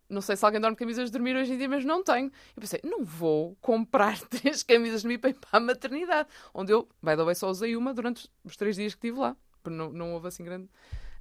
Não 0.09 0.21
sei 0.21 0.35
se 0.35 0.43
alguém 0.43 0.59
dorme 0.59 0.75
camisas 0.75 1.05
de 1.05 1.11
dormir 1.11 1.35
hoje 1.35 1.53
em 1.53 1.57
dia, 1.57 1.69
mas 1.69 1.85
não 1.85 2.03
tenho. 2.03 2.31
Eu 2.55 2.61
pensei, 2.61 2.79
não 2.83 3.03
vou 3.03 3.55
comprar 3.61 4.19
três 4.27 4.63
camisas 4.63 5.01
de 5.01 5.03
dormir 5.03 5.17
para 5.19 5.29
ir 5.29 5.35
para 5.35 5.49
a 5.51 5.59
maternidade. 5.59 6.29
Onde 6.53 6.73
eu, 6.73 6.89
by 7.01 7.15
the 7.15 7.23
way, 7.23 7.35
só 7.35 7.49
usei 7.49 7.75
uma 7.75 7.93
durante 7.93 8.27
os 8.43 8.57
três 8.57 8.75
dias 8.75 8.95
que 8.95 9.07
estive 9.07 9.19
lá. 9.19 9.37
Não, 9.65 9.91
não 9.91 10.13
houve 10.13 10.27
assim 10.27 10.43
grande. 10.43 10.67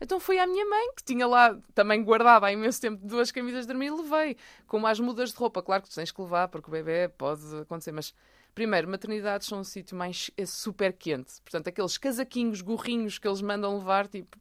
Então 0.00 0.18
foi 0.18 0.38
à 0.38 0.46
minha 0.46 0.64
mãe, 0.64 0.94
que 0.96 1.02
tinha 1.02 1.26
lá 1.26 1.58
também 1.74 2.02
guardado 2.02 2.44
há 2.44 2.52
imenso 2.52 2.80
tempo 2.80 3.04
duas 3.04 3.30
camisas 3.30 3.66
de 3.66 3.72
dormir 3.72 3.86
e 3.86 3.90
levei. 3.90 4.36
Como 4.66 4.86
as 4.86 4.98
mudas 4.98 5.32
de 5.32 5.36
roupa. 5.36 5.62
Claro 5.62 5.82
que 5.82 5.94
tens 5.94 6.10
que 6.10 6.22
levar, 6.22 6.48
porque 6.48 6.68
o 6.68 6.72
bebê 6.72 7.08
pode 7.08 7.42
acontecer, 7.60 7.92
mas 7.92 8.14
Primeiro, 8.58 8.88
maternidades 8.88 9.46
são 9.46 9.60
um 9.60 9.64
sítio 9.64 9.96
mais 9.96 10.32
é 10.36 10.44
super 10.44 10.92
quente. 10.92 11.40
Portanto, 11.42 11.68
aqueles 11.68 11.96
casaquinhos, 11.96 12.60
gorrinhos 12.60 13.16
que 13.16 13.28
eles 13.28 13.40
mandam 13.40 13.78
levar, 13.78 14.08
tipo, 14.08 14.36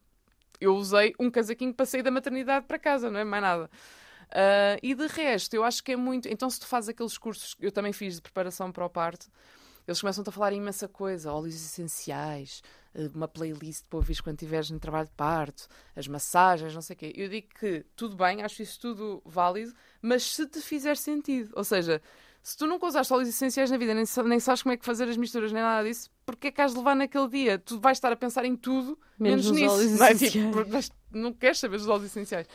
eu 0.60 0.74
usei 0.74 1.14
um 1.18 1.30
casaquinho 1.30 1.72
para 1.72 1.86
sair 1.86 2.02
da 2.02 2.10
maternidade 2.10 2.66
para 2.66 2.78
casa, 2.78 3.10
não 3.10 3.20
é 3.20 3.24
mais 3.24 3.42
nada. 3.42 3.70
Uh, 4.28 4.78
e 4.82 4.94
de 4.94 5.06
resto, 5.06 5.54
eu 5.54 5.64
acho 5.64 5.82
que 5.82 5.92
é 5.92 5.96
muito. 5.96 6.28
Então, 6.28 6.50
se 6.50 6.60
tu 6.60 6.66
fazes 6.66 6.90
aqueles 6.90 7.16
cursos, 7.16 7.56
eu 7.60 7.72
também 7.72 7.92
fiz 7.92 8.16
de 8.16 8.22
preparação 8.22 8.70
para 8.70 8.84
o 8.84 8.90
parto, 8.90 9.30
eles 9.86 10.00
começam-te 10.02 10.28
a 10.28 10.32
falar 10.32 10.52
imensa 10.52 10.86
coisa, 10.86 11.32
óleos 11.32 11.54
essenciais, 11.54 12.62
ah, 12.94 13.10
uma 13.14 13.26
playlist 13.26 13.84
para 13.88 13.96
ouvir 13.96 14.22
quando 14.22 14.36
estiveres 14.36 14.70
no 14.70 14.78
trabalho 14.78 15.06
de 15.06 15.14
parto, 15.14 15.66
as 15.96 16.06
massagens, 16.06 16.74
não 16.74 16.82
sei 16.82 16.94
o 16.94 16.98
quê. 16.98 17.12
Eu 17.16 17.28
digo 17.30 17.48
que 17.58 17.86
tudo 17.96 18.14
bem, 18.14 18.42
acho 18.42 18.62
isso 18.62 18.78
tudo 18.78 19.22
válido, 19.24 19.72
mas 20.02 20.22
se 20.24 20.46
te 20.46 20.60
fizer 20.60 20.96
sentido. 20.96 21.50
Ou 21.56 21.64
seja, 21.64 22.02
se 22.48 22.56
tu 22.56 22.66
nunca 22.66 22.86
usaste 22.86 23.12
óleos 23.12 23.28
essenciais 23.28 23.70
na 23.70 23.76
vida, 23.76 23.92
nem, 23.92 24.06
nem 24.24 24.40
sabes 24.40 24.62
como 24.62 24.72
é 24.72 24.76
que 24.78 24.84
fazer 24.84 25.06
as 25.06 25.18
misturas, 25.18 25.52
nem 25.52 25.62
nada 25.62 25.86
disso, 25.86 26.10
porque 26.24 26.48
é 26.48 26.50
que 26.50 26.62
has 26.62 26.72
de 26.72 26.78
levar 26.78 26.96
naquele 26.96 27.28
dia? 27.28 27.58
Tu 27.58 27.78
vais 27.78 27.98
estar 27.98 28.10
a 28.10 28.16
pensar 28.16 28.42
em 28.46 28.56
tudo, 28.56 28.98
menos, 29.18 29.50
menos 29.50 29.78
nisso. 29.78 29.98
Não, 29.98 30.06
é? 30.06 30.14
tipo, 30.14 30.88
não 31.12 31.32
queres 31.34 31.58
saber 31.58 31.76
dos 31.76 31.86
óleos 31.86 32.06
essenciais. 32.06 32.46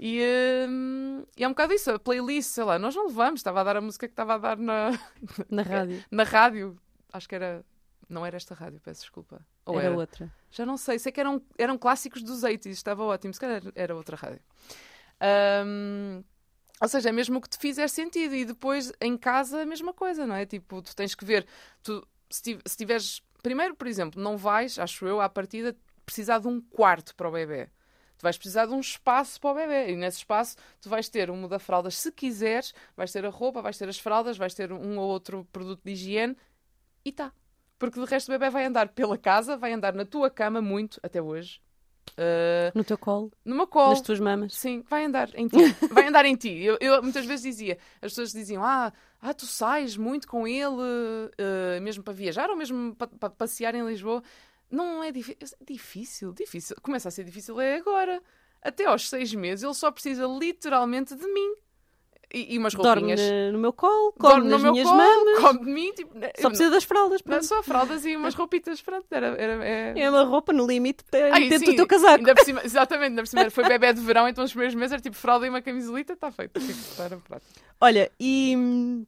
E, 0.00 0.22
hum, 0.66 1.26
e 1.36 1.44
é 1.44 1.46
um 1.46 1.50
bocado 1.50 1.74
isso, 1.74 1.90
a 1.90 1.98
playlist, 1.98 2.48
sei 2.48 2.64
lá, 2.64 2.78
nós 2.78 2.96
não 2.96 3.08
levamos, 3.08 3.40
estava 3.40 3.60
a 3.60 3.64
dar 3.64 3.76
a 3.76 3.82
música 3.82 4.08
que 4.08 4.12
estava 4.14 4.36
a 4.36 4.38
dar 4.38 4.56
na, 4.56 4.98
na 5.50 5.62
rádio. 5.62 6.04
na 6.10 6.22
rádio, 6.22 6.78
acho 7.12 7.28
que 7.28 7.34
era. 7.34 7.62
Não 8.08 8.24
era 8.24 8.38
esta 8.38 8.54
rádio, 8.54 8.80
peço 8.80 9.02
desculpa. 9.02 9.46
Ou 9.66 9.78
era, 9.78 9.88
era, 9.88 9.96
outra. 9.98 10.32
Já 10.50 10.64
não 10.64 10.78
sei, 10.78 10.98
sei 10.98 11.12
que 11.12 11.20
eram, 11.20 11.42
eram 11.58 11.76
clássicos 11.76 12.22
dos 12.22 12.42
80 12.42 12.70
estava 12.70 13.04
ótimo, 13.04 13.34
se 13.34 13.40
calhar 13.40 13.62
era 13.74 13.94
outra 13.94 14.16
rádio. 14.16 14.40
Um, 15.66 16.24
ou 16.82 16.88
seja, 16.88 17.10
é 17.10 17.12
mesmo 17.12 17.38
o 17.38 17.40
que 17.40 17.48
te 17.48 17.58
fizer 17.58 17.86
sentido. 17.86 18.34
E 18.34 18.44
depois, 18.44 18.92
em 19.00 19.16
casa, 19.16 19.62
a 19.62 19.64
mesma 19.64 19.94
coisa, 19.94 20.26
não 20.26 20.34
é? 20.34 20.44
Tipo, 20.44 20.82
tu 20.82 20.96
tens 20.96 21.14
que 21.14 21.24
ver. 21.24 21.46
Tu, 21.80 22.04
se, 22.28 22.58
tiveres. 22.76 23.22
Primeiro, 23.40 23.76
por 23.76 23.86
exemplo, 23.86 24.20
não 24.20 24.36
vais, 24.36 24.80
acho 24.80 25.06
eu, 25.06 25.20
à 25.20 25.28
partida, 25.28 25.76
precisar 26.04 26.40
de 26.40 26.48
um 26.48 26.60
quarto 26.60 27.14
para 27.14 27.28
o 27.28 27.32
bebê. 27.32 27.66
Tu 28.18 28.22
vais 28.22 28.36
precisar 28.36 28.66
de 28.66 28.72
um 28.72 28.80
espaço 28.80 29.40
para 29.40 29.50
o 29.52 29.54
bebê. 29.54 29.92
E 29.92 29.96
nesse 29.96 30.18
espaço 30.18 30.56
tu 30.80 30.88
vais 30.88 31.08
ter 31.08 31.30
um 31.30 31.36
muda-fraldas 31.36 31.96
se 31.96 32.10
quiseres, 32.10 32.74
vais 32.96 33.12
ter 33.12 33.24
a 33.24 33.30
roupa, 33.30 33.62
vais 33.62 33.78
ter 33.78 33.88
as 33.88 33.98
fraldas, 34.00 34.36
vais 34.36 34.52
ter 34.52 34.72
um 34.72 34.98
ou 34.98 35.08
outro 35.08 35.46
produto 35.52 35.82
de 35.84 35.92
higiene 35.92 36.36
e 37.04 37.12
tá. 37.12 37.32
Porque 37.78 38.00
de 38.00 38.06
resto 38.06 38.28
o 38.28 38.32
bebê 38.32 38.50
vai 38.50 38.64
andar 38.64 38.88
pela 38.88 39.16
casa, 39.16 39.56
vai 39.56 39.72
andar 39.72 39.94
na 39.94 40.04
tua 40.04 40.30
cama 40.30 40.60
muito, 40.60 40.98
até 41.00 41.22
hoje. 41.22 41.60
Uh, 42.12 42.70
no 42.74 42.84
teu 42.84 42.98
colo? 42.98 43.32
No 43.44 43.54
meu 43.54 43.66
colo. 43.66 43.90
Nas 43.90 44.00
tuas 44.00 44.20
mamas? 44.20 44.54
Sim, 44.54 44.84
vai 44.88 45.04
andar 45.04 45.30
em 45.34 45.48
ti. 45.48 45.56
vai 45.92 46.08
andar 46.08 46.24
em 46.24 46.36
ti. 46.36 46.62
Eu, 46.62 46.76
eu, 46.80 47.02
muitas 47.02 47.24
vezes 47.24 47.44
dizia, 47.44 47.78
as 47.96 48.12
pessoas 48.12 48.32
diziam, 48.32 48.62
ah, 48.62 48.92
ah 49.20 49.34
tu 49.34 49.46
sais 49.46 49.96
muito 49.96 50.28
com 50.28 50.46
ele, 50.46 50.66
uh, 50.66 51.80
mesmo 51.80 52.02
para 52.02 52.12
viajar 52.12 52.50
ou 52.50 52.56
mesmo 52.56 52.94
para, 52.94 53.08
para 53.08 53.30
passear 53.30 53.74
em 53.74 53.86
Lisboa. 53.86 54.22
Não 54.70 55.02
é 55.02 55.10
difícil. 55.10 55.58
Difícil, 55.66 56.32
difícil. 56.32 56.76
Começa 56.82 57.08
a 57.08 57.12
ser 57.12 57.24
difícil 57.24 57.60
é 57.60 57.76
agora. 57.76 58.22
Até 58.62 58.84
aos 58.84 59.08
seis 59.08 59.34
meses 59.34 59.64
ele 59.64 59.74
só 59.74 59.90
precisa 59.90 60.26
literalmente 60.26 61.14
de 61.14 61.26
mim 61.26 61.54
e, 62.32 62.54
e 62.54 62.58
umas 62.58 62.74
roupinhas. 62.74 63.20
Dorme 63.20 63.52
no 63.52 63.58
meu 63.58 63.72
colo, 63.72 64.12
come 64.18 64.48
nas 64.48 64.62
minhas 64.62 64.88
colo, 64.88 64.98
mamas. 64.98 65.38
Come 65.40 65.58
de 65.60 65.70
mim. 65.70 65.92
Tipo, 65.92 66.12
só 66.40 66.48
precisa 66.48 66.70
das 66.70 66.84
fraldas. 66.84 67.22
Pronto. 67.22 67.36
Não, 67.36 67.48
só 67.48 67.62
fraldas 67.62 68.04
e 68.04 68.16
umas 68.16 68.34
roupitas. 68.36 68.80
Pronto, 68.80 69.06
era, 69.10 69.28
era, 69.38 69.64
é... 69.64 69.94
é 69.96 70.10
uma 70.10 70.24
roupa 70.24 70.52
no 70.52 70.66
limite 70.66 71.04
dentro 71.10 71.70
do 71.70 71.76
teu 71.76 71.86
casaco. 71.86 72.18
Ainda 72.18 72.34
por 72.34 72.44
cima, 72.44 72.60
exatamente, 72.64 73.10
ainda 73.10 73.22
por 73.22 73.28
cima 73.28 73.50
foi 73.50 73.68
bebê 73.68 73.92
de 73.92 74.00
verão, 74.00 74.28
então 74.28 74.44
os 74.44 74.50
primeiros 74.50 74.74
meses 74.74 74.92
era 74.92 75.02
tipo 75.02 75.16
fralda 75.16 75.46
e 75.46 75.48
uma 75.48 75.62
camisolita, 75.62 76.12
está 76.12 76.30
feito. 76.30 76.60
Era 76.98 77.16
prático. 77.16 77.52
Olha, 77.80 78.10
e 78.18 79.04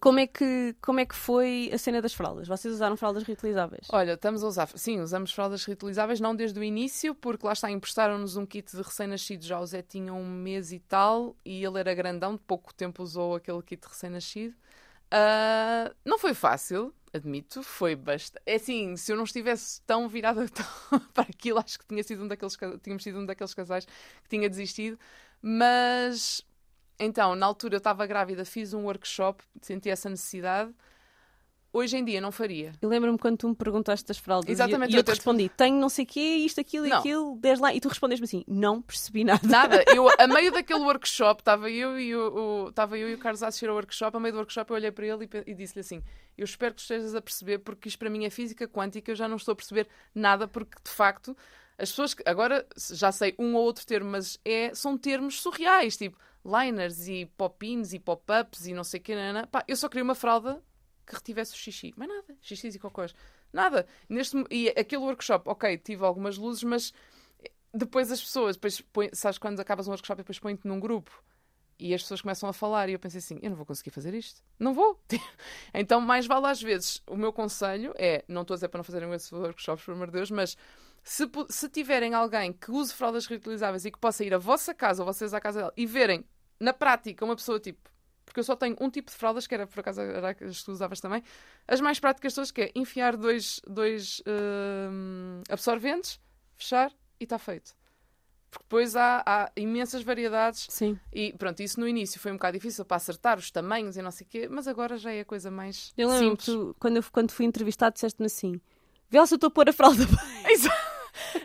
como 0.00 0.18
é, 0.18 0.26
que, 0.26 0.74
como 0.82 0.98
é 0.98 1.06
que 1.06 1.14
foi 1.14 1.70
a 1.72 1.78
cena 1.78 2.02
das 2.02 2.12
fraldas? 2.12 2.48
Vocês 2.48 2.74
usaram 2.74 2.96
fraldas 2.96 3.22
reutilizáveis? 3.22 3.86
Olha, 3.90 4.14
estamos 4.14 4.42
a 4.42 4.48
usar, 4.48 4.68
sim, 4.74 5.00
usamos 5.00 5.32
fraldas 5.32 5.64
reutilizáveis, 5.64 6.18
não 6.18 6.34
desde 6.34 6.58
o 6.58 6.64
início, 6.64 7.14
porque 7.14 7.46
lá 7.46 7.52
está, 7.52 7.70
emprestaram-nos 7.70 8.36
um 8.36 8.44
kit 8.44 8.74
de 8.74 8.82
recém-nascido, 8.82 9.44
já 9.44 9.60
o 9.60 9.66
Zé 9.66 9.82
tinha 9.82 10.12
um 10.12 10.26
mês 10.26 10.72
e 10.72 10.80
tal, 10.80 11.36
e 11.44 11.64
ele 11.64 11.78
era 11.78 11.94
grandão, 11.94 12.34
de 12.34 12.40
pouco 12.40 12.74
tempo 12.74 13.00
usou 13.02 13.36
aquele 13.36 13.62
kit 13.62 13.80
de 13.80 13.88
recém-nascido. 13.88 14.56
Uh, 15.06 15.94
não 16.04 16.18
foi 16.18 16.34
fácil, 16.34 16.92
admito, 17.12 17.62
foi 17.62 17.94
bastante. 17.94 18.42
É 18.44 18.56
assim, 18.56 18.96
se 18.96 19.12
eu 19.12 19.16
não 19.16 19.22
estivesse 19.22 19.80
tão 19.82 20.08
virada 20.08 20.44
para 21.14 21.22
aquilo, 21.22 21.60
acho 21.60 21.78
que 21.78 21.86
tinha 21.86 22.02
sido 22.02 22.24
um 22.24 22.28
daqueles, 22.28 22.56
tínhamos 22.82 23.04
sido 23.04 23.20
um 23.20 23.24
daqueles 23.24 23.54
casais 23.54 23.86
que 23.86 24.28
tinha 24.28 24.48
desistido, 24.48 24.98
mas 25.40 26.44
então, 26.98 27.34
na 27.34 27.46
altura 27.46 27.74
eu 27.74 27.78
estava 27.78 28.06
grávida, 28.06 28.44
fiz 28.44 28.72
um 28.74 28.84
workshop, 28.84 29.42
senti 29.62 29.88
essa 29.90 30.08
necessidade. 30.08 30.72
hoje 31.72 31.96
em 31.98 32.04
dia 32.04 32.20
não 32.22 32.32
faria. 32.32 32.72
Eu 32.80 32.88
lembro-me 32.88 33.18
quando 33.18 33.36
tu 33.36 33.48
me 33.48 33.54
perguntaste 33.54 34.06
das 34.06 34.16
fraldas 34.16 34.48
Exatamente, 34.48 34.92
e 34.92 34.94
eu, 34.94 35.00
eu 35.00 35.04
te 35.04 35.10
respondi, 35.10 35.48
tenho 35.50 35.76
não 35.78 35.90
sei 35.90 36.04
o 36.04 36.08
quê, 36.08 36.20
isto, 36.36 36.58
aquilo 36.58 36.86
e 36.86 36.92
aquilo, 36.92 37.36
10 37.38 37.60
lá, 37.60 37.74
e 37.74 37.80
tu 37.80 37.88
respondeste-me 37.88 38.24
assim, 38.24 38.44
não 38.48 38.80
percebi 38.80 39.24
nada. 39.24 39.46
Nada, 39.46 39.84
eu, 39.94 40.08
a 40.18 40.26
meio 40.26 40.50
daquele 40.50 40.80
workshop, 40.80 41.42
estava 41.42 41.70
eu, 41.70 41.98
e 42.00 42.16
o, 42.16 42.64
o- 42.64 42.68
estava 42.70 42.96
eu 42.96 43.10
e 43.10 43.14
o 43.14 43.18
Carlos 43.18 43.42
a 43.42 43.48
assistir 43.48 43.68
ao 43.68 43.74
workshop, 43.74 44.16
a 44.16 44.20
meio 44.20 44.32
do 44.32 44.38
workshop 44.38 44.70
eu 44.70 44.76
olhei 44.76 44.90
para 44.90 45.06
ele 45.06 45.28
e, 45.46 45.50
e 45.50 45.54
disse-lhe 45.54 45.80
assim, 45.80 46.02
eu 46.38 46.44
espero 46.44 46.74
que 46.74 46.80
estejas 46.80 47.14
a 47.14 47.20
perceber, 47.20 47.58
porque 47.58 47.88
isto 47.88 47.98
para 47.98 48.08
mim 48.08 48.24
é 48.24 48.30
física 48.30 48.66
quântica, 48.66 49.10
eu 49.10 49.16
já 49.16 49.28
não 49.28 49.36
estou 49.36 49.52
a 49.52 49.56
perceber 49.56 49.86
nada, 50.14 50.48
porque 50.48 50.76
de 50.82 50.90
facto, 50.90 51.36
as 51.78 51.90
pessoas 51.90 52.14
que, 52.14 52.22
agora 52.24 52.66
já 52.90 53.12
sei 53.12 53.34
um 53.38 53.54
ou 53.54 53.62
outro 53.62 53.84
termo, 53.84 54.08
mas 54.12 54.38
é, 54.46 54.74
são 54.74 54.96
termos 54.96 55.42
surreais, 55.42 55.94
tipo 55.94 56.16
liners 56.46 57.08
e 57.08 57.26
pop-ins 57.36 57.92
e 57.92 57.98
pop-ups 57.98 58.66
e 58.66 58.72
não 58.72 58.84
sei 58.84 59.00
o 59.00 59.02
que, 59.02 59.14
nanana. 59.14 59.46
Pá, 59.46 59.64
eu 59.66 59.76
só 59.76 59.88
queria 59.88 60.04
uma 60.04 60.14
fralda 60.14 60.62
que 61.06 61.14
retivesse 61.14 61.54
o 61.54 61.56
xixi, 61.56 61.92
mais 61.96 62.10
nada, 62.10 62.36
xixis 62.40 62.74
e 62.74 62.78
cocós, 62.78 63.14
nada. 63.52 63.86
Neste, 64.08 64.36
e 64.50 64.68
aquele 64.70 65.02
workshop, 65.02 65.48
ok, 65.48 65.78
tive 65.78 66.04
algumas 66.04 66.36
luzes, 66.36 66.64
mas 66.64 66.92
depois 67.72 68.10
as 68.10 68.20
pessoas, 68.20 68.56
depois 68.56 68.80
põe, 68.80 69.10
sabes 69.12 69.38
quando 69.38 69.60
acabas 69.60 69.86
um 69.86 69.90
workshop 69.90 70.20
e 70.20 70.22
depois 70.22 70.38
põe-te 70.38 70.66
num 70.66 70.80
grupo 70.80 71.22
e 71.78 71.94
as 71.94 72.02
pessoas 72.02 72.22
começam 72.22 72.48
a 72.48 72.52
falar 72.52 72.88
e 72.88 72.94
eu 72.94 72.98
pensei 72.98 73.18
assim, 73.18 73.38
eu 73.42 73.50
não 73.50 73.56
vou 73.56 73.66
conseguir 73.66 73.90
fazer 73.90 74.14
isto. 74.14 74.42
Não 74.58 74.72
vou. 74.72 75.00
então, 75.74 76.00
mais 76.00 76.26
vale 76.26 76.46
às 76.46 76.62
vezes, 76.62 77.02
o 77.06 77.16
meu 77.16 77.32
conselho 77.32 77.92
é, 77.96 78.24
não 78.26 78.42
estou 78.42 78.54
a 78.54 78.56
dizer 78.56 78.68
para 78.68 78.78
não 78.78 78.84
fazerem 78.84 79.12
esses 79.12 79.30
workshops, 79.30 79.84
por 79.84 79.92
amor 79.92 80.06
de 80.06 80.14
Deus, 80.14 80.30
mas 80.30 80.56
se, 81.04 81.24
se 81.50 81.68
tiverem 81.68 82.14
alguém 82.14 82.52
que 82.52 82.70
use 82.70 82.94
fraldas 82.94 83.26
reutilizáveis 83.26 83.84
e 83.84 83.90
que 83.90 83.98
possa 83.98 84.24
ir 84.24 84.32
à 84.32 84.38
vossa 84.38 84.74
casa 84.74 85.02
ou 85.02 85.12
vocês 85.12 85.34
à 85.34 85.40
casa 85.40 85.60
dela 85.60 85.72
e 85.76 85.86
verem 85.86 86.24
na 86.58 86.72
prática 86.72 87.24
uma 87.24 87.36
pessoa 87.36 87.60
tipo 87.60 87.90
porque 88.26 88.40
eu 88.40 88.44
só 88.44 88.56
tenho 88.56 88.76
um 88.80 88.90
tipo 88.90 89.10
de 89.10 89.16
fraldas, 89.16 89.46
que 89.46 89.54
era 89.54 89.66
por 89.66 89.80
acaso 89.80 90.00
era 90.00 90.30
as 90.30 90.58
que 90.58 90.64
tu 90.64 90.72
usavas 90.72 91.00
também, 91.00 91.22
as 91.66 91.80
mais 91.80 92.00
práticas 92.00 92.34
todas, 92.34 92.50
que 92.50 92.60
é 92.60 92.72
enfiar 92.74 93.16
dois, 93.16 93.60
dois 93.66 94.20
hum, 94.26 95.42
absorventes, 95.48 96.20
fechar 96.56 96.92
e 97.20 97.24
está 97.24 97.38
feito. 97.38 97.72
Porque 98.50 98.64
depois 98.64 98.96
há, 98.96 99.22
há 99.24 99.52
imensas 99.56 100.02
variedades 100.02 100.66
Sim. 100.68 100.98
e 101.12 101.32
pronto, 101.34 101.62
isso 101.62 101.78
no 101.78 101.86
início 101.86 102.18
foi 102.18 102.32
um 102.32 102.34
bocado 102.34 102.58
difícil 102.58 102.84
para 102.84 102.96
acertar 102.96 103.38
os 103.38 103.50
tamanhos 103.50 103.96
e 103.96 104.02
não 104.02 104.10
sei 104.10 104.26
o 104.26 104.30
quê, 104.30 104.48
mas 104.48 104.66
agora 104.66 104.98
já 104.98 105.12
é 105.12 105.20
a 105.20 105.24
coisa 105.24 105.50
mais 105.50 105.92
Eu 105.96 106.08
lembro 106.08 106.30
simples. 106.30 106.46
tu, 106.46 106.76
quando, 106.80 106.96
eu, 106.96 107.04
quando 107.12 107.30
fui 107.30 107.44
entrevistado, 107.44 107.94
disseste-me 107.94 108.26
assim, 108.26 108.60
vê 109.08 109.24
se 109.24 109.34
eu 109.34 109.36
estou 109.36 109.48
a 109.48 109.50
pôr 109.50 109.68
a 109.68 109.72
fralda 109.72 110.04
bem. 110.04 110.46
Exato. 110.52 110.95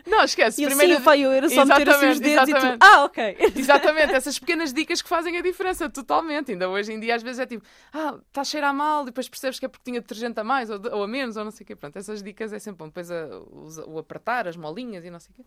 Não, 0.06 0.24
esquece. 0.24 0.62
E 0.62 0.66
primeiro... 0.66 0.96
sim, 0.96 1.02
pai, 1.02 1.20
eu 1.20 1.30
era 1.32 1.48
só 1.48 1.64
meter 1.64 1.88
assim 1.88 2.08
os 2.10 2.20
Exatamente, 2.20 2.20
dedos 2.20 2.48
e 2.48 2.78
tu, 2.78 2.78
ah, 2.80 3.04
ok. 3.04 3.36
Exatamente, 3.56 4.14
essas 4.14 4.38
pequenas 4.38 4.72
dicas 4.72 5.00
que 5.02 5.08
fazem 5.08 5.36
a 5.36 5.42
diferença 5.42 5.88
totalmente. 5.88 6.52
Ainda 6.52 6.68
hoje 6.68 6.92
em 6.92 7.00
dia, 7.00 7.14
às 7.14 7.22
vezes 7.22 7.38
é 7.40 7.46
tipo, 7.46 7.64
ah, 7.92 8.18
está 8.28 8.40
a 8.40 8.44
cheirar 8.44 8.74
mal, 8.74 9.02
e 9.02 9.06
depois 9.06 9.28
percebes 9.28 9.58
que 9.58 9.66
é 9.66 9.68
porque 9.68 9.84
tinha 9.84 10.00
detergente 10.00 10.38
a 10.40 10.44
mais 10.44 10.70
ou, 10.70 10.78
de- 10.78 10.88
ou 10.88 11.02
a 11.02 11.08
menos, 11.08 11.36
ou 11.36 11.44
não 11.44 11.50
sei 11.50 11.64
o 11.64 11.66
quê. 11.66 11.76
Pronto, 11.76 11.96
essas 11.96 12.22
dicas 12.22 12.52
é 12.52 12.58
sempre 12.58 12.78
bom. 12.78 12.86
Depois 12.86 13.10
a- 13.10 13.26
o, 13.38 13.94
o 13.94 13.98
apertar, 13.98 14.46
as 14.48 14.56
molinhas 14.56 15.04
e 15.04 15.10
não 15.10 15.20
sei 15.20 15.30
o 15.32 15.34
quê. 15.34 15.44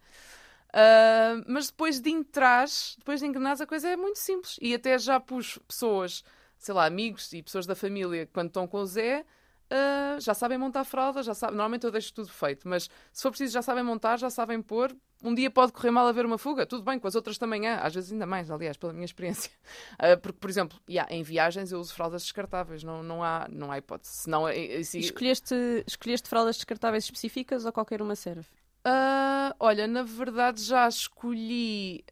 Ah, 0.73 1.41
mas 1.47 1.67
depois 1.67 1.99
de 1.99 2.09
entrar, 2.09 2.65
depois 2.97 3.19
de 3.19 3.25
engrenares, 3.25 3.61
a 3.61 3.65
coisa 3.65 3.87
é 3.89 3.95
muito 3.95 4.19
simples. 4.19 4.57
E 4.61 4.73
até 4.73 4.97
já 4.97 5.19
pus 5.19 5.57
pessoas, 5.67 6.23
sei 6.57 6.73
lá, 6.73 6.85
amigos 6.85 7.31
e 7.33 7.41
pessoas 7.41 7.65
da 7.65 7.75
família, 7.75 8.27
quando 8.33 8.47
estão 8.47 8.67
com 8.67 8.79
o 8.79 8.85
Zé, 8.85 9.25
ah, 9.69 10.17
já 10.19 10.33
sabem 10.33 10.57
montar 10.57 10.83
fralda, 10.83 11.23
já 11.23 11.33
sabem. 11.33 11.55
Normalmente 11.55 11.85
eu 11.85 11.91
deixo 11.91 12.13
tudo 12.13 12.29
feito, 12.29 12.67
mas 12.67 12.89
se 13.11 13.21
for 13.21 13.29
preciso, 13.31 13.53
já 13.53 13.61
sabem 13.61 13.83
montar, 13.83 14.17
já 14.17 14.29
sabem 14.29 14.61
pôr. 14.61 14.95
Um 15.23 15.33
dia 15.33 15.49
pode 15.49 15.71
correr 15.71 15.91
mal 15.91 16.05
haver 16.07 16.25
uma 16.25 16.37
fuga, 16.37 16.65
tudo 16.65 16.83
bem, 16.83 16.99
com 16.99 17.07
as 17.07 17.15
outras 17.15 17.37
também 17.37 17.67
há, 17.67 17.79
às 17.81 17.95
vezes 17.95 18.11
ainda 18.11 18.25
mais, 18.25 18.51
aliás, 18.51 18.77
pela 18.77 18.93
minha 18.93 19.05
experiência. 19.05 19.51
Ah, 19.97 20.17
porque, 20.17 20.37
por 20.39 20.49
exemplo, 20.49 20.77
yeah, 20.89 21.11
em 21.13 21.23
viagens 21.23 21.71
eu 21.71 21.79
uso 21.79 21.93
fraldas 21.93 22.21
descartáveis, 22.23 22.83
não, 22.83 23.01
não, 23.01 23.23
há, 23.23 23.47
não 23.49 23.71
há 23.71 23.77
hipótese. 23.77 24.13
Senão, 24.13 24.45
se- 24.83 24.99
escolheste, 24.99 25.55
escolheste 25.87 26.27
fraldas 26.27 26.57
descartáveis 26.57 27.05
específicas 27.05 27.65
ou 27.65 27.71
qualquer 27.71 28.01
uma 28.01 28.15
serve? 28.15 28.45
Ah, 28.83 29.55
olha, 29.59 29.87
na 29.87 30.03
verdade 30.03 30.61
já 30.61 30.87
escolhi 30.87 32.03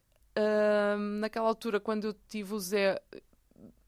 naquela 1.20 1.48
altura 1.48 1.80
quando 1.80 2.06
eu 2.06 2.14
tive 2.28 2.54
o 2.54 2.60
Zé 2.60 3.00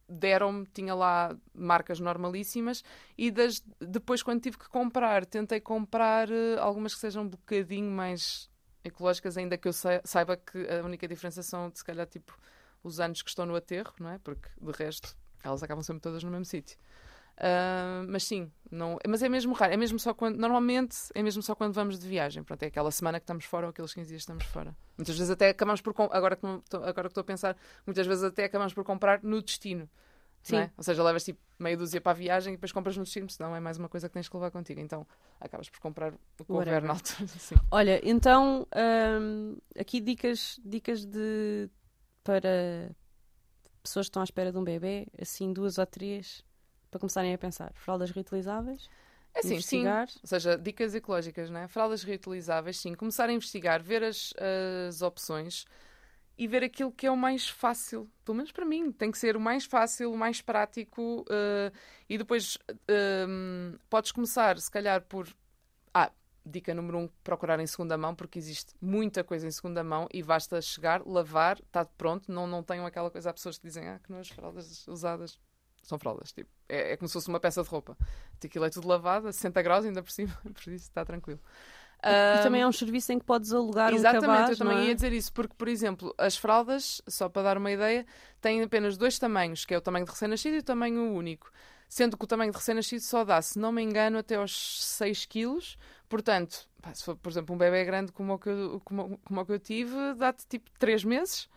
deram-me, 0.08 0.66
tinha 0.74 0.94
lá 0.94 1.36
marcas 1.54 2.00
normalíssimas 2.00 2.84
e 3.18 3.32
das- 3.32 3.64
depois 3.80 4.22
quando 4.22 4.42
tive 4.42 4.58
que 4.58 4.70
comprar, 4.70 5.26
tentei 5.26 5.60
comprar 5.60 6.30
eh, 6.32 6.58
algumas 6.60 6.94
que 6.94 7.00
sejam 7.02 7.24
um 7.24 7.28
bocadinho 7.30 7.90
mais 7.92 8.50
ecológicas, 8.84 9.38
ainda 9.38 9.58
que 9.58 9.68
eu 9.68 9.74
sa- 9.74 10.02
saiba 10.04 10.38
que 10.38 10.68
a 10.70 10.84
única 10.86 11.08
diferença 11.08 11.42
são, 11.42 11.72
se 11.74 11.84
calhar, 11.84 12.06
tipo, 12.08 12.38
os 12.84 13.00
anos 13.00 13.22
que 13.24 13.30
estão 13.30 13.46
no 13.46 13.56
aterro, 13.56 13.94
não 14.00 14.10
é? 14.12 14.20
Porque, 14.20 14.48
de 14.62 14.72
resto, 14.72 15.18
elas 15.44 15.64
acabam 15.64 15.84
sempre 15.84 16.02
todas 16.02 16.24
no 16.24 16.30
mesmo 16.30 16.46
sítio. 16.46 16.78
Ah, 17.38 18.04
mas 18.08 18.24
sim, 18.24 18.50
não, 18.72 18.98
mas 19.08 19.22
é 19.22 19.28
mesmo 19.28 19.54
raro, 19.54 19.74
é 19.74 19.78
mesmo 19.78 20.00
só 20.00 20.14
quando, 20.14 20.38
normalmente 20.38 20.96
é 21.14 21.22
mesmo 21.22 21.42
só 21.42 21.54
quando 21.54 21.74
vamos 21.74 22.00
de 22.00 22.08
viagem, 22.08 22.44
pronto, 22.44 22.64
é 22.64 22.68
aquela 22.68 22.92
semana 22.92 23.20
que 23.20 23.24
estamos 23.24 23.44
fora 23.46 23.66
ou 23.66 23.72
aqueles 23.72 23.94
15 23.94 24.08
dias 24.08 24.20
que 24.20 24.32
estamos 24.32 24.46
fora. 24.46 24.76
Muitas 24.98 25.18
vezes 25.18 25.30
até 25.30 25.50
acabamos 25.50 25.82
por, 25.82 25.94
agora 26.12 26.38
que, 26.38 26.46
agora 26.46 27.04
que 27.04 27.08
estou 27.08 27.22
a 27.22 27.26
pensar, 27.26 27.58
muitas 27.86 28.08
vezes 28.08 28.24
até 28.24 28.46
acabamos 28.46 28.74
por 28.74 28.86
comprar 28.86 29.22
no 29.22 29.42
destino. 29.42 29.84
é? 29.84 29.88
Sim. 30.44 30.70
Ou 30.78 30.84
seja, 30.84 31.04
levas 31.04 31.26
tipo 31.26 31.40
meia 31.60 31.76
dúzia 31.76 32.00
para 32.00 32.12
a 32.12 32.16
viagem 32.16 32.54
e 32.54 32.56
depois 32.56 32.72
compras 32.72 32.96
no 32.96 33.04
destino, 33.04 33.30
senão 33.30 33.54
é 33.54 33.60
mais 33.60 33.78
uma 33.78 33.90
coisa 33.90 34.08
que 34.08 34.14
tens 34.14 34.30
que 34.30 34.36
levar 34.36 34.52
contigo. 34.52 34.80
Então 34.80 35.06
acabas 35.40 35.70
por 35.70 35.80
comprar 35.82 36.14
o 36.40 36.46
que 36.46 36.52
houver 36.52 36.84
na 36.84 36.94
altura. 36.94 37.28
Sim. 37.38 37.56
Olha, 37.70 38.00
então, 38.08 38.66
hum, 39.20 39.58
aqui 39.78 40.00
dicas, 40.00 40.60
dicas 40.64 41.06
de 41.06 41.70
para 42.24 42.96
pessoas 43.84 44.08
que 44.08 44.10
estão 44.10 44.22
à 44.22 44.24
espera 44.24 44.52
de 44.52 44.58
um 44.58 44.64
bebê, 44.64 45.08
assim 45.22 45.54
duas 45.54 45.78
ou 45.78 45.86
três, 45.86 46.44
para 46.96 47.00
começarem 47.02 47.34
a 47.34 47.38
pensar. 47.38 47.74
Fraldas 47.76 48.10
reutilizáveis, 48.12 48.90
É 49.34 49.40
assim, 49.40 49.62
sim. 49.62 49.84
investigar. 49.84 50.08
Ou 50.24 50.28
seja, 50.28 50.58
dicas 50.58 50.96
ecológicas, 50.96 51.50
né? 51.50 51.68
Fraldas 51.68 52.04
reutilizáveis, 52.04 52.80
sim. 52.80 52.94
Começar 52.94 53.28
a 53.30 53.34
investigar, 53.34 53.84
ver 53.84 54.02
as, 54.02 54.34
as 54.88 55.02
opções 55.02 55.66
e 56.38 56.48
ver 56.48 56.64
aquilo 56.64 56.92
que 56.92 57.08
é 57.08 57.12
o 57.12 57.18
mais 57.18 57.50
fácil. 57.50 58.10
Pelo 58.26 58.38
menos 58.38 58.52
para 58.52 58.66
mim, 58.66 58.92
tem 58.92 59.12
que 59.12 59.18
ser 59.18 59.36
o 59.38 59.40
mais 59.40 59.66
fácil, 59.66 60.12
o 60.14 60.18
mais 60.18 60.42
prático. 60.42 61.26
eh, 61.30 61.72
e 62.10 62.18
depois 62.18 62.58
hum, 63.30 63.78
podes 63.90 64.12
começar, 64.12 64.58
se 64.60 64.72
calhar, 64.72 65.02
por. 65.04 65.28
Ah, 65.94 66.12
dica 66.46 66.74
número 66.74 67.00
um: 67.00 67.10
procurar 67.24 67.60
em 67.60 67.68
segunda 67.68 67.98
mão, 67.98 68.16
porque 68.16 68.40
existe 68.40 68.74
muita 68.82 69.24
coisa 69.24 69.48
em 69.48 69.52
segunda 69.52 69.84
mão 69.84 70.08
e 70.14 70.24
basta 70.24 70.62
chegar, 70.62 71.06
lavar, 71.06 71.60
está 71.60 71.86
pronto. 71.86 72.32
Não, 72.32 72.48
não 72.48 72.64
tenham 72.64 72.86
aquela 72.86 73.12
coisa. 73.12 73.30
Há 73.32 73.34
pessoas 73.34 73.58
que 73.58 73.66
dizem, 73.68 73.88
ah, 73.90 74.00
que 74.00 74.12
não 74.12 74.20
as 74.20 74.30
fraldas 74.30 74.88
usadas. 74.88 75.40
São 75.86 76.00
fraldas, 76.00 76.32
tipo, 76.32 76.50
é, 76.68 76.94
é 76.94 76.98
como 76.98 77.08
se 77.08 77.14
fosse 77.14 77.28
uma 77.30 77.40
peça 77.40 77.62
de 77.62 77.70
roupa. 77.70 77.96
Aquilo 78.44 78.66
é 78.66 78.70
tudo 78.72 78.88
lavado, 78.88 79.28
a 79.28 79.32
60 79.32 79.62
graus, 79.62 79.86
ainda 79.86 80.02
por 80.02 80.12
cima, 80.12 80.34
por 80.44 80.74
isso 80.74 80.86
está 80.86 81.06
tranquilo. 81.06 81.40
E 82.04 82.40
Ahm, 82.40 82.44
também 82.44 82.62
é 82.62 82.68
um 82.68 82.72
serviço 82.72 83.12
em 83.14 83.20
que 83.20 83.26
podes 83.26 83.54
alugar 83.54 83.94
um 83.96 83.96
Exatamente, 83.96 84.52
eu 84.52 84.58
também 84.58 84.80
é? 84.80 84.86
ia 84.88 84.96
dizer 84.96 85.14
isso, 85.14 85.32
porque, 85.32 85.54
por 85.56 85.68
exemplo, 85.68 86.14
as 86.18 86.36
fraldas, 86.36 87.02
só 87.08 87.30
para 87.30 87.44
dar 87.44 87.58
uma 87.58 87.72
ideia, 87.72 88.06
têm 88.42 88.64
apenas 88.64 88.98
dois 88.98 89.18
tamanhos, 89.20 89.64
que 89.64 89.74
é 89.74 89.78
o 89.78 89.82
tamanho 89.82 90.06
de 90.06 90.12
recém-nascido 90.12 90.56
e 90.56 90.60
o 90.60 90.64
tamanho 90.64 91.14
único. 91.14 91.52
Sendo 91.88 92.18
que 92.18 92.24
o 92.24 92.28
tamanho 92.28 92.52
de 92.52 92.58
recém-nascido 92.58 93.02
só 93.02 93.24
dá, 93.24 93.40
se 93.42 93.60
não 93.60 93.72
me 93.72 93.82
engano, 93.84 94.18
até 94.18 94.36
aos 94.36 94.86
6 94.86 95.26
quilos. 95.26 95.78
Portanto, 96.10 96.68
se 96.94 97.04
for, 97.04 97.16
por 97.16 97.30
exemplo, 97.30 97.54
um 97.56 97.58
bebê 97.58 97.86
grande 97.86 98.12
como 98.12 98.34
o 98.34 98.40
que 98.40 98.50
eu, 98.50 98.82
como, 98.84 99.20
como 99.24 99.42
o 99.42 99.46
que 99.46 99.52
eu 99.52 99.60
tive, 99.60 99.96
dá-te 100.16 100.48
tipo 100.48 100.70
3 100.80 101.04
meses 101.04 101.48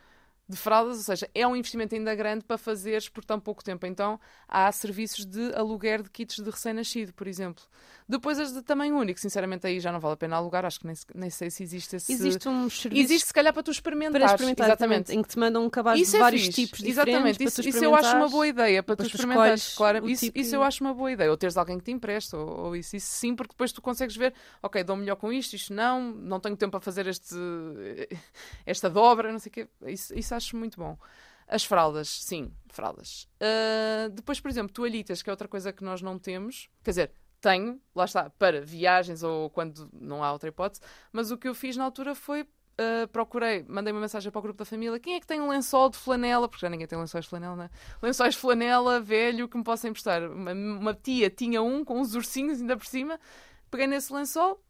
de 0.49 0.57
fraldas, 0.57 0.97
ou 0.99 1.05
seja, 1.05 1.29
é 1.35 1.47
um 1.47 1.55
investimento 1.55 1.95
ainda 1.95 2.15
grande 2.15 2.45
para 2.45 2.57
fazeres 2.57 3.09
por 3.09 3.25
tão 3.25 3.39
pouco 3.39 3.63
tempo. 3.63 3.85
Então, 3.87 4.19
há 4.49 4.71
serviços 4.73 5.27
de 5.27 5.55
aluguer 5.55 6.03
de 6.03 6.11
kits 6.11 6.37
de 6.43 6.51
recém-nascido, 6.51 7.13
por 7.13 7.27
exemplo. 7.27 7.65
Depois 8.09 8.39
as 8.39 8.55
de 8.55 8.63
tamanho 8.63 8.97
único, 8.97 9.21
sinceramente 9.21 9.67
aí 9.67 9.81
já 9.81 9.93
não 9.93 10.01
vale 10.01 10.15
a 10.15 10.17
pena 10.17 10.37
alugar, 10.37 10.65
acho 10.65 10.81
que 10.81 10.87
nem, 10.87 10.97
nem 11.15 11.29
sei 11.29 11.51
se 11.51 11.63
existe 11.63 11.97
esse... 11.97 12.11
Existe 12.11 12.49
um 12.49 12.71
serviço 12.71 13.03
Existe 13.03 13.27
se 13.27 13.35
calhar 13.35 13.53
para 13.53 13.63
tu 13.63 13.71
experimentares. 13.71 14.25
para 14.27 14.35
experimentar, 14.35 14.67
Exatamente. 14.67 15.15
em 15.15 15.23
que 15.23 15.29
te 15.29 15.39
mandam 15.39 15.63
um 15.63 15.69
cabaz 15.69 16.01
Isso 16.01 16.13
de 16.13 16.17
é 16.17 16.21
vários 16.21 16.47
fixe. 16.47 16.63
tipos 16.65 16.79
diferentes 16.79 17.13
Exatamente. 17.13 17.45
Isso, 17.45 17.69
isso 17.69 17.85
eu 17.85 17.95
acho 17.95 18.17
uma 18.17 18.29
boa 18.31 18.49
ideia 18.49 18.83
para 18.83 18.97
tu 18.97 19.03
experimentares. 19.05 19.75
Claro, 19.75 20.09
isso, 20.09 20.25
tipo 20.25 20.39
isso 20.39 20.55
eu 20.55 20.63
acho 20.63 20.83
uma 20.83 20.95
boa 20.95 21.13
ideia. 21.13 21.31
Ou 21.31 21.37
teres 21.37 21.59
alguém 21.59 21.77
que 21.79 21.85
te 21.85 21.91
empresta, 21.91 22.37
ou, 22.39 22.49
ou 22.67 22.77
isso, 22.77 22.97
isso 22.97 23.09
sim, 23.09 23.37
porque 23.37 23.53
depois 23.53 23.73
tu 23.73 23.83
consegues 23.83 24.17
ver, 24.17 24.33
ok, 24.63 24.83
dou 24.83 24.97
melhor 24.97 25.17
com 25.17 25.31
isto, 25.31 25.55
isto 25.55 25.75
não, 25.75 26.01
não 26.11 26.41
tenho 26.41 26.57
tempo 26.57 26.71
para 26.71 26.81
fazer 26.81 27.07
este, 27.07 27.35
esta 28.65 28.89
dobra, 28.89 29.31
não 29.33 29.39
sei 29.39 29.51
o 29.51 29.53
quê. 29.53 29.69
Isso, 29.87 30.19
isso 30.19 30.35
acho 30.35 30.57
muito 30.57 30.79
bom. 30.79 30.97
As 31.47 31.65
fraldas, 31.65 32.09
sim, 32.09 32.53
fraldas. 32.69 33.27
Ah, 33.41 34.09
depois, 34.13 34.39
por 34.41 34.51
exemplo, 34.51 34.73
toalhitas, 34.73 35.23
que 35.23 35.31
é 35.31 35.33
outra 35.33 35.49
coisa 35.49 35.73
que 35.73 35.83
nós 35.83 36.03
não 36.03 36.19
temos. 36.19 36.69
Quer 36.85 36.91
dizer, 36.91 37.13
tenho, 37.41 37.81
lá 37.95 38.05
está, 38.05 38.31
para 38.31 38.61
viagens 38.61 39.23
ou 39.23 39.51
quando 39.51 39.89
não 39.93 40.23
há 40.23 40.33
outra 40.33 40.49
hipótese. 40.49 40.81
Mas 41.13 41.31
o 41.31 41.39
que 41.39 41.49
eu 41.49 41.55
fiz 41.55 41.77
na 41.77 41.85
altura 41.85 42.15
foi 42.15 42.47
Uh, 42.81 43.09
procurei, 43.09 43.65
mandei 43.69 43.93
uma 43.93 44.01
mensagem 44.01 44.31
para 44.31 44.39
o 44.39 44.43
grupo 44.43 44.59
da 44.59 44.65
família. 44.65 45.01
Quem 45.01 45.17
é 45.17 45.21
que 45.21 45.27
tem 45.27 45.41
um 45.41 45.49
lençol 45.49 45.91
de 45.91 45.97
flanela? 45.99 46.49
Porque 46.49 46.65
já 46.65 46.71
ninguém 46.71 46.87
tem 46.87 46.97
lençóis 46.97 47.25
de 47.25 47.29
flanela, 47.29 47.57
né? 47.57 47.71
Lençóis 48.01 48.35
de 48.35 48.41
flanela 48.41 49.01
velho 49.01 49.49
que 49.49 49.59
me 49.59 49.65
possa 49.65 49.89
emprestar. 49.89 50.23
Uma, 50.31 50.53
uma 50.53 50.95
tia 50.95 51.29
tinha 51.29 51.61
um 51.61 51.85
com 51.85 52.01
uns 52.01 52.15
ursinhos 52.15 52.61
ainda 52.61 52.77
por 52.77 52.87
cima. 52.87 53.19
Peguei 53.69 53.89
nesse 53.89 54.13
lençol, 54.13 54.63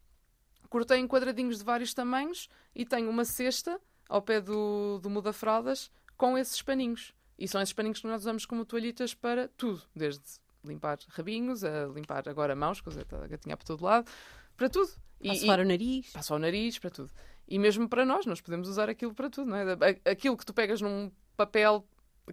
cortei 0.70 0.96
em 1.00 1.06
quadradinhos 1.06 1.58
de 1.58 1.64
vários 1.64 1.92
tamanhos 1.92 2.48
e 2.74 2.86
tenho 2.86 3.10
uma 3.10 3.26
cesta 3.26 3.78
ao 4.08 4.22
pé 4.22 4.40
do, 4.40 4.98
do 5.02 5.10
muda-fraldas 5.10 5.90
com 6.16 6.38
esses 6.38 6.62
paninhos. 6.62 7.12
E 7.38 7.46
são 7.46 7.60
esses 7.60 7.74
paninhos 7.74 8.00
que 8.00 8.06
nós 8.06 8.22
usamos 8.22 8.46
como 8.46 8.64
toalhitas 8.64 9.12
para 9.12 9.48
tudo, 9.48 9.82
desde 9.94 10.22
limpar 10.68 10.98
rabinhos, 11.08 11.64
a 11.64 11.86
limpar 11.86 12.28
agora 12.28 12.54
mãos, 12.54 12.80
coisa 12.80 13.04
a 13.10 13.26
gatinha 13.26 13.56
por 13.56 13.64
todo 13.64 13.84
lado, 13.84 14.10
para 14.56 14.68
tudo. 14.68 14.90
E, 15.20 15.44
e 15.44 15.50
o 15.50 15.64
nariz. 15.64 16.12
Passa 16.12 16.34
o 16.34 16.38
nariz, 16.38 16.78
para 16.78 16.90
tudo. 16.90 17.10
E 17.46 17.58
mesmo 17.58 17.88
para 17.88 18.04
nós, 18.04 18.26
nós 18.26 18.40
podemos 18.40 18.68
usar 18.68 18.88
aquilo 18.88 19.14
para 19.14 19.30
tudo, 19.30 19.50
não 19.50 19.56
é? 19.56 20.10
Aquilo 20.10 20.36
que 20.36 20.44
tu 20.44 20.52
pegas 20.52 20.80
num 20.80 21.10
papel 21.36 21.84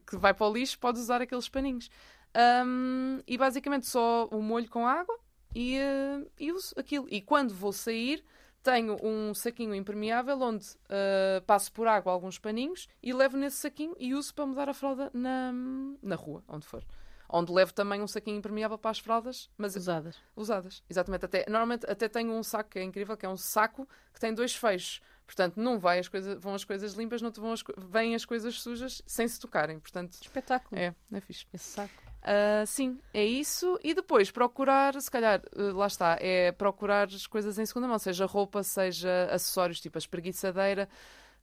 que 0.06 0.18
vai 0.18 0.34
para 0.34 0.48
o 0.48 0.54
lixo, 0.54 0.78
podes 0.78 1.02
usar 1.02 1.22
aqueles 1.22 1.48
paninhos. 1.48 1.90
Um, 2.66 3.22
e 3.26 3.38
basicamente 3.38 3.88
só 3.88 4.28
o 4.28 4.42
molho 4.42 4.70
com 4.70 4.86
água 4.86 5.18
e, 5.54 5.80
uh, 5.80 6.30
e 6.38 6.52
uso 6.52 6.76
aquilo. 6.78 7.08
E 7.10 7.22
quando 7.22 7.54
vou 7.54 7.72
sair, 7.72 8.24
tenho 8.62 8.98
um 9.02 9.34
saquinho 9.34 9.74
impermeável 9.74 10.42
onde 10.42 10.66
uh, 10.66 11.42
passo 11.46 11.72
por 11.72 11.88
água 11.88 12.12
alguns 12.12 12.38
paninhos 12.38 12.90
e 13.02 13.14
levo 13.14 13.38
nesse 13.38 13.58
saquinho 13.58 13.96
e 13.98 14.14
uso 14.14 14.34
para 14.34 14.46
mudar 14.46 14.68
a 14.68 14.74
fralda 14.74 15.10
na, 15.14 15.54
na 16.04 16.16
rua, 16.16 16.44
onde 16.48 16.66
for. 16.66 16.84
Onde 17.28 17.52
levo 17.52 17.74
também 17.74 18.02
um 18.02 18.08
saquinho 18.08 18.38
impermeável 18.38 18.78
para 18.78 18.92
as 18.92 19.00
fraldas, 19.00 19.50
mas 19.58 19.76
usadas. 19.76 20.16
Usadas, 20.36 20.84
exatamente. 20.90 21.26
Até, 21.26 21.46
normalmente 21.48 21.90
até 21.90 22.08
tenho 22.08 22.32
um 22.32 22.44
saco 22.44 22.70
que 22.70 22.80
é 22.80 22.84
incrível, 22.84 23.18
que 23.18 23.26
é 23.26 23.30
um 23.30 23.38
saco 23.38 23.88
que 24.14 24.20
tem 24.20 24.34
dois 24.34 24.56
fechos. 24.56 25.02
Portanto, 25.26 25.58
não 25.58 25.80
vai 25.80 26.00
as 26.00 26.08
coisas, 26.08 26.40
vão 26.40 26.54
as 26.54 26.64
coisas 26.64 26.94
limpas, 26.94 27.22
não 27.22 27.32
vão 27.32 27.54
as, 27.54 27.64
vêm 27.90 28.14
as 28.14 28.26
coisas 28.26 28.62
sujas 28.62 29.02
sem 29.08 29.28
se 29.28 29.40
tocarem. 29.40 29.80
Portanto, 29.80 30.14
espetáculo. 30.22 30.80
É, 30.80 30.94
é 31.12 31.22
fixe. 31.22 31.48
Esse 31.52 31.66
saco. 31.66 32.06
Uh, 32.26 32.66
sim, 32.66 33.00
é 33.14 33.24
isso. 33.24 33.80
E 33.84 33.94
depois 33.94 34.32
procurar, 34.32 35.00
se 35.00 35.12
calhar, 35.12 35.42
uh, 35.56 35.72
lá 35.74 35.86
está, 35.86 36.18
é 36.20 36.52
procurar 36.52 37.08
as 37.08 37.28
coisas 37.28 37.60
em 37.60 37.66
segunda 37.66 37.88
mão, 37.88 38.00
seja 38.00 38.26
roupa, 38.26 38.64
seja 38.64 39.28
acessórios, 39.32 39.80
tipo 39.80 39.98
a 39.98 40.00
espreguiçadeira. 40.00 40.90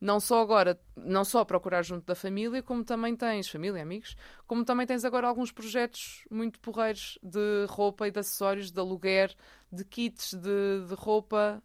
Não 0.03 0.19
só 0.19 0.43
agora, 0.43 0.77
não 0.97 1.25
só 1.25 1.45
procurar 1.45 1.85
junto 1.85 2.05
da 2.05 2.17
família, 2.17 2.61
como 2.61 2.83
também 2.83 3.15
tens, 3.15 3.49
família, 3.49 3.81
amigos, 3.81 4.17
como 4.49 4.65
também 4.65 4.85
tens 4.85 5.05
agora 5.05 5.29
alguns 5.29 5.53
projetos 5.53 6.25
muito 6.29 6.59
porreiros 6.59 7.21
de 7.23 7.67
roupa 7.69 8.09
e 8.09 8.11
de 8.11 8.19
acessórios, 8.19 8.73
de 8.73 8.81
aluguer, 8.81 9.33
de 9.71 9.85
kits 9.85 10.35
de, 10.35 10.89
de 10.89 10.95
roupa. 10.97 11.63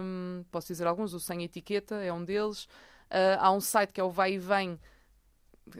Um, 0.00 0.44
posso 0.52 0.68
dizer 0.68 0.86
alguns, 0.86 1.12
o 1.14 1.18
Sem 1.18 1.42
Etiqueta 1.42 1.96
é 1.96 2.12
um 2.12 2.24
deles. 2.24 2.66
Uh, 3.10 3.40
há 3.40 3.50
um 3.50 3.60
site 3.60 3.92
que 3.92 4.00
é 4.00 4.04
o 4.04 4.10
Vai 4.10 4.34
e 4.34 4.38
Vem, 4.38 4.78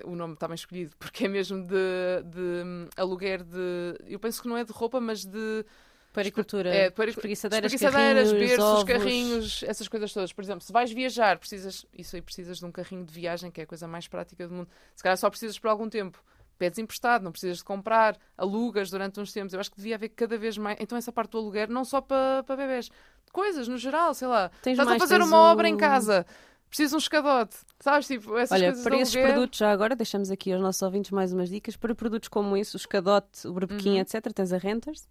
o 0.03 0.17
nome 0.17 0.35
está 0.35 0.49
bem 0.49 0.57
escolhido, 0.57 0.91
porque 0.99 1.27
é 1.27 1.29
mesmo 1.29 1.65
de, 1.65 2.25
de 2.25 2.65
um, 2.65 2.89
aluguer 2.97 3.45
de. 3.45 3.95
Eu 4.05 4.19
penso 4.19 4.43
que 4.43 4.49
não 4.49 4.57
é 4.57 4.65
de 4.65 4.73
roupa, 4.73 5.01
mas 5.01 5.25
de. 5.25 5.65
Paricultura, 6.13 6.75
é, 6.75 6.91
pari... 6.91 7.11
espreguiçadeiras, 7.11 7.73
espreguiçadeiras 7.73 8.31
carrinhos, 8.31 8.49
berços, 8.49 8.65
ovos. 8.65 8.85
carrinhos, 8.85 9.63
essas 9.63 9.87
coisas 9.89 10.13
todas. 10.13 10.33
Por 10.33 10.43
exemplo, 10.43 10.61
se 10.63 10.73
vais 10.73 10.91
viajar, 10.91 11.39
precisas, 11.39 11.87
isso 11.97 12.17
aí 12.17 12.23
precisas 12.23 12.59
de 12.59 12.65
um 12.67 12.73
carrinho 12.73 13.05
de 13.05 13.13
viagem, 13.13 13.51
que 13.51 13.61
é 13.61 13.65
a 13.65 13.67
coisa 13.67 13.87
mais 13.87 14.09
prática 14.09 14.47
do 14.49 14.53
mundo. 14.53 14.69
Se 14.95 15.03
calhar 15.03 15.17
só 15.17 15.31
precisas 15.31 15.59
por 15.59 15.69
algum 15.69 15.89
tempo. 15.89 16.23
Pedes 16.59 16.79
emprestado, 16.79 17.23
não 17.23 17.31
precisas 17.33 17.59
de 17.59 17.65
comprar, 17.65 18.19
alugas 18.37 18.91
durante 18.91 19.19
uns 19.19 19.33
tempos. 19.33 19.55
Eu 19.55 19.61
acho 19.61 19.71
que 19.71 19.77
devia 19.79 19.95
haver 19.95 20.11
cada 20.11 20.37
vez 20.37 20.59
mais. 20.59 20.77
Então, 20.81 20.99
essa 20.99 21.11
parte 21.11 21.31
do 21.31 21.39
aluguer, 21.39 21.71
não 21.71 21.85
só 21.87 22.01
para, 22.03 22.43
para 22.43 22.57
bebés, 22.57 22.91
coisas 23.33 23.67
no 23.67 23.79
geral, 23.79 24.13
sei 24.13 24.29
lá. 24.29 24.51
Tens 24.63 24.73
Estás 24.73 24.89
mais, 24.89 25.01
a 25.01 25.07
fazer 25.07 25.23
uma 25.23 25.39
obra 25.39 25.69
em 25.69 25.77
casa, 25.79 26.27
precisas 26.69 26.91
de 26.91 26.97
um 26.97 26.99
escadote, 26.99 27.57
sabes? 27.79 28.07
Tipo, 28.09 28.37
essas 28.37 28.59
Olha, 28.59 28.67
coisas 28.69 28.85
para 28.85 28.97
esses 28.99 29.17
produtos, 29.17 29.59
já 29.59 29.71
agora, 29.73 29.97
deixamos 29.97 30.31
aqui 30.31 30.53
aos 30.53 30.61
nossos 30.61 30.83
ouvintes 30.83 31.13
mais 31.13 31.33
umas 31.33 31.49
dicas. 31.49 31.77
Para 31.77 31.95
produtos 31.95 32.29
como 32.29 32.55
esse, 32.57 32.75
o 32.75 32.79
escadote, 32.79 33.47
o 33.49 33.55
berbequim, 33.55 33.93
Uhum. 33.95 34.01
etc., 34.01 34.31
tens 34.35 34.53
a 34.53 34.59
Renters, 34.59 35.09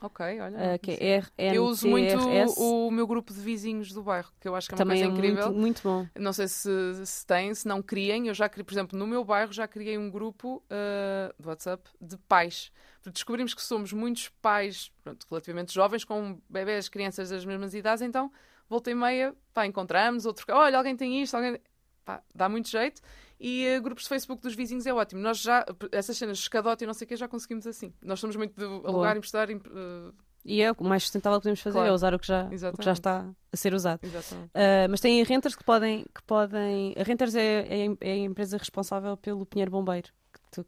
Ok, 0.00 0.40
olha. 0.40 0.74
uh, 0.74 0.78
que 0.80 0.90
é 0.92 1.16
R 1.16 1.26
Eu 1.38 1.64
uso 1.66 1.88
muito 1.88 2.16
o, 2.58 2.88
o 2.88 2.90
meu 2.90 3.06
grupo 3.06 3.32
de 3.32 3.40
vizinhos 3.40 3.92
do 3.92 4.02
bairro, 4.02 4.30
que 4.40 4.46
eu 4.46 4.54
acho 4.54 4.68
que 4.68 4.74
é 4.74 4.76
uma 4.76 4.78
também 4.78 5.02
coisa 5.02 5.10
é 5.10 5.12
incrível. 5.12 5.46
muito, 5.52 5.60
muito 5.60 5.82
bom. 5.82 6.06
Não 6.18 6.32
sei 6.32 6.48
se, 6.48 7.06
se 7.06 7.26
têm, 7.26 7.54
se 7.54 7.66
não 7.66 7.82
criem. 7.82 8.28
Eu 8.28 8.34
já 8.34 8.48
criei, 8.48 8.64
por 8.64 8.74
exemplo, 8.74 8.98
no 8.98 9.06
meu 9.06 9.24
bairro 9.24 9.52
já 9.52 9.66
criei 9.66 9.96
um 9.96 10.10
grupo 10.10 10.62
uh, 10.66 11.42
de 11.42 11.48
WhatsApp 11.48 11.88
de 12.00 12.16
pais. 12.18 12.70
Descobrimos 13.12 13.54
que 13.54 13.62
somos 13.62 13.92
muitos 13.92 14.28
pais 14.42 14.90
pronto, 15.02 15.26
relativamente 15.30 15.72
jovens, 15.72 16.04
com 16.04 16.40
bebés, 16.48 16.88
crianças 16.88 17.30
das 17.30 17.44
mesmas 17.44 17.72
idades, 17.72 18.02
então 18.02 18.32
volta 18.68 18.90
e 18.90 18.94
meia, 18.94 19.34
pá, 19.54 19.64
encontramos, 19.64 20.26
outro, 20.26 20.44
olha, 20.50 20.76
alguém 20.76 20.96
tem 20.96 21.22
isto, 21.22 21.36
alguém. 21.36 21.60
Pá, 22.04 22.22
dá 22.34 22.48
muito 22.48 22.68
jeito. 22.68 23.00
E 23.38 23.76
uh, 23.76 23.82
grupos 23.82 24.04
de 24.04 24.08
Facebook 24.08 24.42
dos 24.42 24.54
vizinhos 24.54 24.86
é 24.86 24.92
ótimo. 24.94 25.20
Nós 25.20 25.38
já, 25.38 25.64
essas 25.92 26.16
cenas 26.16 26.38
de 26.38 26.42
escadote 26.44 26.84
e 26.84 26.86
não 26.86 26.94
sei 26.94 27.04
o 27.04 27.08
que, 27.08 27.16
já 27.16 27.28
conseguimos 27.28 27.66
assim. 27.66 27.92
Nós 28.02 28.18
somos 28.18 28.34
muito 28.36 28.54
de 28.56 28.64
alugar, 28.86 29.16
emprestar. 29.16 29.50
em- 29.50 29.56
uh, 29.56 30.14
E 30.44 30.62
é 30.62 30.72
o 30.72 30.84
mais 30.84 31.02
sustentável 31.02 31.38
que 31.38 31.42
podemos 31.42 31.60
fazer, 31.60 31.74
Claro. 31.74 31.90
é 31.90 31.92
usar 31.92 32.14
o 32.14 32.18
que, 32.18 32.26
já, 32.26 32.44
o 32.46 32.76
que 32.78 32.84
já 32.84 32.92
está 32.92 33.28
a 33.52 33.56
ser 33.56 33.74
usado. 33.74 34.00
Uh, 34.06 34.88
mas 34.88 35.00
tem 35.00 35.22
renters 35.22 35.54
que 35.56 35.64
podem. 35.64 36.04
Que 36.14 36.22
podem 36.22 36.94
a 36.98 37.02
Renters 37.02 37.34
é, 37.34 37.66
é, 37.68 37.88
a- 37.88 37.96
é 38.00 38.12
a 38.12 38.16
empresa 38.16 38.56
responsável 38.56 39.16
pelo 39.16 39.44
Pinheiro 39.44 39.70
Bombeiro, 39.70 40.08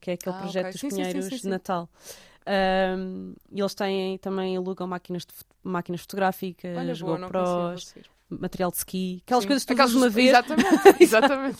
que, 0.00 0.10
é 0.10 0.14
aquele 0.14 0.34
Ah, 0.36 0.38
projeto 0.40 0.64
ok. 0.66 0.72
dos 0.72 0.80
Sim, 0.80 0.90
sim, 0.90 0.96
sim, 0.96 1.02
Pinheiros 1.02 1.24
sim, 1.24 1.30
de 1.36 1.40
sim. 1.40 1.48
Um, 2.48 3.34
e 3.52 3.60
eles 3.60 3.74
têm 3.74 4.16
também 4.18 4.56
alugam 4.56 4.86
máquinas, 4.86 5.26
de, 5.26 5.32
máquinas 5.62 6.00
fotográficas, 6.00 6.76
Olha, 6.78 6.94
boa, 6.96 7.18
GoPros, 7.18 7.94
material 8.30 8.70
de 8.70 8.76
ski, 8.78 9.22
aquelas 9.26 9.42
Sim. 9.44 9.48
coisas 9.48 9.64
que 9.64 9.68
tu 9.68 9.72
Aquelas- 9.74 9.90
usas 9.90 10.02
uma 10.02 10.08
vez, 10.10 10.28
Exatamente, 10.30 10.68
exatamente. 11.02 11.58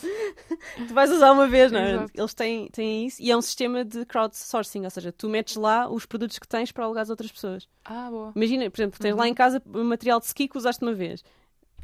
tu 0.87 0.93
vais 0.93 1.11
usar 1.11 1.31
uma 1.31 1.47
vez, 1.47 1.71
não 1.71 1.79
é? 1.79 1.91
Exato. 1.93 2.11
Eles 2.15 2.33
têm, 2.33 2.67
têm 2.69 3.05
isso 3.07 3.21
e 3.21 3.29
é 3.31 3.37
um 3.37 3.41
sistema 3.41 3.83
de 3.85 4.05
crowdsourcing, 4.05 4.83
ou 4.83 4.89
seja, 4.89 5.11
tu 5.11 5.29
metes 5.29 5.55
lá 5.55 5.87
os 5.89 6.05
produtos 6.05 6.39
que 6.39 6.47
tens 6.47 6.71
para 6.71 6.85
alugar 6.85 7.05
a 7.05 7.09
outras 7.09 7.31
pessoas. 7.31 7.67
Ah, 7.85 8.07
boa. 8.09 8.31
Imagina, 8.35 8.69
por 8.69 8.79
exemplo, 8.81 8.99
tens 8.99 9.11
Uhum. 9.13 9.19
lá 9.19 9.27
em 9.27 9.33
casa 9.33 9.61
material 9.65 10.19
de 10.19 10.25
ski 10.25 10.47
que 10.47 10.57
usaste 10.57 10.83
uma 10.83 10.93
vez. 10.93 11.23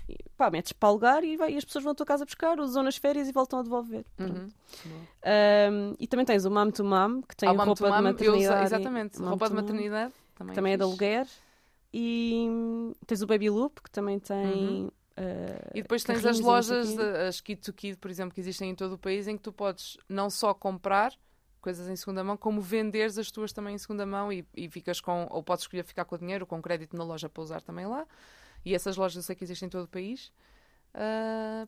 E, 0.07 0.17
pá, 0.37 0.51
metes 0.51 0.71
para 0.71 0.89
alugar 0.89 1.23
e, 1.23 1.35
vai- 1.35 1.53
e 1.53 1.57
as 1.57 1.65
pessoas 1.65 1.83
vão 1.83 1.91
à 1.93 1.95
tua 1.95 2.05
casa 2.05 2.25
buscar, 2.25 2.59
usam 2.59 2.83
nas 2.83 2.95
férias 2.95 3.27
e 3.27 3.31
voltam 3.31 3.59
a 3.59 3.63
devolver. 3.63 4.05
Uhum. 4.19 4.47
Um, 5.25 5.95
e 5.99 6.07
também 6.07 6.25
tens 6.25 6.45
o 6.45 6.51
Mam 6.51 6.69
to 6.71 6.83
Mam, 6.83 7.21
que 7.23 7.35
tem 7.35 7.49
Ah, 7.49 7.53
roupa 7.53 7.73
to 7.75 7.83
de 7.85 8.01
maternidade. 8.01 8.37
uso- 8.45 8.63
exatamente. 8.75 9.17
Roupa 9.21 9.49
de 9.49 9.55
maternidade 9.55 10.13
também, 10.35 10.55
Também 10.55 10.73
é 10.73 10.77
de 10.77 10.83
aluguer. 10.83 11.27
E 11.93 12.47
tens 13.07 13.21
o 13.21 13.27
Baby 13.27 13.49
Loop, 13.49 13.81
que 13.81 13.89
também 13.89 14.19
tem. 14.19 14.43
Uhum. 14.83 14.87
uh, 15.17 15.71
E 15.73 15.81
depois 15.81 16.03
tens 16.03 16.25
as 16.25 16.39
lojas, 16.39 16.93
de- 16.93 17.01
as 17.27 17.39
Kid 17.41 17.61
to 17.61 17.73
Kid, 17.73 17.97
por 17.97 18.11
exemplo, 18.11 18.33
que 18.33 18.41
existem 18.41 18.69
em 18.71 18.75
todo 18.75 18.93
o 18.93 18.97
país, 18.97 19.27
em 19.27 19.37
que 19.37 19.43
tu 19.43 19.53
podes 19.53 19.97
não 20.09 20.29
só 20.29 20.53
comprar 20.53 21.13
coisas 21.61 21.87
em 21.89 21.95
segunda 21.95 22.23
mão, 22.23 22.37
como 22.37 22.61
venderes 22.61 23.17
as 23.17 23.31
tuas 23.31 23.51
também 23.51 23.73
em 23.73 23.77
segunda 23.77 24.05
mão 24.05 24.31
e, 24.31 24.45
e 24.55 24.69
ficas 24.69 25.01
com, 25.01 25.25
ou 25.31 25.41
podes 25.41 25.63
escolher 25.63 25.83
ficar 25.83 26.05
com 26.05 26.13
o 26.15 26.17
dinheiro, 26.19 26.45
com 26.45 26.61
crédito 26.61 26.95
na 26.95 27.03
loja 27.03 27.27
para 27.27 27.41
usar 27.41 27.61
também 27.61 27.87
lá. 27.87 28.05
E 28.65 28.73
essas 28.75 28.97
lojas 28.97 29.15
eu 29.17 29.23
sei 29.23 29.35
que 29.35 29.43
existem 29.43 29.67
em 29.67 29.69
todo 29.69 29.85
o 29.85 29.87
país. 29.87 30.31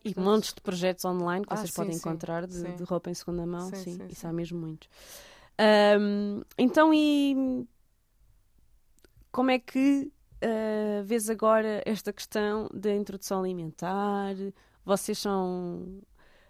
E 0.04 0.14
portanto, 0.14 0.24
montes 0.24 0.54
de 0.54 0.60
projetos 0.60 1.04
online 1.04 1.44
que 1.44 1.50
Ah, 1.50 1.56
vocês 1.56 1.70
sim, 1.70 1.74
podem 1.76 1.92
sim, 1.92 2.10
encontrar 2.10 2.46
de, 2.46 2.72
de 2.72 2.82
roupa 2.84 3.10
em 3.10 3.14
segunda 3.14 3.46
mão. 3.46 3.70
Sim, 3.70 3.84
Sim, 3.84 4.08
isso 4.08 4.26
há 4.26 4.32
mesmo 4.32 4.58
muitos. 4.58 4.88
Um, 6.00 6.42
então, 6.56 6.94
e 6.94 7.66
como 9.32 9.50
é 9.50 9.58
que 9.58 10.10
uh, 10.44 11.02
vês 11.04 11.28
agora 11.28 11.82
esta 11.84 12.12
questão 12.12 12.68
da 12.72 12.92
introdução 12.94 13.40
alimentar? 13.40 14.34
Vocês 14.84 15.18
são 15.18 16.00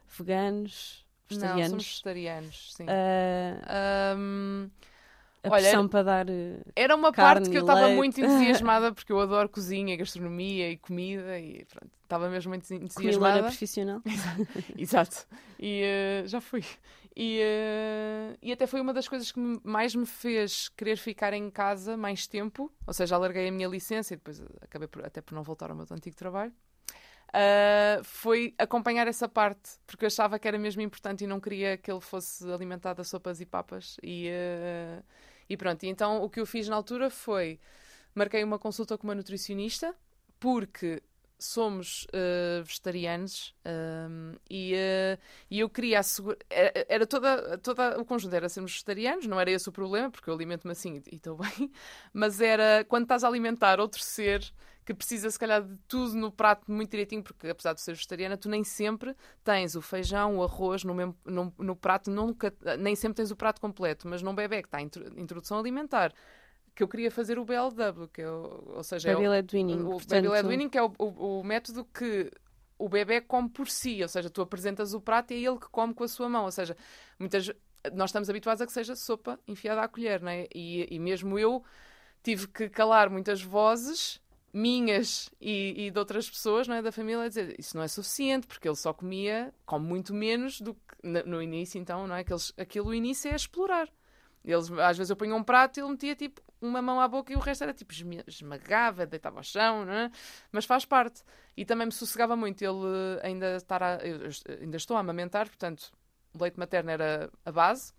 veganos, 0.06 1.06
Não, 1.30 1.62
somos 1.62 1.84
vegetarianos? 1.84 1.84
vegetarianos, 1.86 2.74
sim. 2.74 2.86
Uh, 2.86 4.70
a 5.42 5.48
olha, 5.48 5.60
pressão 5.62 5.88
para 5.88 6.02
dar. 6.02 6.26
uh, 6.28 6.62
Era 6.74 6.94
uma 6.96 7.12
Carne 7.12 7.34
parte 7.40 7.50
que 7.50 7.56
eu 7.56 7.60
estava 7.62 7.88
muito 7.88 8.18
entusiasmada 8.20 8.92
porque 8.92 9.12
eu 9.12 9.20
adoro 9.20 9.48
cozinha, 9.48 9.96
gastronomia 9.96 10.70
e 10.70 10.76
comida 10.76 11.38
e 11.38 11.64
pronto, 11.66 11.90
estava 12.02 12.28
mesmo 12.28 12.50
muito 12.50 12.66
Comilona 12.66 12.84
entusiasmada. 12.84 13.42
profissional. 13.42 14.02
Exato. 14.76 15.26
E 15.58 15.82
eh, 15.84 16.22
já 16.26 16.40
fui. 16.40 16.64
E, 17.16 17.40
eh, 17.40 18.36
e 18.40 18.52
até 18.52 18.66
foi 18.66 18.80
uma 18.80 18.92
das 18.92 19.08
coisas 19.08 19.32
que 19.32 19.40
mais 19.64 19.94
me 19.94 20.06
fez 20.06 20.68
querer 20.70 20.96
ficar 20.96 21.32
em 21.32 21.50
casa 21.50 21.96
mais 21.96 22.26
tempo. 22.26 22.70
Ou 22.86 22.92
seja, 22.92 23.16
alarguei 23.16 23.48
a 23.48 23.52
minha 23.52 23.68
licença 23.68 24.14
e 24.14 24.16
depois 24.16 24.40
acabei 24.60 24.86
por- 24.88 25.04
até 25.04 25.20
por 25.20 25.34
não 25.34 25.42
voltar 25.42 25.70
ao 25.70 25.76
meu 25.76 25.86
antigo 25.90 26.14
trabalho. 26.16 26.52
Ah, 27.32 28.00
foi 28.04 28.54
acompanhar 28.58 29.06
essa 29.06 29.28
parte, 29.28 29.78
porque 29.86 30.04
eu 30.04 30.06
achava 30.08 30.38
que 30.38 30.48
era 30.48 30.58
mesmo 30.58 30.80
importante 30.82 31.24
e 31.24 31.26
não 31.26 31.40
queria 31.40 31.76
que 31.76 31.90
ele 31.90 32.00
fosse 32.00 32.50
alimentado 32.50 33.00
a 33.02 33.04
sopas 33.04 33.40
e 33.40 33.46
papas. 33.46 33.96
E, 34.02 34.28
eh, 34.28 35.02
e 35.48 35.56
pronto, 35.56 35.82
e 35.84 35.88
então 35.88 36.22
o 36.22 36.30
que 36.30 36.40
eu 36.40 36.46
fiz 36.46 36.68
na 36.68 36.76
altura 36.76 37.10
foi 37.10 37.60
marquei 38.14 38.42
uma 38.44 38.58
consulta 38.58 38.98
com 38.98 39.06
uma 39.06 39.14
nutricionista, 39.14 39.94
porque 40.40 41.02
somos 41.38 42.06
eh, 42.12 42.60
vegetarianos 42.64 43.54
ehm, 43.64 44.34
e, 44.50 44.74
eh, 44.74 45.18
e 45.50 45.60
eu 45.60 45.68
queria 45.70 46.00
assegurar. 46.00 46.38
Era, 46.50 46.86
era 46.88 47.06
toda, 47.06 47.58
toda 47.58 48.00
o 48.00 48.04
conjunto, 48.04 48.34
era 48.34 48.48
sermos 48.48 48.72
vegetarianos, 48.72 49.26
não 49.26 49.40
era 49.40 49.50
esse 49.50 49.68
o 49.68 49.72
problema, 49.72 50.10
porque 50.10 50.28
eu 50.30 50.34
alimento-me 50.34 50.72
assim 50.72 51.02
e 51.10 51.16
estou 51.16 51.36
bem, 51.38 51.70
mas 52.12 52.40
era 52.40 52.84
quando 52.88 53.04
estás 53.04 53.24
a 53.24 53.28
alimentar 53.28 53.80
outro 53.80 54.02
ser 54.02 54.52
que 54.84 54.94
precisa, 54.94 55.30
se 55.30 55.38
calhar, 55.38 55.62
de 55.62 55.76
tudo 55.86 56.14
no 56.16 56.32
prato 56.32 56.70
muito 56.72 56.90
direitinho, 56.90 57.22
porque 57.22 57.46
apesar 57.48 57.74
de 57.74 57.80
ser 57.82 57.92
vegetariana, 57.92 58.38
tu 58.38 58.48
nem 58.48 58.64
sempre 58.64 59.14
tens 59.44 59.74
o 59.76 59.82
feijão, 59.82 60.38
o 60.38 60.42
arroz 60.42 60.82
no, 60.82 60.94
mesmo, 60.94 61.14
no, 61.26 61.52
no 61.58 61.76
prato, 61.76 62.10
nunca, 62.10 62.54
nem 62.78 62.96
sempre 62.96 63.16
tens 63.16 63.30
o 63.30 63.36
prato 63.36 63.60
completo, 63.60 64.08
mas 64.08 64.22
num 64.22 64.34
bebê 64.34 64.62
que 64.62 64.68
está 64.68 64.80
em 64.80 64.86
intro- 64.86 65.20
introdução 65.20 65.58
alimentar, 65.58 66.14
que 66.78 66.82
eu 66.84 66.88
queria 66.88 67.10
fazer 67.10 67.40
o 67.40 67.44
BLW, 67.44 68.06
que 68.12 68.22
é 68.22 68.30
o, 68.30 68.74
ou 68.76 68.84
seja, 68.84 69.10
é 69.10 69.16
o- 69.16 69.18
Baby 69.18 69.28
led 69.28 69.56
weaning. 69.56 69.80
o 69.82 69.90
portanto, 69.90 70.10
baby 70.10 70.28
led 70.28 70.46
weaning, 70.48 70.68
que 70.68 70.78
é 70.78 70.82
o, 70.84 70.92
o- 70.96 71.40
o 71.40 71.44
método 71.44 71.84
que 71.84 72.30
o 72.78 72.88
bebê 72.88 73.20
come 73.20 73.48
por 73.48 73.68
si, 73.68 74.00
ou 74.00 74.08
seja, 74.08 74.30
tu 74.30 74.40
apresentas 74.40 74.94
o 74.94 75.00
prato 75.00 75.32
e 75.32 75.44
é 75.44 75.48
ele 75.48 75.58
que 75.58 75.68
come 75.70 75.92
com 75.92 76.04
a 76.04 76.08
sua 76.08 76.28
mão, 76.28 76.44
ou 76.44 76.52
seja, 76.52 76.76
muitas 77.18 77.50
nós 77.92 78.10
estamos 78.10 78.30
habituados 78.30 78.62
a 78.62 78.66
que 78.66 78.72
seja 78.72 78.94
sopa 78.94 79.40
enfiada 79.48 79.82
à 79.82 79.88
colher, 79.88 80.20
não 80.22 80.30
é? 80.30 80.46
E, 80.54 80.86
e 80.94 80.98
mesmo 81.00 81.36
eu 81.36 81.64
tive 82.22 82.46
que 82.46 82.68
calar 82.68 83.10
muitas 83.10 83.42
vozes 83.42 84.20
minhas 84.52 85.28
e, 85.40 85.86
e, 85.86 85.90
de 85.90 85.98
outras 85.98 86.30
pessoas 86.30 86.66
não 86.68 86.76
é, 86.76 86.82
da 86.82 86.92
família 86.92 87.24
a 87.24 87.28
dizer 87.28 87.56
isso 87.58 87.76
não 87.76 87.82
é 87.82 87.88
suficiente, 87.88 88.46
porque 88.46 88.68
ele 88.68 88.76
só 88.76 88.92
comia, 88.92 89.52
come 89.66 89.84
muito 89.86 90.14
menos 90.14 90.60
do 90.60 90.74
que 90.74 90.80
no 91.26 91.42
início, 91.42 91.78
então, 91.80 92.06
não 92.06 92.14
é? 92.14 92.22
Que 92.24 92.32
eles, 92.32 92.52
aquilo, 92.56 92.88
o 92.88 92.94
início 92.94 93.30
é 93.30 93.34
explorar. 93.34 93.88
Eles, 94.44 94.70
às 94.72 94.96
vezes 94.96 95.10
eu 95.10 95.16
punha 95.16 95.34
um 95.34 95.42
prato 95.42 95.78
e 95.78 95.80
ele 95.82 95.90
metia 95.90 96.14
tipo 96.16 96.40
uma 96.60 96.82
mão 96.82 97.00
à 97.00 97.08
boca 97.08 97.32
e 97.32 97.36
o 97.36 97.38
resto 97.38 97.64
era 97.64 97.74
tipo 97.74 97.92
esmagava, 98.26 99.06
deitava 99.06 99.38
ao 99.38 99.42
chão, 99.42 99.84
não 99.84 99.92
é? 99.92 100.10
mas 100.50 100.64
faz 100.64 100.84
parte. 100.84 101.22
E 101.56 101.64
também 101.64 101.86
me 101.86 101.92
sossegava 101.92 102.36
muito 102.36 102.62
ele 102.62 103.20
ainda 103.22 103.56
estar 103.56 103.82
a, 103.82 103.98
ainda 104.60 104.76
estou 104.76 104.96
a 104.96 105.00
amamentar, 105.00 105.46
portanto, 105.48 105.92
o 106.32 106.42
leite 106.42 106.58
materno 106.58 106.90
era 106.90 107.30
a 107.44 107.52
base. 107.52 107.92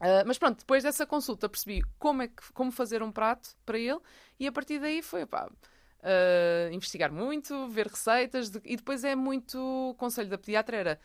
Uh, 0.00 0.24
mas 0.26 0.38
pronto, 0.38 0.60
depois 0.60 0.82
dessa 0.82 1.06
consulta 1.06 1.48
percebi 1.48 1.82
como, 1.98 2.22
é 2.22 2.28
que, 2.28 2.52
como 2.54 2.72
fazer 2.72 3.02
um 3.02 3.12
prato 3.12 3.50
para 3.66 3.78
ele 3.78 4.00
e 4.38 4.46
a 4.46 4.52
partir 4.52 4.78
daí 4.78 5.02
foi 5.02 5.22
uh, 5.24 6.72
investigar 6.72 7.12
muito, 7.12 7.68
ver 7.68 7.86
receitas 7.86 8.48
de, 8.48 8.60
e 8.64 8.76
depois 8.76 9.04
é 9.04 9.14
muito 9.14 9.58
o 9.90 9.94
conselho 9.96 10.30
da 10.30 10.38
pediatra 10.38 10.76
era 10.76 11.00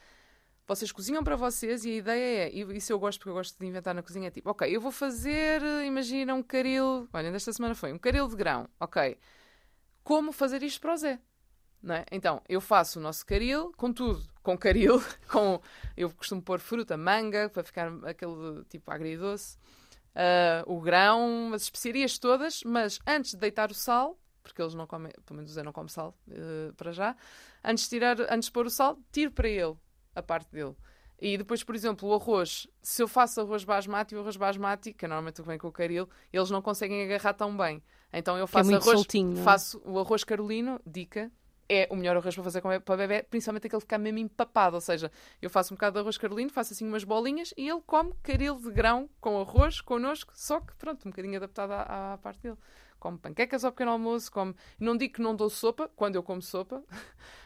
vocês 0.68 0.92
cozinham 0.92 1.24
para 1.24 1.36
vocês 1.36 1.86
e 1.86 1.92
a 1.92 1.96
ideia 1.96 2.48
é, 2.48 2.52
e 2.54 2.78
isso 2.78 2.92
eu 2.92 3.00
gosto 3.00 3.20
porque 3.20 3.30
eu 3.30 3.36
gosto 3.36 3.58
de 3.60 3.66
inventar 3.66 3.94
na 3.94 4.02
cozinha, 4.02 4.28
é 4.28 4.32
tipo, 4.32 4.50
ok, 4.50 4.76
eu 4.76 4.82
vou 4.82 4.92
fazer, 4.92 5.62
imagina 5.86 6.34
um 6.34 6.42
caril, 6.42 7.08
olha, 7.14 7.30
nesta 7.30 7.54
semana 7.54 7.76
foi 7.76 7.94
um 7.94 8.00
caril 8.00 8.28
de 8.28 8.36
grão, 8.36 8.68
ok, 8.80 9.18
como 10.04 10.32
fazer 10.32 10.64
isto 10.64 10.82
para 10.82 10.94
o 10.94 10.98
Zé? 10.98 11.20
É? 11.88 12.04
Então, 12.12 12.42
eu 12.50 12.60
faço 12.60 12.98
o 12.98 13.02
nosso 13.02 13.24
caril 13.24 13.72
com 13.78 13.94
tudo, 13.94 14.24
com 14.42 14.58
caril, 14.58 15.00
com, 15.32 15.62
eu 15.96 16.10
costumo 16.10 16.42
pôr 16.42 16.60
fruta, 16.60 16.98
manga, 16.98 17.48
para 17.48 17.64
ficar 17.64 17.92
aquele 18.04 18.64
tipo 18.68 18.90
agridoce, 18.90 19.56
uh, 20.16 20.66
o 20.66 20.82
grão, 20.82 21.52
as 21.54 21.62
especiarias 21.64 22.18
todas, 22.18 22.64
mas 22.64 23.00
antes 23.06 23.32
de 23.32 23.38
deitar 23.38 23.70
o 23.70 23.76
sal, 23.76 24.20
porque 24.42 24.60
eles 24.60 24.74
não 24.74 24.88
comem, 24.88 25.12
pelo 25.26 25.38
menos 25.38 25.52
o 25.52 25.54
Zé 25.54 25.62
não 25.62 25.72
come 25.72 25.90
sal 25.90 26.18
uh, 26.28 26.74
para 26.74 26.92
já, 26.92 27.16
antes 27.64 27.84
de, 27.84 27.92
tirar, 27.92 28.20
antes 28.32 28.48
de 28.48 28.52
pôr 28.52 28.66
o 28.66 28.70
sal, 28.72 28.98
tiro 29.12 29.32
para 29.32 29.48
ele 29.48 29.76
a 30.16 30.22
parte 30.22 30.52
dele. 30.52 30.76
E 31.20 31.38
depois, 31.38 31.64
por 31.64 31.76
exemplo, 31.76 32.10
o 32.10 32.14
arroz, 32.14 32.68
se 32.82 33.02
eu 33.02 33.08
faço 33.08 33.40
arroz 33.40 33.64
basmati, 33.64 34.16
o 34.16 34.20
arroz 34.20 34.36
basmati, 34.36 34.94
que 34.94 35.06
é 35.06 35.08
normalmente 35.08 35.42
vem 35.42 35.58
com 35.58 35.68
o 35.68 35.72
caril, 35.72 36.10
eles 36.32 36.50
não 36.50 36.62
conseguem 36.62 37.04
agarrar 37.04 37.34
tão 37.34 37.56
bem. 37.56 37.82
Então 38.12 38.38
eu 38.38 38.48
faço 38.48 38.72
é 38.72 38.76
arroz, 38.76 38.98
soltinho, 38.98 39.36
faço 39.38 39.82
o 39.86 40.00
arroz 40.00 40.24
carolino, 40.24 40.80
dica, 40.86 41.32
é 41.68 41.88
o 41.90 41.96
melhor 41.96 42.18
arroz 42.18 42.36
para 42.36 42.44
fazer 42.44 42.62
para 42.62 42.94
o 42.94 42.98
bebê, 42.98 43.24
principalmente 43.24 43.68
aquele 43.68 43.80
que 43.80 43.86
fica 43.86 43.98
mesmo 43.98 44.20
empapado. 44.20 44.76
Ou 44.76 44.82
seja, 44.82 45.12
eu 45.42 45.50
faço 45.50 45.74
um 45.74 45.78
bocado 45.78 45.94
de 45.96 46.00
arroz 46.00 46.18
carolino, 46.18 46.50
faço 46.50 46.74
assim 46.74 46.88
umas 46.88 47.04
bolinhas 47.04 47.54
e 47.58 47.68
ele 47.68 47.82
come 47.86 48.14
caril 48.22 48.56
de 48.58 48.70
grão 48.72 49.10
com 49.20 49.40
arroz 49.40 49.82
connosco, 49.82 50.34
só 50.36 50.60
que 50.60 50.76
pronto, 50.76 51.08
um 51.08 51.12
bocadinho 51.12 51.38
adaptado 51.38 51.72
à, 51.72 52.14
à 52.14 52.18
parte 52.18 52.42
dele. 52.42 52.58
Come 53.06 53.20
panquecas 53.20 53.64
ao 53.64 53.72
pequeno 53.72 53.92
almoço, 53.92 54.32
come. 54.32 54.56
Não 54.80 54.98
digo 54.98 55.14
que 55.14 55.22
não 55.22 55.36
dou 55.36 55.48
sopa, 55.48 55.88
quando 55.96 56.16
eu 56.16 56.24
como 56.24 56.42
sopa. 56.42 56.78
Uh, 56.78 56.82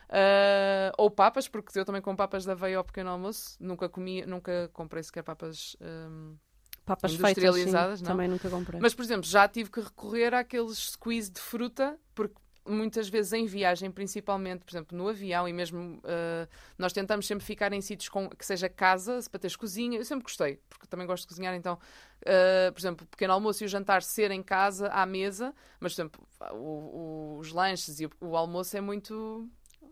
ou 0.98 1.12
papas, 1.12 1.50
porque 1.50 1.78
eu 1.78 1.84
também 1.84 2.02
como 2.02 2.15
papas 2.15 2.45
da 2.45 2.54
aveia 2.54 2.78
ao 2.78 2.84
pequeno 2.86 3.10
almoço. 3.10 3.58
Nunca 3.60 3.89
comi, 3.89 4.26
nunca 4.26 4.69
comprei 4.72 5.04
sequer 5.04 5.22
papas. 5.22 5.76
Um, 5.82 6.38
papas 6.86 7.12
industrializadas, 7.12 7.74
feitas, 7.74 8.00
sim, 8.00 8.06
também 8.06 8.30
nunca 8.30 8.50
comprei. 8.50 8.80
Mas, 8.80 8.93
por 8.93 9.04
exemplo, 9.04 9.28
já 9.28 9.50
tive 9.50 9.69
que 9.69 9.82
recorrer 9.82 10.34
àqueles 10.34 10.78
squeeze 10.78 11.30
de 11.30 11.41
fruta, 11.41 12.00
porque 12.15 12.39
muitas 12.69 13.10
vezes 13.10 13.34
em 13.34 13.45
viagem, 13.45 13.91
principalmente, 13.91 14.63
por 14.63 14.71
exemplo, 14.71 14.97
no 14.97 15.08
avião, 15.08 15.47
e 15.47 15.53
mesmo 15.53 15.97
uh, 15.97 16.47
nós 16.77 16.93
tentamos 16.93 17.25
sempre 17.27 17.43
ficar 17.43 17.73
em 17.73 17.82
sítios 17.82 18.10
com, 18.10 18.29
que 18.29 18.45
seja 18.45 18.69
casa, 18.69 19.19
para 19.29 19.39
teres 19.39 19.55
cozinha. 19.55 19.97
Eu 19.97 20.05
sempre 20.05 20.23
gostei, 20.23 20.60
porque 20.69 20.88
também 20.88 21.08
gosto 21.08 21.23
de 21.23 21.29
cozinhar, 21.29 21.55
então, 21.55 21.73
uh, 21.73 22.71
por 22.71 22.79
exemplo, 22.79 23.05
o 23.05 23.10
pequeno 23.10 23.34
almoço 23.34 23.63
e 23.63 23.65
o 23.65 23.69
jantar 23.69 24.03
ser 24.03 24.32
em 24.32 24.43
casa, 24.43 24.88
à 24.89 25.05
mesa, 25.05 25.53
mas, 25.79 25.93
por 25.93 26.01
exemplo, 26.01 26.27
o, 26.51 26.55
o, 26.55 27.38
os 27.39 27.51
lanches 27.51 27.99
e 27.99 28.05
o, 28.05 28.12
o 28.21 28.38
almoço 28.38 28.77
é 28.77 28.82
muito 28.82 29.49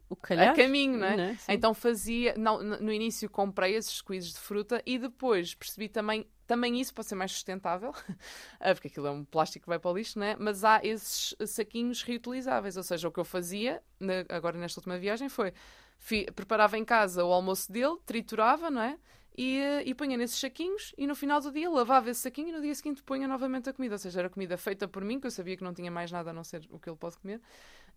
o 0.10 0.15
calhar, 0.15 0.50
a 0.50 0.56
caminho, 0.56 0.98
não 0.98 1.08
é? 1.08 1.17
Não 1.17 1.24
é? 1.24 1.38
Então 1.50 1.74
fazia, 1.74 2.34
não, 2.38 2.62
no 2.62 2.91
início 2.91 3.30
comprei 3.30 3.76
esses 3.76 3.98
squeezes 3.98 4.34
de 4.34 4.39
fruta 4.39 4.82
e 4.86 4.98
depois 4.98 5.54
percebi 5.54 5.89
também, 5.89 6.26
também 6.46 6.80
isso 6.80 6.93
para 6.93 7.04
ser 7.04 7.15
mais 7.15 7.32
sustentável, 7.32 7.93
ah, 8.60 8.74
porque 8.74 8.88
aquilo 8.88 9.08
é 9.08 9.12
um 9.12 9.26
plástico 9.26 9.63
que 9.63 9.70
vai 9.70 9.80
para 9.80 9.91
o 9.91 9.98
lixo, 9.98 10.17
não 10.17 10.26
é? 10.26 10.36
Mas 10.38 10.63
há 10.63 10.80
esses 10.84 11.36
saquinhos 11.46 12.02
reutilizáveis, 12.02 12.78
ou 12.78 12.84
seja, 12.84 13.08
o 13.08 13.12
que 13.12 13.20
eu 13.20 13.26
fazia 13.26 13.82
agora 14.30 14.58
nesta 14.58 14.80
última 14.80 14.98
viagem 14.98 15.30
foi 15.30 15.54
preparava 16.36 16.78
em 16.78 16.86
casa 16.86 17.26
o 17.26 17.32
almoço 17.32 17.72
dele, 17.72 17.98
triturava, 18.06 18.70
não 18.70 18.82
é? 18.82 18.98
E, 19.38 19.60
e 19.86 19.93
punha 19.93 20.17
nesses 20.17 20.39
saquinhos 20.39 20.96
e 20.98 21.06
no 21.06 21.13
final 21.15 21.39
do 21.39 21.52
dia 21.52 21.70
lavava 21.70 22.10
esse 22.10 22.22
saquinho 22.22 22.50
e 22.50 22.52
no 22.52 22.60
dia 22.60 22.74
seguinte 22.74 23.04
punha 23.04 23.28
novamente 23.28 23.70
a 23.70 23.74
comida. 23.74 23.93
Ou 23.93 24.00
seja, 24.00 24.20
era 24.20 24.30
comida 24.30 24.58
feita 24.58 24.88
por 24.88 25.06
mim, 25.06 25.20
que 25.20 25.28
eu 25.28 25.32
sabia 25.32 25.56
que 25.56 25.63
não 25.63 25.76
tinha 25.76 25.91
mais 25.91 26.12
nada 26.12 26.32
a 26.32 26.34
não 26.34 26.43
ser 26.43 26.67
o 26.72 26.80
que 26.80 26.89
ele 26.89 26.98
pode 26.98 27.17
comer. 27.17 27.39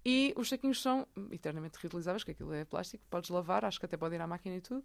E 0.05 0.33
os 0.37 0.49
saquinhos 0.49 0.81
são 0.81 1.07
eternamente 1.31 1.79
reutilizáveis, 1.79 2.25
que 2.25 2.31
aquilo 2.31 2.53
é 2.55 2.65
plástico, 2.65 3.05
podes 3.11 3.31
lavar, 3.31 3.65
acho 3.65 3.79
que 3.79 3.87
até 3.87 3.97
pode 3.97 4.15
ir 4.15 4.21
à 4.21 4.27
máquina 4.27 4.57
e 4.57 4.61
tudo. 4.61 4.85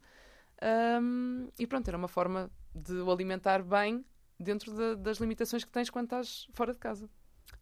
Um, 1.02 1.50
e 1.58 1.68
pronto, 1.68 1.88
era 1.88 1.98
uma 1.98 2.08
forma 2.08 2.50
de 2.74 2.94
o 2.94 3.12
alimentar 3.12 3.64
bem 3.64 4.06
dentro 4.40 4.74
de, 4.74 4.96
das 4.98 5.18
limitações 5.18 5.64
que 5.64 5.72
tens 5.72 5.90
quando 5.90 6.06
estás 6.06 6.48
fora 6.54 6.74
de 6.74 6.80
casa. 6.80 7.10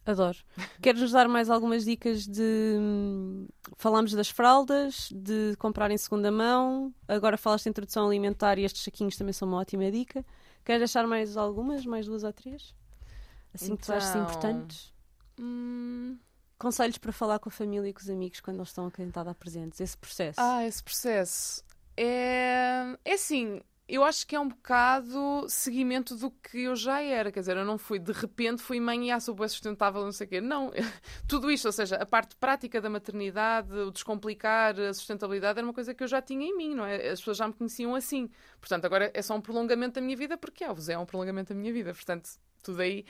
Adoro. 0.06 0.38
Queres-nos 0.82 1.12
dar 1.12 1.28
mais 1.28 1.48
algumas 1.48 1.84
dicas 1.84 2.26
de. 2.26 2.76
Hum, 2.78 3.48
falámos 3.76 4.12
das 4.12 4.28
fraldas, 4.28 5.08
de 5.12 5.54
comprar 5.58 5.90
em 5.90 5.96
segunda 5.96 6.30
mão. 6.30 6.94
Agora 7.08 7.38
falaste 7.38 7.64
de 7.64 7.70
introdução 7.70 8.06
alimentar 8.06 8.58
e 8.58 8.64
estes 8.64 8.82
saquinhos 8.82 9.16
também 9.16 9.32
são 9.32 9.48
uma 9.48 9.58
ótima 9.58 9.90
dica. 9.90 10.24
Queres 10.64 10.80
deixar 10.80 11.06
mais 11.06 11.36
algumas? 11.36 11.86
Mais 11.86 12.06
duas 12.06 12.22
ou 12.22 12.32
três? 12.32 12.74
Assim 13.54 13.66
então... 13.66 13.76
que 13.76 13.86
tu 13.86 13.92
achas 13.92 14.10
então, 14.10 14.22
importantes? 14.24 14.92
Hum... 15.40 16.18
Conselhos 16.64 16.96
para 16.96 17.12
falar 17.12 17.38
com 17.38 17.50
a 17.50 17.52
família 17.52 17.90
e 17.90 17.92
com 17.92 18.00
os 18.00 18.08
amigos 18.08 18.40
quando 18.40 18.56
eles 18.56 18.70
estão 18.70 18.86
a 18.86 19.02
estar 19.02 19.34
presentes, 19.34 19.80
esse 19.80 19.98
processo. 19.98 20.40
Ah, 20.40 20.64
esse 20.64 20.82
processo. 20.82 21.62
É, 21.94 22.96
é 23.04 23.12
assim, 23.12 23.60
eu 23.86 24.02
acho 24.02 24.26
que 24.26 24.34
é 24.34 24.40
um 24.40 24.48
bocado 24.48 25.44
seguimento 25.46 26.16
do 26.16 26.30
que 26.30 26.62
eu 26.62 26.74
já 26.74 27.02
era. 27.02 27.30
Quer 27.30 27.40
dizer, 27.40 27.58
eu 27.58 27.66
não 27.66 27.76
fui 27.76 27.98
de 27.98 28.12
repente, 28.12 28.62
fui 28.62 28.80
mãe 28.80 29.08
e 29.08 29.10
ah, 29.10 29.20
sou 29.20 29.34
bem 29.34 29.46
sustentável, 29.46 30.02
não 30.02 30.10
sei 30.10 30.26
o 30.26 30.30
quê. 30.30 30.40
Não, 30.40 30.72
tudo 31.28 31.50
isto, 31.50 31.66
ou 31.66 31.72
seja, 31.72 31.96
a 31.96 32.06
parte 32.06 32.34
prática 32.36 32.80
da 32.80 32.88
maternidade, 32.88 33.70
o 33.70 33.90
descomplicar, 33.90 34.80
a 34.80 34.94
sustentabilidade, 34.94 35.58
era 35.58 35.66
uma 35.66 35.74
coisa 35.74 35.92
que 35.92 36.02
eu 36.02 36.08
já 36.08 36.22
tinha 36.22 36.46
em 36.46 36.56
mim, 36.56 36.74
não 36.74 36.86
é? 36.86 37.10
As 37.10 37.18
pessoas 37.18 37.36
já 37.36 37.46
me 37.46 37.52
conheciam 37.52 37.94
assim. 37.94 38.30
Portanto, 38.58 38.86
agora 38.86 39.10
é 39.12 39.20
só 39.20 39.36
um 39.36 39.40
prolongamento 39.42 39.96
da 39.96 40.00
minha 40.00 40.16
vida, 40.16 40.38
porque 40.38 40.64
ah, 40.64 40.72
o 40.72 40.90
é 40.90 40.96
um 40.96 41.04
prolongamento 41.04 41.52
da 41.52 41.60
minha 41.60 41.72
vida. 41.74 41.92
Portanto, 41.92 42.30
tudo 42.62 42.80
aí. 42.80 43.04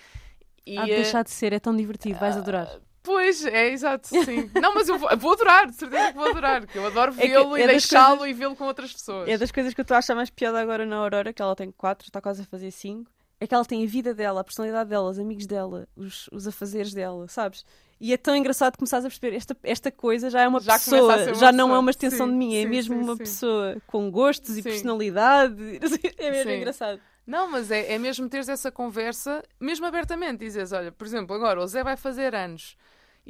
E, 0.67 0.77
Há 0.77 0.87
de 0.87 0.91
deixar 0.91 1.23
de 1.23 1.31
ser, 1.31 1.53
é 1.53 1.61
tão 1.61 1.77
divertido, 1.77 2.19
vais 2.19 2.37
adorar. 2.37 2.67
Uh, 2.67 2.94
Pois, 3.05 3.45
é 3.45 3.69
exato, 3.69 4.09
sim. 4.09 4.51
Não, 4.59 4.75
mas 4.75 4.89
eu 4.89 4.99
vou, 4.99 5.15
vou 5.19 5.35
adorar, 5.35 5.67
de 5.67 5.77
certeza 5.77 6.09
que 6.11 6.17
vou 6.17 6.31
adorar, 6.31 6.67
que 6.67 6.79
eu 6.79 6.87
adoro 6.87 7.13
vê-lo 7.13 7.55
é 7.55 7.65
e 7.65 7.67
deixá-lo 7.67 8.19
coisas... 8.19 8.35
e 8.35 8.39
vê-lo 8.41 8.57
com 8.57 8.65
outras 8.65 8.95
pessoas. 8.95 9.29
É 9.29 9.37
das 9.37 9.53
coisas 9.53 9.75
que 9.75 9.81
eu 9.81 9.83
estou 9.83 9.95
a 9.95 9.99
achar 9.99 10.15
mais 10.15 10.31
piada 10.31 10.59
agora 10.59 10.87
na 10.87 10.97
Aurora, 10.97 11.31
que 11.31 11.43
ela 11.43 11.55
tem 11.55 11.71
quatro, 11.71 12.09
está 12.09 12.19
quase 12.19 12.41
a 12.41 12.45
fazer 12.47 12.71
cinco. 12.71 13.11
É 13.39 13.47
que 13.47 13.55
ela 13.55 13.65
tem 13.67 13.85
a 13.85 13.87
vida 13.87 14.15
dela, 14.15 14.41
a 14.41 14.45
personalidade 14.45 14.89
dela, 14.89 15.11
os 15.11 15.19
amigos 15.19 15.47
dela, 15.47 15.87
os, 15.95 16.31
os 16.33 16.49
afazeres 16.49 16.95
dela, 16.95 17.29
sabes? 17.29 17.63
E 18.01 18.11
é 18.15 18.17
tão 18.17 18.35
engraçado 18.35 18.79
começar 18.79 18.99
a 18.99 19.03
perceber 19.03 19.37
esta, 19.37 19.55
esta 19.63 19.91
coisa 19.93 20.31
já 20.31 20.41
é 20.41 20.49
uma 20.49 20.61
já 20.61 20.73
pessoa, 20.73 21.15
uma 21.15 21.35
já 21.35 21.53
não 21.53 21.75
é 21.75 21.79
uma 21.79 21.91
extensão 21.91 22.27
sim, 22.27 22.33
de 22.33 22.39
mim, 22.39 22.57
é 22.57 22.63
sim, 22.63 22.69
mesmo 22.69 22.95
sim, 22.95 23.03
uma 23.03 23.17
pessoa 23.19 23.77
com 23.87 24.11
gostos 24.11 24.57
e 24.57 24.63
personalidade. 24.63 25.55
É 26.17 26.31
mesmo 26.31 26.51
engraçado. 26.53 27.01
Não, 27.27 27.51
mas 27.51 27.71
é, 27.71 27.93
é 27.93 27.99
mesmo 27.99 28.29
teres 28.31 28.49
essa 28.49 28.73
conversa, 28.73 29.43
mesmo 29.61 29.85
abertamente, 29.85 30.39
dizes, 30.41 30.73
olha, 30.73 30.91
por 30.91 31.07
exemplo, 31.07 31.37
agora 31.37 31.61
o 31.61 31.67
Zé 31.67 31.83
vai 31.85 31.99
fazer 31.99 32.35
anos 32.35 32.79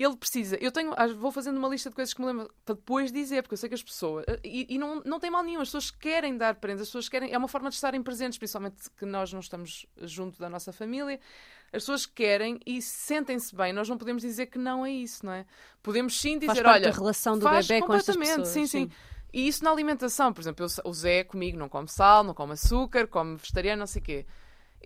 ele 0.02 0.16
precisa. 0.16 0.57
Eu 0.57 0.72
tenho, 0.72 0.92
vou 1.16 1.30
fazendo 1.30 1.57
uma 1.57 1.68
lista 1.68 1.88
de 1.88 1.94
coisas 1.94 2.12
que 2.12 2.20
me 2.20 2.26
lembro 2.26 2.52
para 2.64 2.74
depois 2.74 3.12
dizer, 3.12 3.42
porque 3.42 3.54
eu 3.54 3.59
sei 3.59 3.68
que 3.68 3.76
as 3.76 3.83
pessoas. 3.83 4.24
E, 4.42 4.66
e, 4.74 4.78
não, 4.78 5.00
não 5.04 5.20
tem 5.20 5.30
mal 5.30 5.42
nenhum, 5.42 5.61
as 5.61 5.68
pessoas 5.68 5.90
querem 5.90 6.37
dar 6.37 6.57
prendas, 6.57 6.83
as 6.83 6.88
pessoas 6.88 7.09
querem. 7.09 7.33
É 7.33 7.38
uma 7.38 7.46
forma 7.46 7.68
de 7.68 7.76
estarem 7.76 8.02
presentes, 8.02 8.37
principalmente 8.37 8.90
que 8.96 9.07
nós 9.07 9.33
não 9.33 9.38
estamos 9.40 9.87
junto 10.02 10.38
da 10.40 10.48
nossa 10.48 10.72
família. 10.72 11.20
As 11.66 11.83
pessoas 11.83 12.07
querem 12.07 12.59
e 12.66 12.83
sentem-se 12.83 13.54
bem. 13.54 13.72
Nós 13.72 13.88
não 13.88 13.96
podemos 13.96 14.22
dizer 14.22 14.46
que 14.46 14.59
não 14.59 14.85
é 14.85 14.90
isso, 14.90 15.24
não 15.24 15.33
é? 15.33 15.46
Podemos 15.83 16.20
sim 16.20 16.38
dizer, 16.38 16.46
faz 16.46 16.62
parte 16.62 16.83
olha. 16.83 16.92
da 16.92 16.98
relação 16.98 17.38
do 17.38 17.48
bebê 17.48 17.80
com 17.80 17.94
estas 17.94 18.16
pessoas. 18.16 18.48
Sim, 18.48 18.66
sim, 18.66 18.87
sim. 18.87 18.92
E 19.33 19.48
isso 19.48 19.64
na 19.64 19.70
alimentação, 19.70 20.33
por 20.33 20.40
exemplo, 20.40 20.64
eu, 20.64 20.90
o 20.90 20.94
Zé 20.94 21.24
comigo 21.24 21.59
não 21.59 21.68
come 21.68 21.88
sal, 21.88 22.22
não 22.22 22.35
come 22.35 22.52
açúcar, 22.52 23.09
come 23.09 23.37
vegetariano, 23.37 23.80
não 23.80 23.87
sei 23.87 24.00
o 24.00 24.04
quê. 24.04 24.26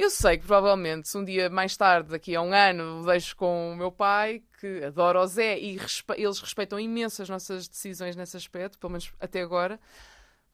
Eu 0.00 0.10
sei 0.10 0.38
que 0.38 0.46
provavelmente 0.46 1.08
se 1.08 1.18
um 1.18 1.24
dia 1.24 1.50
mais 1.50 1.76
tarde, 1.76 2.10
daqui 2.10 2.36
a 2.36 2.40
um 2.40 2.54
ano, 2.54 3.04
deixo 3.04 3.34
com 3.34 3.72
o 3.72 3.76
meu 3.76 3.90
pai, 3.90 4.44
que 4.60 4.84
adora 4.84 5.20
o 5.20 5.26
Zé 5.26 5.58
e 5.58 5.76
respe 5.76 6.14
eles 6.16 6.38
respeitam 6.38 6.78
imenso 6.78 7.20
as 7.20 7.28
nossas 7.28 7.66
decisões 7.66 8.14
nesse 8.14 8.36
aspecto, 8.36 8.78
pelo 8.78 8.92
menos 8.92 9.12
até 9.18 9.42
agora, 9.42 9.80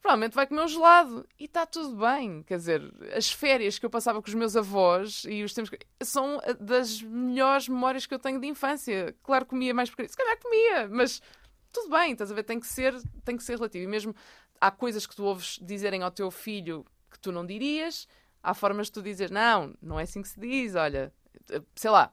provavelmente 0.00 0.34
vai 0.34 0.46
comer 0.46 0.62
um 0.62 0.68
gelado 0.68 1.28
e 1.38 1.44
está 1.44 1.66
tudo 1.66 1.94
bem. 1.94 2.42
Quer 2.44 2.56
dizer, 2.56 2.94
as 3.14 3.30
férias 3.30 3.78
que 3.78 3.84
eu 3.84 3.90
passava 3.90 4.22
com 4.22 4.28
os 4.28 4.34
meus 4.34 4.56
avós 4.56 5.26
e 5.28 5.44
os 5.44 5.52
tempos 5.52 5.72
são 6.02 6.40
das 6.58 7.02
melhores 7.02 7.68
memórias 7.68 8.06
que 8.06 8.14
eu 8.14 8.18
tenho 8.18 8.40
de 8.40 8.46
infância. 8.46 9.14
Claro, 9.22 9.44
comia 9.44 9.74
mais 9.74 9.90
porque 9.90 10.08
se 10.08 10.16
calhar 10.16 10.38
comia, 10.40 10.88
mas 10.88 11.20
tudo 11.70 11.90
bem, 11.90 12.12
estás 12.12 12.32
a 12.32 12.34
ver? 12.34 12.44
Tem 12.44 12.58
que 12.58 12.66
ser, 12.66 12.94
tem 13.22 13.36
que 13.36 13.44
ser 13.44 13.56
relativo. 13.56 13.84
E 13.84 13.88
mesmo 13.88 14.16
há 14.58 14.70
coisas 14.70 15.06
que 15.06 15.14
tu 15.14 15.22
ouves 15.22 15.58
dizerem 15.60 16.02
ao 16.02 16.10
teu 16.10 16.30
filho 16.30 16.82
que 17.10 17.18
tu 17.18 17.30
não 17.30 17.44
dirias 17.44 18.08
há 18.44 18.54
formas 18.54 18.86
de 18.86 18.92
tu 18.92 19.02
dizer, 19.02 19.30
não, 19.30 19.74
não 19.82 19.98
é 19.98 20.02
assim 20.04 20.22
que 20.22 20.28
se 20.28 20.38
diz, 20.38 20.74
olha, 20.74 21.12
sei 21.74 21.90
lá. 21.90 22.12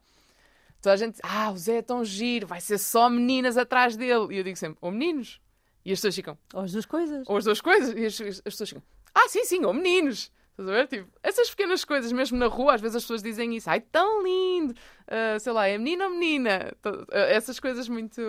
Toda 0.80 0.94
a 0.94 0.96
gente, 0.96 1.20
ah, 1.22 1.50
o 1.52 1.56
Zé 1.56 1.76
é 1.76 1.82
tão 1.82 2.04
giro, 2.04 2.46
vai 2.46 2.60
ser 2.60 2.76
só 2.78 3.08
meninas 3.08 3.56
atrás 3.56 3.96
dele. 3.96 4.34
E 4.34 4.38
eu 4.38 4.42
digo 4.42 4.56
sempre, 4.56 4.78
ou 4.80 4.90
meninos. 4.90 5.40
E 5.84 5.92
as 5.92 5.98
pessoas 5.98 6.14
ficam, 6.16 6.38
Ou 6.54 6.62
as 6.62 6.72
duas 6.72 6.86
coisas. 6.86 7.28
ou 7.28 7.36
as 7.36 7.44
duas 7.44 7.60
coisas. 7.60 7.94
E 7.96 8.04
as, 8.04 8.20
as 8.20 8.40
pessoas 8.40 8.68
ficam, 8.70 8.82
ah, 9.14 9.28
sim, 9.28 9.44
sim, 9.44 9.64
ou 9.64 9.72
meninos. 9.72 10.32
Estás 10.50 10.68
a 10.68 10.72
ver? 10.72 10.86
Tipo, 10.88 11.08
essas 11.22 11.48
pequenas 11.50 11.84
coisas, 11.84 12.12
mesmo 12.12 12.36
na 12.36 12.46
rua, 12.46 12.74
às 12.74 12.80
vezes 12.80 12.96
as 12.96 13.02
pessoas 13.04 13.22
dizem 13.22 13.54
isso. 13.56 13.70
Ai, 13.70 13.80
tão 13.80 14.22
lindo! 14.24 14.74
Ah, 15.06 15.38
sei 15.38 15.52
lá, 15.52 15.66
é 15.68 15.78
menino 15.78 16.04
ou 16.04 16.10
menina? 16.10 16.72
Ah, 16.84 17.18
Essas 17.18 17.58
coisas 17.60 17.88
muito. 17.88 18.20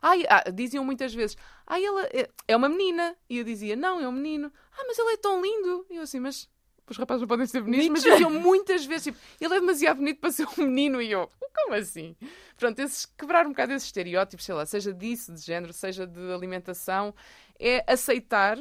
Ai, 0.00 0.24
ah, 0.28 0.50
diziam 0.50 0.84
muitas 0.84 1.12
vezes. 1.12 1.36
Ai, 1.66 1.84
ela 1.84 2.04
é, 2.06 2.28
é 2.46 2.56
uma 2.56 2.68
menina. 2.68 3.16
E 3.28 3.38
eu 3.38 3.44
dizia, 3.44 3.74
não, 3.76 4.00
é 4.00 4.08
um 4.08 4.12
menino. 4.12 4.52
Ah, 4.72 4.84
mas 4.86 4.98
ele 4.98 5.12
é 5.12 5.16
tão 5.16 5.42
lindo. 5.42 5.84
E 5.90 5.96
eu 5.96 6.02
assim, 6.02 6.20
mas 6.20 6.48
os 6.92 6.98
rapazes 6.98 7.20
não 7.22 7.28
podem 7.28 7.46
ser 7.46 7.62
bonitos. 7.62 7.88
Mas 7.88 8.02
diziam 8.02 8.30
muitas 8.30 8.84
vezes, 8.84 9.04
tipo, 9.04 9.18
ele 9.40 9.54
é 9.54 9.60
demasiado 9.60 9.98
bonito 9.98 10.20
para 10.20 10.30
ser 10.30 10.46
um 10.46 10.64
menino. 10.64 11.00
E 11.00 11.10
eu, 11.10 11.30
como 11.54 11.74
assim? 11.74 12.16
Pronto, 12.56 12.78
esses, 12.80 13.06
quebrar 13.06 13.46
um 13.46 13.50
bocado 13.50 13.72
esses 13.72 13.88
estereótipos, 13.88 14.44
sei 14.44 14.54
lá, 14.54 14.66
seja 14.66 14.92
disso, 14.92 15.32
de 15.32 15.40
género, 15.40 15.72
seja 15.72 16.06
de 16.06 16.32
alimentação, 16.32 17.14
é 17.58 17.84
aceitar 17.90 18.58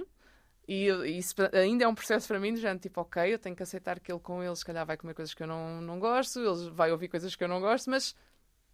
e 0.68 0.90
isso 1.18 1.34
ainda 1.54 1.86
é 1.86 1.88
um 1.88 1.96
processo 1.96 2.28
para 2.28 2.40
mim, 2.40 2.54
de 2.54 2.60
género, 2.60 2.80
tipo, 2.80 3.00
ok, 3.00 3.34
eu 3.34 3.40
tenho 3.40 3.56
que 3.56 3.64
aceitar 3.64 4.02
que 4.02 4.12
ele 4.12 4.20
com 4.20 4.44
ele 4.44 4.56
se 4.56 4.66
calhar 4.66 4.86
vai 4.86 4.98
comer 4.98 5.14
coisas 5.14 5.34
que 5.34 5.42
eu 5.42 5.48
não, 5.48 5.80
não 5.80 5.98
gosto, 5.98 6.40
ele 6.42 6.70
vai 6.72 6.92
ouvir 6.92 7.08
coisas 7.08 7.34
que 7.36 7.44
eu 7.44 7.48
não 7.48 7.62
gosto, 7.62 7.90
mas 7.90 8.14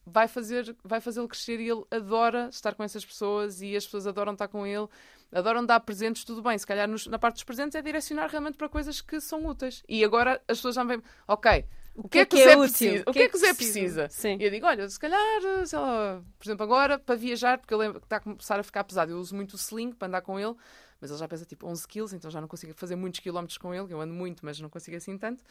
vai 0.05 0.27
fazer 0.27 0.75
vai 0.83 0.99
fazê-lo 0.99 1.27
crescer 1.27 1.59
e 1.59 1.69
ele 1.69 1.83
adora 1.91 2.49
estar 2.49 2.73
com 2.73 2.83
essas 2.83 3.05
pessoas 3.05 3.61
e 3.61 3.75
as 3.75 3.85
pessoas 3.85 4.07
adoram 4.07 4.33
estar 4.33 4.47
com 4.47 4.65
ele, 4.65 4.87
adoram 5.33 5.65
dar 5.65 5.79
presentes, 5.79 6.23
tudo 6.23 6.41
bem. 6.41 6.57
Se 6.57 6.65
calhar 6.67 6.87
nos- 6.87 7.07
na 7.07 7.17
parte 7.19 7.35
dos 7.35 7.43
presentes 7.43 7.75
é 7.75 7.81
direcionar 7.81 8.29
realmente 8.29 8.57
para 8.57 8.69
coisas 8.69 9.01
que 9.01 9.19
são 9.19 9.45
úteis. 9.45 9.83
E 9.87 10.03
agora 10.03 10.41
as 10.47 10.57
pessoas 10.57 10.75
já 10.75 10.83
me 10.83 10.89
veem, 10.97 11.03
ok, 11.27 11.65
o 11.95 12.07
que, 12.09 12.19
é 12.19 12.25
que 12.25 12.35
o 12.35 12.39
Zé 12.39 12.55
precisa? 12.57 13.03
O 13.07 13.13
que 13.13 13.19
é 13.19 13.29
que 13.29 13.35
o 13.35 13.39
Zé 13.39 13.53
precisa? 13.53 14.09
Sim. 14.09 14.37
E 14.39 14.43
eu 14.45 14.49
digo, 14.51 14.65
olha, 14.65 14.87
se 14.89 14.99
calhar, 14.99 15.19
sei 15.65 15.77
lá, 15.79 16.21
por 16.39 16.45
exemplo, 16.47 16.63
agora 16.63 16.97
para 16.97 17.15
viajar, 17.15 17.57
porque 17.59 17.73
ele 17.73 17.97
está 17.97 18.17
a 18.17 18.19
começar 18.19 18.59
a 18.59 18.63
ficar 18.63 18.83
pesado, 18.83 19.11
eu 19.11 19.19
uso 19.19 19.35
muito 19.35 19.53
o 19.53 19.57
sling 19.57 19.91
para 19.91 20.07
andar 20.07 20.21
com 20.21 20.39
ele, 20.39 20.55
mas 20.99 21.11
ele 21.11 21.19
já 21.19 21.27
pesa 21.27 21.45
tipo 21.45 21.67
11 21.67 21.87
quilos, 21.87 22.13
então 22.13 22.31
já 22.31 22.39
não 22.41 22.47
consigo 22.47 22.73
fazer 22.75 22.95
muitos 22.95 23.19
quilómetros 23.19 23.57
com 23.57 23.73
ele, 23.73 23.87
que 23.87 23.93
eu 23.93 24.01
ando 24.01 24.13
muito, 24.13 24.45
mas 24.45 24.59
não 24.59 24.69
consigo 24.69 24.97
assim 24.97 25.17
tanto. 25.17 25.43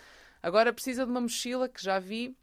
Agora 0.43 0.73
precisa 0.73 1.05
de 1.05 1.11
uma 1.11 1.21
mochila 1.21 1.69
que 1.69 1.83
já 1.83 1.99
vi, 1.99 2.37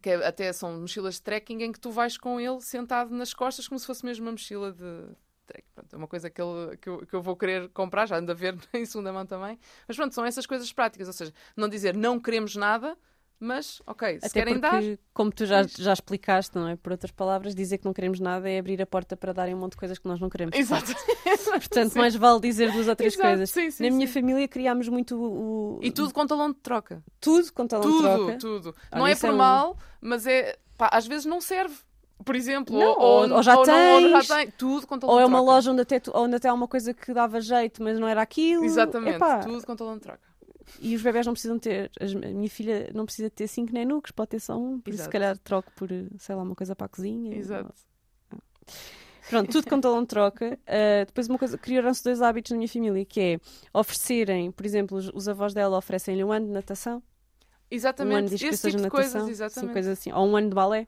que 0.00 0.10
é- 0.10 0.26
até 0.26 0.52
são 0.52 0.80
mochilas 0.80 1.14
de 1.14 1.22
trekking, 1.22 1.62
em 1.62 1.72
que 1.72 1.80
tu 1.80 1.90
vais 1.90 2.16
com 2.18 2.38
ele 2.40 2.60
sentado 2.60 3.14
nas 3.14 3.32
costas, 3.32 3.66
como 3.66 3.78
se 3.78 3.86
fosse 3.86 4.04
mesmo 4.04 4.26
uma 4.26 4.32
mochila 4.32 4.70
de 4.72 5.08
Pronto, 5.74 5.92
é 5.94 5.96
uma 5.96 6.08
coisa 6.08 6.28
que, 6.30 6.40
ele, 6.40 6.76
que, 6.78 6.88
eu, 6.88 7.06
que 7.06 7.14
eu 7.14 7.22
vou 7.22 7.36
querer 7.36 7.68
comprar, 7.70 8.06
já 8.06 8.16
ando 8.18 8.32
a 8.32 8.34
ver 8.34 8.56
em 8.74 8.84
segunda 8.86 9.12
mão 9.12 9.24
também. 9.26 9.58
Mas 9.86 9.96
pronto, 9.96 10.14
são 10.14 10.24
essas 10.24 10.46
coisas 10.46 10.72
práticas, 10.72 11.06
ou 11.06 11.12
seja, 11.12 11.32
não 11.56 11.68
dizer 11.68 11.96
não 11.96 12.18
queremos 12.20 12.56
nada, 12.56 12.96
mas 13.38 13.82
ok, 13.86 14.18
se 14.18 14.26
Até 14.26 14.40
querem 14.40 14.58
porque, 14.58 14.96
dar. 14.96 14.98
como 15.12 15.30
tu 15.30 15.44
já, 15.44 15.62
já 15.64 15.92
explicaste, 15.92 16.56
não 16.56 16.68
é? 16.68 16.76
Por 16.76 16.92
outras 16.92 17.10
palavras, 17.10 17.54
dizer 17.54 17.76
que 17.76 17.84
não 17.84 17.92
queremos 17.92 18.18
nada 18.18 18.48
é 18.48 18.58
abrir 18.58 18.80
a 18.80 18.86
porta 18.86 19.14
para 19.14 19.32
darem 19.34 19.54
um 19.54 19.58
monte 19.58 19.72
de 19.72 19.76
coisas 19.76 19.98
que 19.98 20.08
nós 20.08 20.18
não 20.18 20.30
queremos. 20.30 20.56
Exato. 20.56 20.90
Portanto, 21.52 21.92
Sim. 21.92 21.98
mais 21.98 22.14
vale 22.14 22.40
dizer 22.40 22.72
duas 22.72 22.88
ou 22.88 22.96
três 22.96 23.12
Exato, 23.14 23.28
coisas. 23.28 23.50
sim, 23.50 23.70
sim, 23.70 23.84
Na 23.84 23.90
minha 23.94 24.08
família 24.08 24.48
criámos 24.48 24.88
muito 24.88 25.16
o, 25.20 25.80
E 25.82 25.90
tudo 25.92 26.14
com 26.14 26.26
talão 26.26 26.50
de 26.50 26.58
troca. 26.60 27.02
tudo 27.20 27.52
com 27.52 27.66
talão 27.66 27.84
de 27.90 27.92
tudo, 27.96 28.08
troca. 28.08 28.38
tudo. 28.38 28.74
Olha, 28.90 28.98
não 29.00 29.06
é 29.06 29.14
por 29.14 29.28
é 29.28 29.32
um- 29.32 29.36
mal, 29.36 29.78
mas 30.00 30.26
é. 30.26 30.56
pá, 30.78 30.88
às 30.92 31.06
vezes 31.06 31.26
não 31.26 31.40
serve. 31.40 31.76
Por 32.24 32.34
exemplo, 32.34 32.78
Não, 32.78 32.98
ou, 32.98 33.28
ou- 33.28 33.32
ou 33.36 33.42
já 33.42 33.52
não- 33.52 33.60
ou 33.60 33.64
tens. 33.66 34.26
já 34.26 34.36
tem. 34.36 34.50
Tudo 34.50 34.86
com 34.86 34.94
Ou 35.02 35.20
é 35.20 35.26
uma 35.26 35.38
troca. 35.38 35.52
loja 35.52 35.70
onde 35.72 35.82
até, 35.82 36.02
onde 36.14 36.36
até 36.36 36.48
há 36.48 36.54
uma 36.54 36.66
coisa 36.66 36.92
que 36.94 37.12
dava 37.12 37.40
jeito, 37.40 37.82
mas 37.82 37.98
não 37.98 38.08
era 38.08 38.22
aquilo. 38.22 38.64
Exatamente, 38.64 39.16
Epá, 39.16 39.40
tudo 39.40 39.64
com 39.66 39.76
talão 39.76 39.94
de 39.94 40.00
troca. 40.00 40.20
E 40.80 40.96
os 40.96 41.02
bebés 41.02 41.24
não 41.26 41.32
precisam 41.34 41.58
ter. 41.58 41.90
a 42.00 42.04
minha 42.28 42.50
filha 42.50 42.90
não 42.94 43.04
precisa 43.04 43.30
ter 43.30 43.46
cinco 43.46 43.72
nenucos, 43.72 44.10
pode 44.10 44.30
ter 44.30 44.40
só 44.40 44.56
um. 44.58 44.80
Por 44.80 44.92
isso, 44.92 45.04
se 45.04 45.08
calhar, 45.08 45.38
troco 45.38 45.70
por, 45.76 45.88
sei 46.18 46.34
lá, 46.34 46.42
uma 46.42 46.54
coisa 46.56 46.74
para 46.74 46.86
a 46.86 46.88
cozinha. 46.88 47.36
Exato. 47.36 47.72
Pronto, 49.28 49.50
tudo 49.50 49.68
com 49.68 49.80
talão 49.80 50.02
de 50.02 50.06
troca. 50.08 50.58
Uh, 50.62 51.04
depois, 51.06 51.28
uma 51.28 51.38
coisa, 51.38 51.58
criaram-se 51.58 52.02
dois 52.02 52.22
hábitos 52.22 52.52
na 52.52 52.58
minha 52.58 52.68
família, 52.68 53.04
que 53.04 53.20
é 53.20 53.38
oferecerem, 53.72 54.50
por 54.52 54.64
exemplo, 54.64 54.96
os, 54.96 55.08
os 55.12 55.28
avós 55.28 55.52
dela 55.52 55.76
oferecem-lhe 55.76 56.22
um 56.24 56.30
ano 56.32 56.46
de 56.46 56.52
natação, 56.52 56.94
um 56.94 56.96
ano 56.98 57.02
Exatamente, 57.70 58.28
de 58.36 58.46
esse 58.46 58.62
tipo 58.62 58.76
de 58.76 58.82
de 58.84 58.88
coisas, 58.90 59.12
natação, 59.14 59.26
sim, 59.26 59.30
exatamente. 59.32 59.72
coisas 59.72 59.98
assim, 59.98 60.12
ou 60.12 60.26
um 60.28 60.36
ano 60.36 60.48
de 60.48 60.54
balé. 60.54 60.86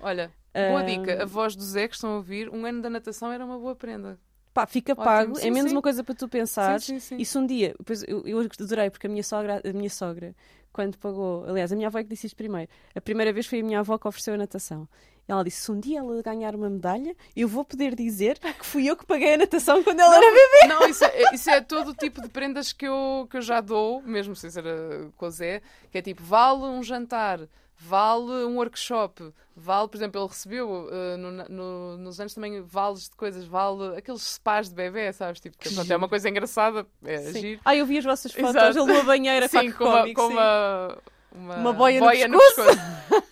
Olha, 0.00 0.30
boa 0.52 0.82
dica. 0.82 1.22
A 1.22 1.26
voz 1.26 1.54
do 1.54 1.62
Zé 1.62 1.88
que 1.88 1.94
estão 1.94 2.10
a 2.10 2.16
ouvir, 2.16 2.48
um 2.50 2.64
ano 2.64 2.82
da 2.82 2.90
natação 2.90 3.32
era 3.32 3.44
uma 3.44 3.58
boa 3.58 3.74
prenda. 3.74 4.18
Pá, 4.52 4.66
fica 4.66 4.92
Ótimo. 4.92 5.04
pago, 5.04 5.36
Sim, 5.36 5.48
é 5.48 5.50
menos 5.50 5.70
sim. 5.70 5.76
uma 5.76 5.82
coisa 5.82 6.02
para 6.02 6.14
tu 6.14 6.28
pensares. 6.28 6.84
sim, 6.84 6.98
sim, 6.98 7.16
sim. 7.16 7.22
E 7.22 7.24
se 7.24 7.38
um 7.38 7.46
dia, 7.46 7.74
depois 7.78 8.02
eu, 8.08 8.26
eu 8.26 8.40
adorei, 8.40 8.90
porque 8.90 9.06
a 9.06 9.10
minha 9.10 9.22
sogra, 9.22 9.62
a 9.64 9.72
minha 9.72 9.90
sogra, 9.90 10.34
quando 10.72 10.96
pagou, 10.98 11.44
aliás, 11.44 11.72
a 11.72 11.76
minha 11.76 11.88
avó 11.88 11.98
é 11.98 12.02
que 12.02 12.08
disse 12.08 12.26
isto 12.26 12.36
primeiro. 12.36 12.68
A 12.94 13.00
primeira 13.00 13.32
vez 13.32 13.46
foi 13.46 13.60
a 13.60 13.62
minha 13.62 13.80
avó 13.80 13.98
que 13.98 14.08
ofereceu 14.08 14.34
a 14.34 14.36
natação. 14.36 14.88
Ela 15.28 15.44
disse: 15.44 15.60
se 15.60 15.70
um 15.70 15.78
dia 15.78 15.98
ela 15.98 16.22
ganhar 16.22 16.54
uma 16.54 16.70
medalha, 16.70 17.14
eu 17.36 17.46
vou 17.46 17.62
poder 17.64 17.94
dizer 17.94 18.38
que 18.38 18.64
fui 18.64 18.86
eu 18.86 18.96
que 18.96 19.04
paguei 19.04 19.34
a 19.34 19.36
natação 19.36 19.82
quando 19.84 20.00
ela 20.00 20.16
era 20.16 20.26
bebê. 20.26 20.74
Não, 20.74 20.88
isso 20.88 21.04
é, 21.04 21.34
isso 21.34 21.50
é 21.50 21.60
todo 21.60 21.90
o 21.90 21.94
tipo 21.94 22.22
de 22.22 22.28
prendas 22.28 22.72
que 22.72 22.86
eu, 22.86 23.28
que 23.30 23.36
eu 23.36 23.42
já 23.42 23.60
dou, 23.60 24.00
mesmo 24.02 24.34
sem 24.34 24.50
ser 24.50 24.64
uh, 24.64 25.12
com 25.16 25.26
o 25.26 25.30
Zé, 25.30 25.60
que 25.90 25.98
é 25.98 26.02
tipo, 26.02 26.22
vale 26.22 26.62
um 26.62 26.82
jantar, 26.82 27.40
vale 27.78 28.44
um 28.44 28.56
workshop, 28.56 29.32
vale, 29.54 29.88
por 29.88 29.96
exemplo, 29.96 30.20
ele 30.20 30.28
recebeu 30.28 30.68
uh, 30.68 31.16
no- 31.16 31.48
no- 31.48 31.96
nos 31.98 32.18
anos 32.20 32.34
também 32.34 32.60
vales 32.60 33.04
de 33.08 33.16
coisas, 33.16 33.44
vale 33.46 33.96
aqueles 33.96 34.22
spas 34.22 34.68
de 34.68 34.74
bebê, 34.74 35.12
sabes? 35.12 35.40
Tipo, 35.40 35.56
que, 35.56 35.72
pronto, 35.72 35.90
é 35.92 35.96
uma 35.96 36.08
coisa 36.08 36.28
engraçada, 36.28 36.86
é 37.04 37.18
Sim. 37.32 37.40
giro. 37.40 37.60
Ah, 37.64 37.76
eu 37.76 37.86
vi 37.86 37.98
as 37.98 38.04
vossas 38.04 38.32
fotos, 38.32 38.50
Exato. 38.50 38.78
ele 38.78 38.86
numa 38.92 39.04
banheira 39.04 39.48
Sim, 39.48 39.70
com, 39.72 39.84
uma, 39.84 40.14
com 40.14 40.26
uma, 40.26 40.98
uma, 41.32 41.54
Uma 41.56 41.72
boia 41.72 42.00
no 42.28 42.38
pescoço. 42.38 42.62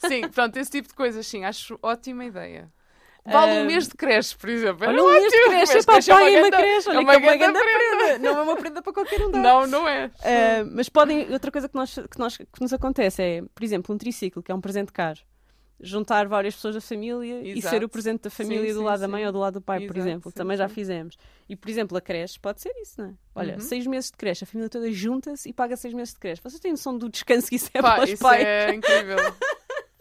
sim, 0.07 0.29
pronto, 0.29 0.57
esse 0.57 0.71
tipo 0.71 0.89
de 0.89 0.95
coisas, 0.95 1.27
sim, 1.27 1.45
acho 1.45 1.79
ótima 1.83 2.25
ideia. 2.25 2.71
Vale 3.27 3.53
um 3.53 3.61
Ahm, 3.63 3.67
mês 3.67 3.89
de 3.89 3.95
creche, 3.95 4.37
por 4.37 4.49
exemplo. 4.49 4.87
Olha, 4.87 4.93
Era 4.95 5.03
um 5.05 5.11
mês 5.11 5.25
de 5.25 5.31
creche, 5.31 5.51
Mês 5.57 5.71
de 5.81 5.87
pá, 5.87 5.93
creche 5.95 6.11
é 6.11 6.15
uma 6.15 6.21
paguem 6.25 6.39
uma 6.39 6.51
creche, 6.51 6.89
olha 6.89 6.97
é 6.97 6.99
que 6.99 7.05
uma 7.05 7.15
é 7.15 7.37
grande 7.39 7.59
prenda. 7.59 8.19
Não 8.31 8.39
é 8.39 8.43
uma 8.43 8.57
prenda 8.57 8.83
para 8.83 8.93
qualquer 8.93 9.21
um 9.23 9.31
dar. 9.31 9.43
Não, 9.43 9.67
não 9.67 9.89
é. 9.89 10.11
Ah, 10.23 10.65
mas 10.73 10.89
podem, 10.89 11.31
outra 11.33 11.51
coisa 11.51 11.69
que, 11.69 11.75
nós, 11.75 11.95
que, 11.95 12.19
nós, 12.19 12.37
que 12.37 12.61
nos 12.61 12.73
acontece 12.73 13.23
é, 13.23 13.43
por 13.55 13.65
exemplo, 13.65 13.95
um 13.95 13.99
triciclo, 13.99 14.43
que 14.43 14.53
é 14.53 14.55
um 14.55 14.61
presente 14.61 14.93
caro. 14.93 15.19
Juntar 15.79 16.27
várias 16.27 16.55
pessoas 16.55 16.75
da 16.75 16.81
família 16.81 17.41
e 17.43 17.59
Exato. 17.59 17.75
ser 17.75 17.85
o 17.85 17.89
presente 17.89 18.23
da 18.23 18.31
família 18.31 18.67
Sim, 18.69 18.73
do 18.73 18.79
sim, 18.79 18.85
lado 18.87 19.01
da 19.01 19.07
sim. 19.07 19.13
mãe 19.13 19.27
ou 19.27 19.33
do 19.33 19.39
lado 19.39 19.55
do 19.55 19.61
pai, 19.61 19.81
por 19.81 19.95
Exato, 19.95 19.99
exemplo. 20.09 20.31
sim, 20.31 20.37
Também 20.37 20.57
já 20.57 20.69
fizemos. 20.71 21.19
E, 21.47 21.55
por 21.55 21.69
exemplo, 21.69 21.99
a 21.99 22.01
creche 22.01 22.41
pode 22.41 22.63
ser 22.63 22.73
isso, 22.81 22.95
não 22.99 23.09
é? 23.11 23.13
Olha, 23.35 23.55
Uhum. 23.55 23.61
seis 23.61 23.87
meses 23.87 24.11
de 24.11 24.17
creche, 24.17 24.45
a 24.45 24.47
família 24.47 24.71
toda 24.71 24.91
junta-se 24.91 25.51
e 25.51 25.53
paga 25.53 25.77
seis 25.77 25.93
meses 25.93 26.15
de 26.15 26.21
creche. 26.21 26.41
Vocês 26.43 26.59
têm 26.61 26.71
noção 26.71 26.97
do 26.97 27.11
descanso 27.11 27.49
que 27.49 27.57
isso 27.57 27.69
é 27.75 27.83
Pá, 27.83 27.97
para 27.97 28.05
os 28.05 28.11
isso 28.11 28.23
pais? 28.23 28.43
é 28.43 28.75
incrível. 28.75 29.17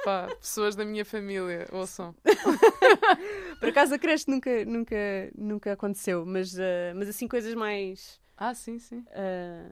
Pá, 0.05 0.27
pessoas 0.39 0.75
da 0.75 0.85
minha 0.85 1.03
família, 1.03 1.67
ouçam. 1.71 2.13
Por 3.59 3.69
acaso 3.69 3.95
a 3.95 3.99
creche 3.99 4.25
nunca, 4.29 4.63
nunca, 4.63 4.95
nunca 5.37 5.71
aconteceu, 5.73 6.25
mas, 6.25 6.57
ah, 6.59 6.93
mas 6.95 7.09
assim 7.09 7.27
coisas 7.27 7.53
mais. 7.55 8.19
Ah, 8.37 8.53
sim, 8.53 8.77
sim. 8.79 9.03
ah, 9.11 9.69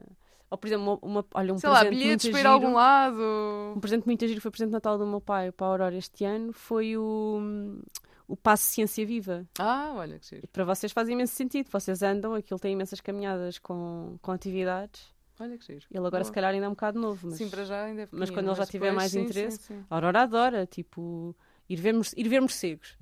ou, 0.50 0.58
por 0.58 0.66
exemplo, 0.66 0.98
uma, 1.02 1.20
uma- 1.20 1.26
olha, 1.34 1.54
um 1.54 1.58
Sei 1.58 1.68
lá, 1.70 1.80
presente 1.80 1.98
bilhetes 1.98 2.24
muito 2.26 2.32
para 2.32 2.40
ir 2.40 2.46
a 2.46 2.50
algum 2.50 2.74
lado. 2.74 3.72
Um 3.76 3.80
presente 3.80 4.06
muito 4.06 4.26
giro 4.26 4.40
foi 4.40 4.48
o 4.48 4.52
presente 4.52 4.68
de 4.68 4.72
Natal 4.74 4.98
do 4.98 5.06
meu 5.06 5.20
pai 5.20 5.50
para 5.52 5.66
a 5.66 5.70
Aurora 5.70 5.96
este 5.96 6.24
ano 6.24 6.52
foi 6.52 6.96
o, 6.96 7.80
o 8.28 8.36
Passo 8.36 8.64
Ciência 8.66 9.04
Viva. 9.06 9.44
Ah, 9.58 9.92
olha 9.96 10.18
que 10.18 10.26
giro. 10.26 10.42
E 10.44 10.46
para 10.48 10.64
vocês 10.64 10.92
faz 10.92 11.08
imenso 11.08 11.34
sentido. 11.34 11.68
Vocês 11.70 12.02
andam, 12.02 12.34
aquilo 12.34 12.58
tem 12.60 12.72
imensas 12.72 13.00
caminhadas 13.00 13.58
com, 13.58 14.16
com 14.22 14.32
atividades. 14.32 15.13
Olha 15.40 15.58
que 15.58 15.64
giro. 15.66 15.84
Ele 15.90 15.98
agora, 15.98 16.10
Boa. 16.10 16.24
se 16.24 16.32
calhar, 16.32 16.52
ainda 16.52 16.66
é 16.66 16.68
um 16.68 16.72
bocado 16.72 16.98
novo. 17.00 17.28
Mas 17.28 17.38
Sim, 17.38 17.48
para 17.50 17.64
já 17.64 17.84
ainda 17.84 18.02
é 18.02 18.04
mas 18.04 18.30
pequenino, 18.30 18.34
quando 18.34 18.46
ele 18.48 18.56
já 18.56 18.66
tiver 18.66 18.92
mais 18.92 19.10
sim, 19.12 19.20
interesse, 19.22 19.58
sim, 19.58 19.74
sim. 19.74 19.84
a 19.90 19.94
Aurora 19.94 20.22
adora, 20.22 20.66
tipo, 20.66 21.34
ir 21.68 21.76
ver, 21.76 21.94
ir 22.16 22.28
ver 22.28 22.40
morcegos. 22.40 22.96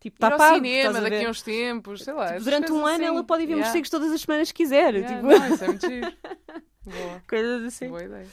Tipo, 0.00 0.16
Ir 0.16 0.16
está 0.16 0.32
ao 0.32 0.38
pago, 0.38 0.54
cinema 0.64 0.98
a 0.98 1.02
daqui 1.02 1.24
a 1.24 1.30
uns 1.30 1.42
tempos, 1.42 2.02
sei 2.02 2.12
lá. 2.12 2.32
Tipo, 2.32 2.44
durante 2.44 2.72
um 2.72 2.84
ano 2.84 2.94
assim. 2.94 3.04
ela 3.04 3.24
pode 3.24 3.42
ir 3.44 3.46
ver 3.46 3.52
Yeah. 3.52 3.66
morcegos 3.66 3.90
todas 3.90 4.10
as 4.10 4.20
semanas 4.20 4.50
que 4.50 4.62
quiser. 4.64 4.94
Yeah, 4.94 5.14
tipo, 5.14 5.28
não, 5.28 5.48
isso 5.54 5.64
é 5.64 5.68
muito 5.68 5.86
giro. 5.86 6.12
Boa, 6.84 7.22
coisas 7.28 7.62
assim. 7.64 7.88
boa 7.88 8.02
ideia. 8.02 8.26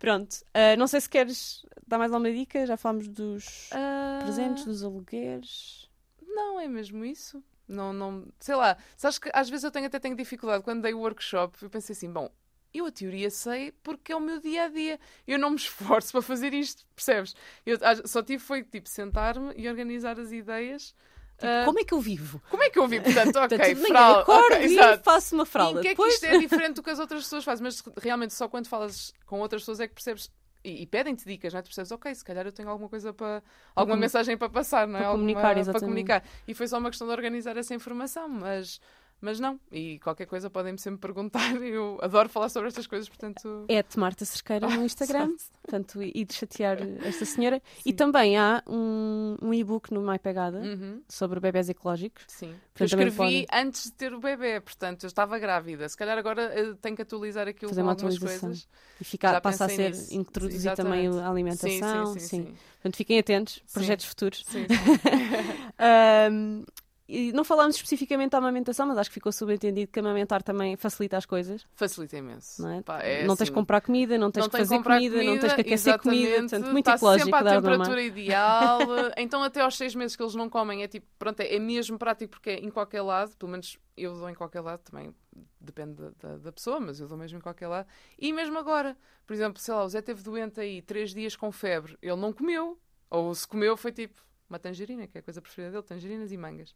Pronto. 0.00 0.36
Ah, 0.52 0.74
não 0.76 0.88
sei 0.88 1.00
se 1.00 1.08
queres 1.08 1.64
dar 1.86 1.96
mais 1.98 2.12
alguma 2.12 2.32
dica. 2.32 2.66
Já 2.66 2.76
falámos 2.76 3.06
dos 3.06 3.68
Ah, 3.72 4.18
presentes, 4.20 4.64
dos 4.64 4.82
alugueres. 4.82 5.88
Não, 6.26 6.58
é 6.58 6.66
mesmo 6.66 7.04
isso. 7.04 7.40
Não, 7.68 7.92
não, 7.92 8.26
sei 8.40 8.56
lá, 8.56 8.76
sabes 8.96 9.18
que 9.20 9.30
às 9.32 9.48
vezes 9.48 9.62
eu 9.62 9.70
tenho, 9.70 9.86
até 9.86 10.00
tenho 10.00 10.16
dificuldade. 10.16 10.64
Quando 10.64 10.82
dei 10.82 10.92
o 10.92 10.98
workshop, 10.98 11.56
eu 11.62 11.70
pensei 11.70 11.92
assim, 11.94 12.12
bom, 12.12 12.28
eu 12.74 12.86
a 12.86 12.90
teoria 12.90 13.30
sei 13.30 13.72
porque 13.82 14.12
é 14.12 14.16
o 14.16 14.20
meu 14.20 14.40
dia 14.40 14.64
a 14.64 14.68
dia. 14.68 14.98
Eu 15.26 15.38
não 15.38 15.50
me 15.50 15.56
esforço 15.62 16.12
para 16.12 16.22
fazer 16.22 16.52
isto, 16.54 16.84
percebes? 16.94 17.34
Eu 17.66 17.78
só 18.06 18.22
tive 18.22 18.42
foi 18.42 18.62
tipo 18.62 18.88
sentar-me 18.88 19.52
e 19.56 19.68
organizar 19.68 20.18
as 20.18 20.32
ideias. 20.32 20.94
Tipo, 21.38 21.46
Ah, 21.52 21.64
como 21.64 21.80
é 21.80 21.84
que 21.84 21.92
eu 21.94 22.00
vivo? 22.00 22.40
como 22.50 22.62
é 22.62 22.70
que 22.70 22.78
eu 22.78 22.86
vi? 22.86 23.00
Portanto, 23.00 23.36
ok, 23.40 23.74
fralda, 23.74 24.20
acordo 24.20 24.54
ok, 24.54 24.60
e 24.60 24.64
exato. 24.74 25.02
faço 25.02 25.34
uma 25.34 25.42
E 25.44 25.46
fralda. 25.46 25.80
em 25.80 25.82
que 25.82 25.88
é 25.88 25.94
que 25.94 26.02
isto 26.08 26.24
é 26.26 26.38
diferente 26.40 26.74
do 26.76 26.82
que 26.82 26.90
as 26.90 26.98
outras 26.98 27.22
pessoas 27.24 27.42
fazem? 27.44 27.64
Mas 27.64 27.82
realmente 28.00 28.32
só 28.34 28.48
quando 28.48 28.68
falas 28.68 29.12
com 29.26 29.40
outras 29.40 29.62
pessoas 29.62 29.80
é 29.80 29.88
que 29.88 29.94
percebes 29.94 30.30
e, 30.64 30.82
e 30.82 30.86
pedem-te 30.86 31.24
dicas, 31.24 31.52
não 31.52 31.58
é? 31.58 31.62
Tu 31.62 31.66
percebes, 31.66 31.90
ok, 31.90 32.14
se 32.14 32.24
calhar 32.24 32.46
eu 32.46 32.52
tenho 32.52 32.68
alguma 32.68 32.88
coisa 32.88 33.12
para. 33.12 33.42
alguma 33.74 33.96
mensagem 33.96 34.36
para 34.36 34.48
passar, 34.48 34.86
não 34.86 34.94
é? 34.96 34.98
para 35.00 35.08
Alguma- 35.08 35.18
comunicar, 35.32 35.50
para 35.50 35.58
exatamente. 35.60 35.84
comunicar. 35.84 36.24
E 36.46 36.54
foi 36.54 36.68
só 36.68 36.78
uma 36.78 36.88
questão 36.90 37.08
de 37.08 37.12
organizar 37.12 37.56
essa 37.56 37.74
informação, 37.74 38.28
mas. 38.28 38.80
Mas 39.24 39.38
não, 39.38 39.60
e 39.70 40.00
qualquer 40.00 40.26
coisa 40.26 40.50
podem-me 40.50 40.78
sempre 40.80 41.00
perguntar. 41.00 41.54
Eu 41.62 41.96
adoro 42.02 42.28
falar 42.28 42.48
sobre 42.48 42.66
estas 42.68 42.88
coisas, 42.88 43.08
portanto. 43.08 43.64
É 43.68 43.80
de 43.80 43.96
Marta 43.96 44.24
Cerqueira 44.24 44.68
no 44.68 44.82
Instagram, 44.84 45.36
portanto, 45.62 46.02
e 46.02 46.24
de 46.24 46.34
chatear 46.34 46.78
esta 47.04 47.24
senhora. 47.24 47.62
E 47.86 47.90
Sim. 47.90 47.94
também 47.94 48.36
há 48.36 48.60
um, 48.66 49.36
um 49.40 49.54
e-book 49.54 49.94
no 49.94 50.02
My 50.02 50.18
Pegada 50.18 50.58
Uhum, 50.58 51.02
sobre 51.08 51.38
bebés 51.38 51.68
ecológicos. 51.68 52.24
sim. 52.26 52.50
Eu 52.50 52.56
Portanto, 52.74 52.90
também 52.90 53.08
escrevi 53.08 53.46
podem. 53.46 53.46
antes 53.66 53.84
de 53.84 53.92
ter 53.92 54.12
o 54.12 54.18
bebê, 54.18 54.60
portanto, 54.60 55.04
eu 55.04 55.06
estava 55.06 55.38
grávida. 55.38 55.88
Se 55.88 55.96
calhar 55.96 56.18
agora 56.18 56.42
eh, 56.58 56.74
tenho 56.82 56.96
que 56.96 57.02
atualizar 57.02 57.46
aquilo 57.46 57.68
Fazer 57.68 57.82
com 57.82 57.86
uma 57.86 57.92
algumas 57.92 58.18
coisas. 58.18 58.66
E 59.00 59.04
fica, 59.04 59.30
Já 59.30 59.40
passa 59.40 59.66
a 59.66 59.68
ser 59.68 59.90
nisso. 59.90 60.12
introduzir 60.14 60.74
também 60.74 61.04
Exatamente. 61.06 61.24
a 61.24 61.30
alimentação. 61.30 62.06
Sim, 62.14 62.18
sim, 62.18 62.26
sim. 62.26 62.42
sim. 62.46 62.54
Portanto, 62.76 62.96
fiquem 62.96 63.18
atentos, 63.20 63.62
projetos 63.72 64.06
futuros. 64.06 64.44
sim, 64.48 64.66
sim. 64.66 64.66
Ahm, 65.78 66.64
e 67.08 67.32
não 67.32 67.44
falámos 67.44 67.76
especificamente 67.76 68.30
da 68.30 68.38
amamentação, 68.38 68.86
mas 68.86 68.96
acho 68.98 69.10
que 69.10 69.14
ficou 69.14 69.32
subentendido 69.32 69.90
que 69.90 69.98
amamentar 70.00 70.42
também 70.42 70.76
facilita 70.76 71.16
as 71.16 71.26
coisas. 71.26 71.66
Facilita 71.74 72.16
imenso. 72.16 72.62
Não, 72.62 72.70
é? 72.70 72.82
Pá, 72.82 73.00
é 73.00 73.20
não 73.26 73.34
tens 73.36 73.42
assim, 73.42 73.52
que 73.52 73.54
comprar 73.54 73.80
comida, 73.80 74.16
não 74.16 74.30
tens 74.30 74.44
não 74.44 74.50
que 74.50 74.56
fazer 74.56 74.76
comprar 74.76 74.96
comida, 74.96 75.22
não 75.22 75.38
tens 75.38 75.52
que 75.52 75.60
aquecer 75.60 75.98
comida, 75.98 76.38
portanto, 76.38 76.66
muito 76.72 76.90
ecológico 76.90 77.24
sempre 77.24 77.48
à 77.48 77.60
temperatura 77.60 78.02
ideal. 78.02 78.80
então, 79.18 79.42
até 79.42 79.60
aos 79.60 79.76
seis 79.76 79.94
meses 79.94 80.16
que 80.16 80.22
eles 80.22 80.34
não 80.34 80.48
comem, 80.48 80.82
é 80.82 80.88
tipo, 80.88 81.06
pronto, 81.18 81.40
é, 81.40 81.54
é 81.54 81.58
mesmo 81.58 81.98
prático 81.98 82.30
porque 82.30 82.50
é 82.50 82.58
em 82.58 82.70
qualquer 82.70 83.02
lado, 83.02 83.36
pelo 83.36 83.50
menos 83.50 83.78
eu 83.96 84.14
dou 84.14 84.28
em 84.30 84.34
qualquer 84.34 84.60
lado 84.60 84.80
também, 84.80 85.14
depende 85.60 85.94
da, 85.96 86.10
da- 86.10 86.38
da 86.38 86.52
pessoa, 86.52 86.80
mas 86.80 86.98
eu 87.00 87.08
dou 87.08 87.18
mesmo 87.18 87.38
em 87.38 87.42
qualquer 87.42 87.68
lado. 87.68 87.86
E 88.18 88.32
mesmo 88.32 88.58
agora, 88.58 88.96
por 89.26 89.34
exemplo, 89.34 89.60
sei 89.60 89.74
lá, 89.74 89.84
o 89.84 89.88
Zé 89.88 90.00
teve 90.00 90.22
doente 90.22 90.60
aí 90.60 90.80
três 90.80 91.12
dias 91.12 91.36
com 91.36 91.50
febre, 91.52 91.98
ele 92.00 92.16
não 92.16 92.32
comeu, 92.32 92.78
ou 93.10 93.34
se 93.34 93.46
comeu 93.46 93.76
foi 93.76 93.92
tipo 93.92 94.22
uma 94.52 94.58
tangerina, 94.58 95.06
que 95.06 95.16
é 95.18 95.20
a 95.20 95.22
coisa 95.22 95.40
preferida 95.40 95.70
dele, 95.72 95.82
tangerinas 95.82 96.30
e 96.32 96.36
mangas. 96.36 96.74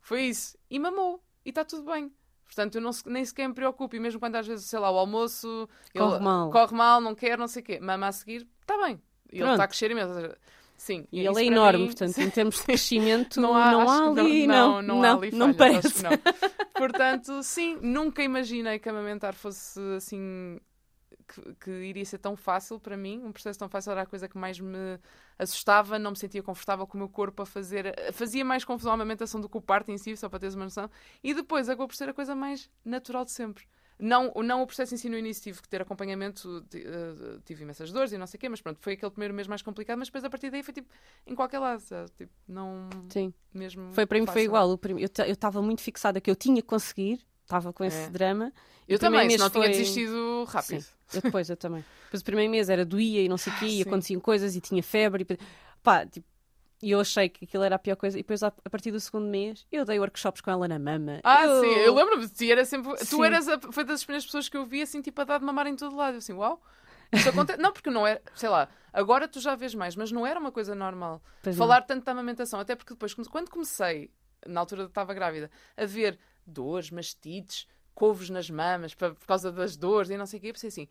Foi 0.00 0.22
isso. 0.22 0.56
E 0.70 0.78
mamou. 0.78 1.22
E 1.44 1.50
está 1.50 1.64
tudo 1.64 1.90
bem. 1.90 2.10
Portanto, 2.46 2.76
eu 2.76 2.80
não, 2.80 2.90
nem 3.06 3.24
sequer 3.24 3.46
me 3.48 3.54
preocupo. 3.54 3.94
E 3.94 4.00
mesmo 4.00 4.18
quando 4.18 4.36
às 4.36 4.46
vezes, 4.46 4.64
sei 4.66 4.78
lá, 4.78 4.90
o 4.90 4.96
almoço 4.96 5.68
Corre 5.92 6.14
ele 6.16 6.24
mal. 6.24 6.50
corre 6.50 6.74
mal, 6.74 7.00
não 7.00 7.14
quer, 7.14 7.36
não 7.36 7.46
sei 7.46 7.62
o 7.62 7.64
quê, 7.64 7.78
mama 7.78 8.06
a 8.08 8.12
seguir, 8.12 8.46
está 8.62 8.76
bem. 8.84 9.00
E 9.30 9.40
ele 9.40 9.50
está 9.50 9.64
a 9.64 9.68
crescer 9.68 9.90
imenso. 9.90 10.12
Sim. 10.76 11.06
E 11.12 11.24
isso 11.26 11.38
ele 11.38 11.48
é 11.48 11.52
enorme, 11.52 11.80
mim- 11.80 11.86
portanto, 11.86 12.16
em 12.18 12.30
termos 12.30 12.56
de 12.56 12.62
crescimento, 12.62 13.40
não 13.40 13.50
não 13.50 13.56
há, 13.56 13.64
há, 13.64 13.82
acho 13.82 14.14
que 14.14 14.20
ali, 14.20 14.46
não, 14.46 14.80
não, 14.80 14.96
não, 15.00 15.02
há 15.04 15.12
ali 15.12 15.30
não 15.32 15.52
parece. 15.52 16.02
não. 16.02 16.10
Portanto, 16.74 17.42
sim, 17.42 17.76
nunca 17.82 18.22
imaginei 18.22 18.78
que 18.78 18.88
amamentar 18.88 19.34
fosse 19.34 19.80
assim 19.96 20.58
que, 21.28 21.54
que 21.56 21.70
iria 21.70 22.04
ser 22.04 22.18
tão 22.18 22.34
fácil 22.36 22.80
para 22.80 22.96
mim. 22.96 23.22
Um 23.24 23.30
processo 23.32 23.58
tão 23.58 23.68
fácil 23.68 23.92
era 23.92 24.02
a 24.02 24.06
coisa 24.06 24.26
que 24.28 24.36
mais 24.38 24.58
me 24.58 24.98
assustava, 25.38 25.98
não 25.98 26.12
me 26.12 26.16
sentia 26.16 26.42
confortável 26.42 26.86
com 26.86 26.96
o 26.96 26.98
meu 27.00 27.08
corpo 27.08 27.42
a 27.42 27.46
fazer. 27.46 27.94
Fazia 28.12 28.44
mais 28.44 28.64
confusão 28.64 28.92
a 28.92 28.94
amamentação 28.94 29.40
do 29.40 29.48
que 29.48 29.56
o 29.56 29.60
parto 29.60 29.90
em 29.90 29.98
si, 29.98 30.16
só 30.16 30.28
para 30.28 30.38
teres 30.40 30.54
uma 30.54 30.64
noção. 30.64 30.90
E 31.22 31.34
depois 31.34 31.68
acabou 31.68 31.86
por 31.88 31.94
ser 31.94 32.08
a 32.08 32.14
coisa 32.14 32.34
mais 32.34 32.70
natural 32.84 33.24
de 33.24 33.30
sempre. 33.32 33.64
Não, 34.00 34.32
não 34.44 34.62
o 34.62 34.66
processo 34.66 34.94
em 34.94 34.96
si 34.96 35.08
no 35.08 35.18
início 35.18 35.42
tive 35.42 35.60
que 35.60 35.68
ter 35.68 35.82
acompanhamento, 35.82 36.64
eh, 36.72 37.40
tive 37.44 37.64
imensas 37.64 37.90
dores 37.90 38.12
e 38.12 38.16
não 38.18 38.28
sei 38.28 38.38
o 38.38 38.40
quê, 38.40 38.48
mas 38.48 38.60
pronto, 38.60 38.78
foi 38.80 38.92
aquele 38.92 39.10
primeiro 39.10 39.34
mês 39.34 39.48
mais 39.48 39.60
complicado, 39.60 39.98
mas 39.98 40.06
depois 40.06 40.22
a 40.22 40.30
partir 40.30 40.50
daí 40.50 40.62
foi 40.62 40.72
tipo 40.72 40.88
em 41.26 41.34
qualquer 41.34 41.58
lado, 41.58 41.80
sabe? 41.80 42.08
tipo, 42.16 42.32
não 42.46 42.88
Sim, 43.08 43.34
mesmo. 43.52 43.92
foi 43.92 44.06
para 44.06 44.20
mim 44.20 44.24
foi 44.26 44.34
fácil. 44.34 44.44
igual. 44.44 44.78
Eu 45.00 45.08
ta- 45.08 45.26
eu 45.26 45.32
estava 45.32 45.60
muito 45.60 45.82
fixada 45.82 46.20
que 46.20 46.30
eu 46.30 46.36
tinha 46.36 46.62
que 46.62 46.68
conseguir, 46.68 47.26
estava 47.48 47.72
com 47.72 47.82
esse 47.82 47.96
É. 48.04 48.10
drama. 48.10 48.52
Eu 48.86 48.98
também, 48.98 49.20
mês 49.26 49.32
senão 49.34 49.50
tinha 49.50 49.64
foi- 49.64 49.72
desistido 49.72 50.44
rápido. 50.48 50.82
Sim, 50.82 50.88
eu 51.14 51.22
depois, 51.22 51.48
eu 51.50 51.56
também. 51.56 51.84
Depois 52.04 52.20
o 52.20 52.24
primeiro 52.24 52.50
mês 52.50 52.68
era 52.70 52.84
doía 52.84 53.22
e 53.22 53.28
não 53.28 53.36
sei 53.38 53.52
o 53.52 53.56
quê, 53.58 53.66
e 53.66 53.80
Ah, 53.82 53.84
aconteciam 53.86 54.20
coisas 54.20 54.54
e 54.56 54.60
tinha 54.60 54.82
febre. 54.82 55.26
E, 55.28 55.38
pá, 55.82 56.06
tipo, 56.06 56.26
e 56.82 56.90
eu 56.92 57.00
achei 57.00 57.28
que 57.28 57.44
aquilo 57.44 57.64
era 57.64 57.74
a 57.76 57.78
pior 57.78 57.96
coisa. 57.96 58.18
E 58.18 58.22
depois, 58.22 58.42
a 58.42 58.50
partir 58.70 58.90
do 58.92 59.00
segundo 59.00 59.26
mês, 59.26 59.66
eu 59.72 59.84
dei 59.84 59.98
workshops 59.98 60.40
com 60.40 60.50
ela 60.50 60.68
na 60.68 60.78
mama. 60.78 61.20
Ah, 61.24 61.44
eu... 61.44 61.60
sim, 61.60 61.66
eu 61.80 61.94
lembro-me 61.94 62.26
de 62.26 62.32
ti, 62.32 62.52
era 62.52 62.64
sempre. 62.64 62.96
Sim. 62.98 63.16
Tu 63.16 63.24
eras 63.24 63.48
a, 63.48 63.58
foi 63.72 63.84
das 63.84 64.04
primeiras 64.04 64.24
pessoas 64.24 64.48
que 64.48 64.56
eu 64.56 64.64
vi 64.64 64.80
assim, 64.82 65.02
tipo, 65.02 65.20
a 65.20 65.24
dar 65.24 65.38
de 65.38 65.44
mamar 65.44 65.66
em 65.66 65.76
todo 65.76 65.94
lado. 65.96 66.14
Eu 66.14 66.18
assim, 66.18 66.32
uau. 66.34 66.62
Isso 67.12 67.28
acontece. 67.28 67.58
não, 67.60 67.72
porque 67.72 67.90
não 67.90 68.06
era, 68.06 68.22
sei 68.34 68.48
lá, 68.48 68.68
agora 68.92 69.26
tu 69.26 69.40
já 69.40 69.54
vês 69.56 69.74
mais, 69.74 69.96
mas 69.96 70.12
não 70.12 70.26
era 70.26 70.38
uma 70.38 70.52
coisa 70.52 70.74
normal. 70.74 71.22
Pois 71.42 71.56
não. 71.56 71.66
Falar 71.66 71.82
tanto 71.82 72.04
da 72.04 72.12
amamentação, 72.12 72.60
até 72.60 72.76
porque 72.76 72.94
depois, 72.94 73.12
quando 73.12 73.50
comecei, 73.50 74.10
na 74.46 74.60
altura 74.60 74.84
que 74.84 74.90
estava 74.90 75.12
grávida, 75.12 75.50
a 75.76 75.84
ver 75.84 76.18
dores, 76.48 76.90
mastites, 76.90 77.66
couves 77.94 78.30
nas 78.30 78.48
mamas 78.48 78.94
por 78.94 79.14
causa 79.26 79.50
das 79.50 79.76
dores 79.76 80.10
e 80.10 80.16
não 80.16 80.26
sei 80.26 80.38
o 80.38 80.42
quê, 80.42 80.48
eu 80.48 80.52
pensei 80.52 80.68
assim. 80.68 80.88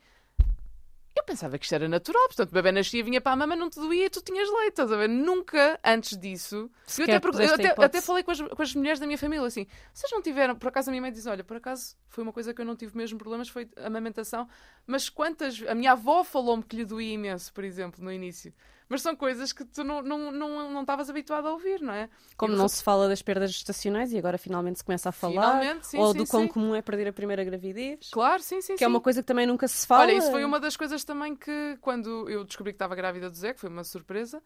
Eu 1.15 1.23
pensava 1.23 1.57
que 1.57 1.65
isto 1.65 1.73
era 1.73 1.89
natural, 1.89 2.27
portanto, 2.27 2.51
o 2.51 2.53
bebê 2.53 2.71
nascia, 2.71 3.03
vinha 3.03 3.19
para 3.19 3.31
a 3.31 3.35
mama, 3.35 3.55
não 3.55 3.71
te 3.71 3.79
doía 3.79 4.05
e 4.05 4.09
tu 4.09 4.21
tinhas 4.21 4.47
leite, 4.49 4.69
estás 4.69 4.91
a 4.91 4.97
ver? 4.97 5.09
Nunca 5.09 5.79
antes 5.83 6.15
disso. 6.15 6.55
Eu 6.55 6.69
Sequer 6.85 7.15
até, 7.15 7.45
eu 7.45 7.53
até, 7.53 7.85
até 7.85 8.01
falei 8.01 8.21
com 8.23 8.29
as, 8.29 8.39
com 8.39 8.61
as 8.61 8.75
mulheres 8.75 8.99
da 8.99 9.07
minha 9.07 9.17
família 9.17 9.43
assim: 9.43 9.65
vocês 9.91 10.11
não 10.11 10.21
tiveram, 10.21 10.55
por 10.55 10.67
acaso 10.67 10.89
a 10.89 10.91
minha 10.91 11.01
mãe 11.01 11.11
diz: 11.11 11.25
olha, 11.25 11.43
por 11.43 11.57
acaso 11.57 11.95
foi 12.07 12.23
uma 12.23 12.31
coisa 12.31 12.53
que 12.53 12.61
eu 12.61 12.65
não 12.65 12.75
tive 12.75 12.95
mesmo 12.95 13.17
problemas, 13.17 13.49
foi 13.49 13.67
a 13.77 13.87
amamentação, 13.87 14.47
mas 14.85 15.09
quantas. 15.09 15.63
A 15.67 15.73
minha 15.73 15.93
avó 15.93 16.23
falou-me 16.23 16.61
que 16.61 16.75
lhe 16.75 16.85
doía 16.85 17.13
imenso, 17.13 17.51
por 17.51 17.63
exemplo, 17.63 18.03
no 18.03 18.11
início. 18.11 18.53
Mas 18.89 19.01
são 19.01 19.15
coisas 19.15 19.51
que 19.51 19.65
tu 19.65 19.83
não 19.83 20.01
não 20.01 20.31
não 20.31 20.71
não 20.71 20.81
estavas 20.81 21.09
habituado 21.09 21.47
a 21.47 21.51
ouvir, 21.51 21.81
não 21.81 21.93
é? 21.93 22.09
Como 22.37 22.53
Eu- 22.53 22.57
não 22.57 22.67
se 22.67 22.81
fala 22.83 23.07
das 23.07 23.21
perdas 23.21 23.51
gestacionais 23.51 24.13
e 24.13 24.17
agora 24.17 24.37
finalmente 24.37 24.77
se 24.79 24.83
começa 24.83 25.09
a 25.09 25.11
falar. 25.11 25.59
Finalmente, 25.59 25.87
sim, 25.87 25.99
ou 25.99 26.11
sim, 26.13 26.19
do 26.19 26.25
quão 26.25 26.43
sim. 26.43 26.53
comum 26.53 26.73
é 26.75 26.81
perder 26.81 27.07
a 27.07 27.13
primeira 27.13 27.43
gravidez. 27.43 28.09
Claro, 28.11 28.41
sim, 28.41 28.61
sim, 28.61 28.75
Que 28.75 28.83
é 28.83 28.87
uma 28.87 29.01
coisa 29.01 29.21
que 29.21 29.27
também 29.27 29.45
nunca 29.45 29.67
se 29.67 29.85
fala. 29.85 30.03
Olha, 30.03 30.13
isso 30.13 30.31
foi 30.31 30.45
uma 30.45 30.59
das 30.59 30.77
coisas 30.77 31.03
também 31.03 31.35
que, 31.35 31.77
quando 31.81 32.29
eu 32.29 32.43
descobri 32.43 32.71
que 32.71 32.75
estava 32.75 32.95
grávida 32.95 33.29
do 33.29 33.35
Zé, 33.35 33.53
que 33.53 33.59
foi 33.59 33.69
uma 33.69 33.83
surpresa, 33.83 34.41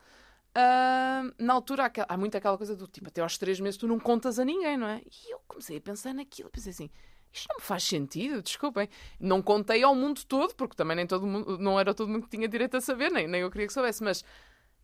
ah, 0.56 1.24
na 1.38 1.54
altura 1.54 1.86
há, 1.86 2.14
há 2.14 2.18
muito 2.18 2.36
aquela 2.36 2.58
coisa 2.58 2.76
do 2.76 2.88
tipo, 2.88 3.08
até 3.08 3.22
aos 3.22 3.38
três 3.38 3.60
meses 3.60 3.78
tu 3.78 3.88
não 3.88 4.00
contas 4.00 4.39
a 4.39 4.46
ninguém, 4.46 4.78
não 4.78 4.88
é? 4.88 5.02
E 5.06 5.34
eu 5.34 5.39
comecei 5.48 5.78
a 5.78 5.82
pensar 5.82 6.14
naquilo, 6.14 6.50
pensei 6.50 6.72
assim, 6.72 6.89
isto 7.32 7.48
não 7.50 7.58
me 7.58 7.62
faz 7.62 7.84
sentido, 7.84 8.42
desculpem. 8.42 8.90
Não 9.20 9.42
contei 9.42 9.84
ao 9.84 9.96
mundo 9.96 10.22
todo, 10.26 10.54
porque 10.56 10.76
também 10.76 10.96
nem 10.98 11.08
todo 11.08 11.26
mundo, 11.26 11.58
não 11.58 11.80
era 11.80 11.94
todo 11.94 12.10
mundo 12.10 12.24
que 12.24 12.36
tinha 12.36 12.48
direito 12.48 12.78
a 12.78 12.82
saber, 12.82 13.12
nem, 13.12 13.28
nem 13.28 13.42
eu 13.42 13.50
queria 13.50 13.68
que 13.68 13.74
soubesse, 13.74 14.04
mas 14.04 14.24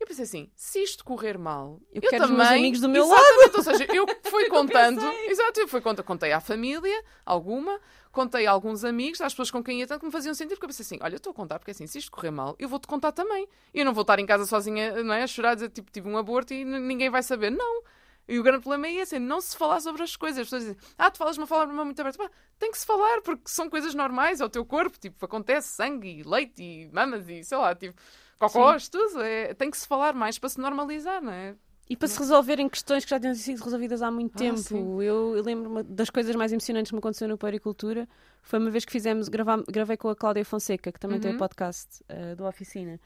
eu 0.00 0.06
pensei 0.06 0.24
assim, 0.24 0.50
se 0.54 0.80
isto 0.80 1.04
correr 1.04 1.36
mal, 1.36 1.80
Eu 1.92 2.00
eu, 2.00 2.08
quero 2.08 2.24
os 2.24 2.30
também... 2.30 2.46
meus 2.46 2.58
amigos 2.58 2.80
do 2.80 2.88
meu 2.88 3.04
Exatamente, 3.04 3.56
ou 3.56 3.62
seja, 3.64 3.86
eu 3.92 4.06
fui 4.30 4.48
contando, 4.48 5.04
exato, 5.26 5.60
eu 5.60 5.66
fui 5.66 5.80
contei 5.80 6.32
à 6.32 6.40
família, 6.40 7.04
alguma, 7.26 7.80
contei 8.12 8.46
a 8.46 8.52
alguns 8.52 8.84
amigos, 8.84 9.20
às 9.20 9.32
pessoas 9.32 9.50
com 9.50 9.62
quem 9.62 9.80
ia 9.80 9.88
tanto 9.88 10.00
que 10.00 10.06
me 10.06 10.12
faziam 10.12 10.32
sentir, 10.34 10.54
porque 10.54 10.66
eu 10.66 10.68
pensei 10.68 10.84
assim, 10.84 10.98
olha, 11.02 11.14
eu 11.14 11.18
estou 11.18 11.32
a 11.32 11.34
contar, 11.34 11.58
porque 11.58 11.72
assim, 11.72 11.86
se 11.88 11.98
isto 11.98 12.12
correr 12.12 12.30
mal, 12.30 12.54
eu 12.60 12.68
vou-te 12.68 12.86
contar 12.86 13.10
também. 13.10 13.48
Eu 13.74 13.84
não 13.84 13.92
vou 13.92 14.02
estar 14.02 14.20
em 14.20 14.26
casa 14.26 14.46
sozinha, 14.46 15.02
não 15.02 15.12
é, 15.12 15.24
a 15.24 15.26
chorar, 15.26 15.54
dizer, 15.54 15.70
tipo, 15.70 15.90
tive 15.90 16.08
um 16.08 16.16
aborto 16.16 16.54
e 16.54 16.64
ninguém 16.64 17.10
vai 17.10 17.22
saber. 17.22 17.50
Não. 17.50 17.82
E 18.28 18.38
o 18.38 18.42
grande 18.42 18.60
problema 18.60 18.86
é 18.86 18.94
esse, 18.96 19.16
é 19.16 19.18
não 19.18 19.40
se 19.40 19.56
falar 19.56 19.80
sobre 19.80 20.02
as 20.02 20.14
coisas. 20.14 20.40
As 20.40 20.46
pessoas 20.46 20.62
dizem, 20.64 20.76
ah, 20.98 21.10
tu 21.10 21.16
falas 21.18 21.34
de 21.36 21.40
uma 21.40 21.46
forma 21.46 21.84
muito 21.84 21.98
aberta. 22.00 22.18
Pá, 22.18 22.30
tem 22.58 22.70
que 22.70 22.78
se 22.78 22.84
falar, 22.84 23.22
porque 23.22 23.44
são 23.46 23.70
coisas 23.70 23.94
normais 23.94 24.40
ao 24.42 24.50
teu 24.50 24.64
corpo. 24.66 24.98
Tipo, 24.98 25.24
acontece 25.24 25.68
sangue, 25.68 26.18
e 26.20 26.22
leite 26.22 26.62
e 26.62 26.90
mamas 26.92 27.26
e 27.28 27.42
sei 27.42 27.56
lá, 27.56 27.74
tipo, 27.74 27.98
cocós, 28.38 28.88
tudo. 28.88 29.22
É, 29.22 29.54
tem 29.54 29.70
que 29.70 29.78
se 29.78 29.86
falar 29.86 30.12
mais 30.14 30.38
para 30.38 30.48
se 30.50 30.60
normalizar, 30.60 31.22
não 31.22 31.32
é? 31.32 31.54
E 31.90 31.96
para 31.96 32.06
se 32.06 32.18
resolverem 32.18 32.68
questões 32.68 33.02
que 33.02 33.08
já 33.10 33.18
tinham 33.18 33.34
sido 33.34 33.64
resolvidas 33.64 34.02
há 34.02 34.10
muito 34.10 34.34
Ah, 34.34 34.38
tempo. 34.40 35.00
Eu, 35.02 35.34
eu 35.34 35.42
lembro 35.42 35.82
das 35.84 36.10
coisas 36.10 36.36
mais 36.36 36.52
emocionantes 36.52 36.90
que 36.90 36.94
me 36.94 36.98
aconteceu 36.98 37.26
no 37.26 37.38
Pericultura 37.38 38.06
foi 38.42 38.58
uma 38.58 38.70
vez 38.70 38.84
que 38.84 38.92
fizemos, 38.92 39.30
gravam- 39.30 39.64
gravei 39.66 39.96
com 39.96 40.10
a 40.10 40.14
Cláudia 40.14 40.44
Fonseca, 40.44 40.92
que 40.92 41.00
também 41.00 41.18
tem 41.18 41.30
o 41.30 41.32
Uhum. 41.32 41.38
podcast 41.38 42.04
eh, 42.10 42.34
do 42.34 42.44
Oficina. 42.44 43.00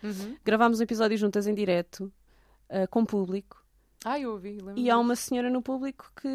Gravámos 0.45 0.81
um 0.81 0.83
episódio 0.83 1.17
juntas 1.17 1.47
em 1.47 1.55
direto, 1.55 2.13
eh, 2.69 2.89
com 2.89 3.05
público. 3.05 3.62
Ah, 4.05 4.19
eu 4.19 4.33
ouvi, 4.33 4.59
lembro. 4.59 4.79
E 4.79 4.91
há 4.91 4.99
uma 4.99 5.15
senhora 5.15 5.49
no 5.49 5.63
público 5.63 6.11
que, 6.21 6.29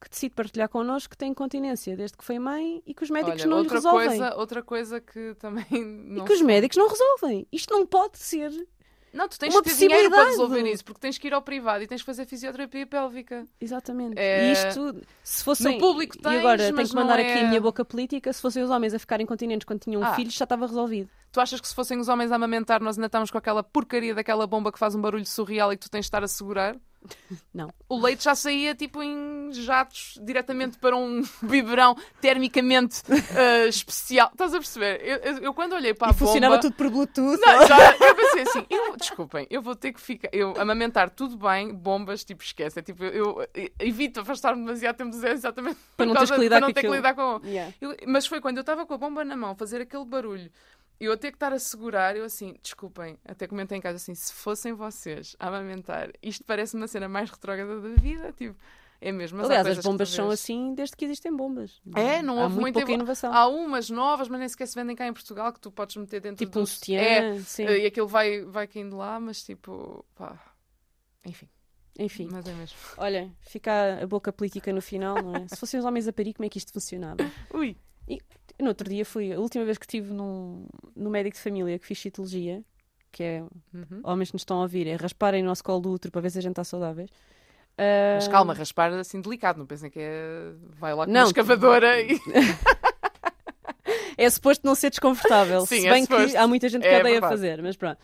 que 0.00 0.10
decide 0.10 0.34
partilhar 0.34 0.68
connosco 0.68 1.10
que 1.10 1.16
tem 1.16 1.30
incontinência 1.30 1.96
desde 1.96 2.16
que 2.16 2.24
foi 2.24 2.38
mãe 2.38 2.82
e 2.86 2.92
que 2.94 3.02
os 3.02 3.10
médicos 3.10 3.40
Olha, 3.42 3.50
não 3.50 3.56
lhe 3.58 3.62
outra 3.62 3.76
resolvem. 3.76 4.08
coisa, 4.08 4.36
outra 4.36 4.62
coisa 4.62 5.00
que 5.00 5.34
também 5.38 5.64
E 6.16 6.22
que 6.24 6.32
os 6.32 6.42
médicos 6.42 6.76
não 6.76 6.88
resolvem. 6.88 7.46
Isto 7.50 7.72
não 7.72 7.86
pode 7.86 8.18
ser. 8.18 8.50
Não, 9.12 9.28
tu 9.28 9.38
tens 9.38 9.54
uma 9.54 9.62
que 9.62 9.68
ter 9.70 9.76
dinheiro 9.76 10.10
para 10.10 10.24
resolver 10.30 10.62
isso, 10.72 10.84
porque 10.84 11.00
tens 11.00 11.18
que 11.18 11.26
ir 11.26 11.34
ao 11.34 11.42
privado 11.42 11.84
e 11.84 11.86
tens 11.86 12.00
que 12.00 12.06
fazer 12.06 12.24
fisioterapia 12.26 12.86
pélvica. 12.86 13.46
Exatamente. 13.60 14.14
É- 14.18 14.48
E 14.48 14.52
isto, 14.52 14.96
se 15.22 15.44
fossem. 15.44 15.74
No 15.74 15.78
público 15.78 16.16
e 16.16 16.20
tens, 16.20 16.38
agora 16.38 16.72
tenho 16.72 16.88
que 16.88 16.94
mandar 16.94 17.18
não 17.18 17.22
aqui 17.24 17.30
é- 17.32 17.44
a 17.44 17.48
minha 17.48 17.60
boca 17.60 17.84
política. 17.84 18.32
Se 18.32 18.40
fossem 18.40 18.62
os 18.62 18.70
homens 18.70 18.94
a 18.94 18.98
ficarem 18.98 19.26
continentes 19.26 19.66
quando 19.66 19.80
tinham 19.80 20.02
Ah. 20.02 20.14
filhos, 20.14 20.32
já 20.34 20.44
estava 20.44 20.66
resolvido. 20.66 21.10
Tu 21.30 21.40
achas 21.40 21.60
que 21.60 21.68
se 21.68 21.74
fossem 21.74 21.98
os 21.98 22.08
homens 22.08 22.32
a 22.32 22.36
amamentar, 22.36 22.80
nós 22.82 22.96
ainda 22.96 23.06
estamos 23.06 23.30
com 23.30 23.38
aquela 23.38 23.62
porcaria 23.62 24.14
daquela 24.14 24.46
bomba 24.46 24.72
que 24.72 24.78
faz 24.78 24.94
um 24.94 25.00
barulho 25.00 25.26
surreal 25.26 25.72
e 25.72 25.76
que 25.76 25.82
tu 25.84 25.90
tens 25.90 26.00
de 26.02 26.06
estar 26.06 26.22
a 26.24 26.28
segurar? 26.28 26.76
Não. 27.52 27.72
O 27.88 28.00
leite 28.00 28.24
já 28.24 28.34
saía 28.34 28.74
tipo 28.74 29.02
em 29.02 29.50
jatos 29.52 30.18
diretamente 30.22 30.78
para 30.78 30.96
um 30.96 31.22
biberão 31.42 31.96
termicamente 32.20 33.02
eh, 33.36 33.66
especial. 33.68 34.28
Estás 34.32 34.54
a 34.54 34.58
perceber? 34.58 35.00
Eu, 35.04 35.16
eu- 35.18 35.38
eu 35.38 35.54
quando 35.54 35.74
olhei 35.74 35.92
para 35.94 36.08
a 36.08 36.10
e 36.12 36.14
funcionava 36.14 36.54
bomba... 36.56 36.62
tudo 36.62 36.74
por 36.76 36.90
Bluetooth. 36.90 37.40
Não, 37.40 37.66
já, 37.66 37.96
eu 37.96 38.14
pensei 38.14 38.42
assim, 38.42 38.66
eu, 38.70 38.96
desculpem, 38.96 39.46
eu 39.50 39.60
vou 39.60 39.74
ter 39.76 39.92
que 39.92 40.00
ficar, 40.00 40.28
eu 40.32 40.54
amamentar 40.58 41.10
tudo 41.10 41.36
bem, 41.36 41.74
bombas, 41.74 42.24
tipo, 42.24 42.42
esquece. 42.42 42.78
É 42.78 42.82
tipo, 42.82 43.04
eu, 43.04 43.46
evito 43.78 44.20
afastar-me 44.20 44.64
demasiado 44.64 44.96
tempo 44.96 45.12
Zé 45.16 45.32
exatamente 45.32 45.78
Para 45.96 46.06
não 46.06 46.14
causa- 46.14 46.34
para 46.36 46.60
não 46.60 46.72
ter 46.72 46.80
que 46.82 46.88
lidar 46.88 47.14
com. 47.14 47.40
Yeah. 47.44 47.72
Mas 48.06 48.26
foi 48.26 48.40
quando 48.40 48.56
eu 48.58 48.62
estava 48.62 48.86
com 48.86 48.94
a 48.94 48.98
bomba 48.98 49.24
na 49.24 49.36
mão, 49.36 49.54
fazer 49.54 49.80
aquele 49.82 50.04
barulho, 50.04 50.50
eu 51.00 51.12
a 51.12 51.16
ter 51.16 51.30
que 51.30 51.36
estar 51.36 51.52
a 51.52 51.58
segurar, 51.58 52.16
eu 52.16 52.24
assim, 52.24 52.54
desculpem, 52.62 53.18
até 53.24 53.46
comentei 53.46 53.76
em 53.78 53.80
casa 53.80 53.96
assim, 53.96 54.14
se 54.14 54.32
fossem 54.32 54.72
vocês 54.72 55.34
a 55.38 55.48
amamentar, 55.48 56.10
isto 56.22 56.44
parece 56.44 56.76
uma 56.76 56.86
cena 56.88 57.08
mais 57.08 57.30
retrógrada 57.30 57.80
da 57.80 58.00
vida, 58.00 58.32
tipo. 58.32 58.56
É 59.04 59.10
mesmo. 59.10 59.38
Mas 59.38 59.46
Aliás, 59.50 59.66
as 59.66 59.84
bombas 59.84 60.10
são 60.10 60.30
assim 60.30 60.74
desde 60.76 60.94
que 60.94 61.04
existem 61.04 61.34
bombas. 61.36 61.82
É, 61.96 62.22
não 62.22 62.38
Há 62.38 62.44
houve 62.44 62.54
muito 62.54 62.60
muita 62.60 62.78
pouca 62.78 62.92
inovação. 62.92 63.34
Há 63.34 63.48
umas 63.48 63.90
novas, 63.90 64.28
mas 64.28 64.38
nem 64.38 64.48
sequer 64.48 64.68
se 64.68 64.76
vendem 64.76 64.94
cá 64.94 65.08
em 65.08 65.12
Portugal 65.12 65.52
que 65.52 65.58
tu 65.58 65.72
podes 65.72 65.96
meter 65.96 66.20
dentro 66.20 66.36
tipo 66.36 66.52
do 66.52 66.60
um 66.60 66.66
sutiã, 66.66 67.00
É, 67.00 67.40
sim. 67.40 67.64
e 67.64 67.84
aquilo 67.84 68.06
vai, 68.06 68.42
vai 68.44 68.68
caindo 68.68 68.96
lá, 68.96 69.18
mas 69.18 69.42
tipo, 69.42 70.04
pá. 70.14 70.38
Enfim, 71.26 71.48
Enfim, 71.98 72.28
mas 72.30 72.46
é 72.46 72.54
mesmo. 72.54 72.78
olha, 72.96 73.28
fica 73.40 73.98
a 74.00 74.06
boca 74.06 74.32
política 74.32 74.72
no 74.72 74.80
final, 74.80 75.20
não 75.20 75.34
é? 75.34 75.48
Se 75.48 75.56
fossem 75.56 75.80
os 75.80 75.84
homens 75.84 76.06
a 76.06 76.12
parir, 76.12 76.32
como 76.34 76.46
é 76.46 76.48
que 76.48 76.58
isto 76.58 76.72
funcionava? 76.72 77.16
Ui. 77.52 77.76
No 78.60 78.68
outro 78.68 78.88
dia 78.88 79.04
fui, 79.04 79.32
a 79.32 79.38
última 79.40 79.64
vez 79.64 79.78
que 79.78 79.84
estive 79.84 80.12
num, 80.12 80.66
no 80.94 81.10
médico 81.10 81.36
de 81.36 81.42
família 81.42 81.78
que 81.78 81.86
fiz 81.86 81.98
citologia, 81.98 82.62
que 83.10 83.22
é, 83.22 83.42
Uhum. 83.74 84.00
homens 84.04 84.30
que 84.30 84.34
nos 84.34 84.42
estão 84.42 84.58
a 84.58 84.62
ouvir, 84.62 84.86
é 84.86 84.94
rasparem 84.96 85.42
o 85.42 85.46
nosso 85.46 85.62
colo 85.64 85.80
do 85.80 85.90
útero 85.90 86.12
para 86.12 86.20
ver 86.20 86.30
se 86.30 86.38
a 86.38 86.42
gente 86.42 86.52
está 86.52 86.64
saudáveis. 86.64 87.10
Mas 88.14 88.26
Ah, 88.28 88.30
calma, 88.30 88.52
raspar 88.54 88.92
assim 88.92 89.20
delicado, 89.20 89.58
não 89.58 89.66
pensem 89.66 89.90
que 89.90 89.98
é. 90.00 90.52
Vai 90.78 90.94
lá 90.94 91.06
com 91.06 91.12
Não. 91.12 91.20
uma 91.22 91.26
escavadora 91.26 92.00
e. 92.00 92.18
É 94.16 94.28
suposto 94.28 94.64
não 94.66 94.74
ser 94.74 94.90
desconfortável. 94.90 95.64
Sim, 95.66 95.80
se 95.80 95.86
é 95.86 95.90
bem 95.90 96.06
que 96.06 96.14
suposto. 96.14 96.38
há 96.38 96.46
muita 96.46 96.68
gente 96.68 96.82
que 96.82 96.88
É 96.88 97.00
odeia 97.00 97.14
verdade. 97.14 97.32
fazer, 97.32 97.62
mas 97.62 97.76
pronto. 97.76 97.98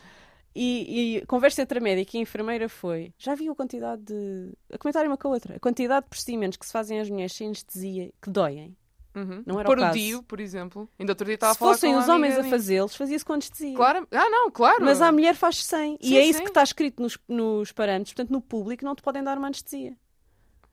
E, 0.55 1.19
e 1.19 1.27
conversa 1.27 1.63
entre 1.63 1.79
a 1.79 1.83
médica 1.83 2.17
e 2.17 2.19
a 2.19 2.23
enfermeira 2.23 2.69
foi: 2.69 3.13
já 3.19 3.35
viu 3.35 3.53
a 3.53 3.55
quantidade 3.55 4.03
de. 4.03 4.53
a 4.73 4.79
comentar 4.79 5.07
uma 5.07 5.17
com 5.17 5.29
a 5.29 5.33
outra, 5.33 5.57
a 5.57 5.61
quantidade 5.61 6.05
de 6.07 6.11
procedimentos 6.11 6.57
que 6.57 6.67
se 6.67 6.73
fazem 6.73 6.99
às 6.99 7.09
mulheres 7.11 7.33
sem 7.35 7.47
anestesia 7.49 8.11
que 8.21 8.31
doem. 8.31 8.75
Uhum. 9.15 9.43
Não 9.47 9.59
era 9.59 9.69
o 9.69 9.73
o 9.73 9.77
caso. 9.77 10.23
Por 10.25 10.39
exemplo. 10.41 10.89
Ainda 10.99 11.13
outro 11.13 11.25
dia 11.25 11.35
estava 11.35 11.53
Se 11.55 11.57
a 11.57 11.59
falar 11.59 11.73
fossem 11.73 11.93
com 11.95 11.99
os 12.01 12.09
homens 12.09 12.39
a 12.39 12.45
fazê-los, 12.45 12.95
fazia-se 12.95 13.25
com 13.25 13.33
anestesia. 13.33 13.75
Claro. 13.77 14.07
Ah, 14.13 14.29
não, 14.31 14.51
claro. 14.51 14.85
Mas 14.85 15.01
a 15.03 15.11
mulher 15.11 15.35
faz 15.35 15.65
sem. 15.65 15.93
Sim, 16.01 16.13
e 16.13 16.17
é 16.19 16.25
isso 16.25 16.39
sim. 16.39 16.45
que 16.45 16.51
está 16.51 16.63
escrito 16.63 17.03
nos, 17.03 17.19
nos 17.27 17.73
parâmetros. 17.73 18.13
Portanto, 18.15 18.31
no 18.31 18.41
público 18.41 18.85
não 18.85 18.95
te 18.95 19.03
podem 19.03 19.23
dar 19.25 19.37
uma 19.39 19.49
anestesia. 19.49 19.97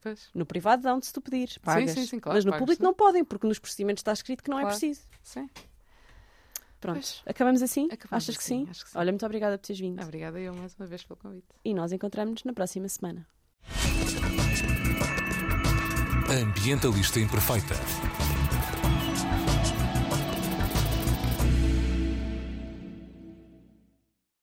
Pois, 0.01 0.29
No 0.35 0.45
privado 0.45 0.83
dão-te 0.83 1.07
se 1.07 1.13
tu 1.13 1.19
pedires. 1.21 1.57
Pagas. 1.57 1.89
sim, 1.91 2.05
sim, 2.05 2.19
claro, 2.19 2.37
Mas 2.37 2.45
no 2.45 2.51
pagas, 2.51 2.59
público 2.61 2.79
sim. 2.79 2.83
não 2.83 2.93
podem, 2.93 3.23
porque 3.23 3.47
nos 3.47 3.57
procedimentos 3.57 4.01
está 4.01 4.13
escrito 4.13 4.43
que 4.43 4.49
não 4.51 4.59
é 4.59 4.61
Claro. 4.61 4.77
preciso. 4.77 5.01
sim. 5.23 5.49
Pronto. 6.79 6.97
Pois. 6.97 7.23
Acabamos 7.25 7.63
assim? 7.63 7.85
Acabamos 7.91 8.23
Achas 8.23 8.37
que 8.37 8.43
assim, 8.43 8.65
sim? 8.65 8.69
acho 8.69 8.83
que 8.85 8.91
sim. 8.91 8.97
Olha, 8.99 9.11
muito 9.11 9.25
obrigada 9.25 9.57
por 9.57 9.65
teres 9.65 9.79
vindo. 9.79 9.99
Obrigada 10.03 10.39
eu 10.39 10.53
mais 10.53 10.75
uma 10.75 10.85
vez 10.85 11.03
pelo 11.03 11.17
convite. 11.17 11.47
E 11.63 11.73
nós 11.73 11.91
encontramos-nos 11.91 12.43
na 12.43 12.53
próxima 12.53 12.87
semana. 12.87 13.25
Ambientalista 16.29 17.19
Imperfeita. 17.19 17.75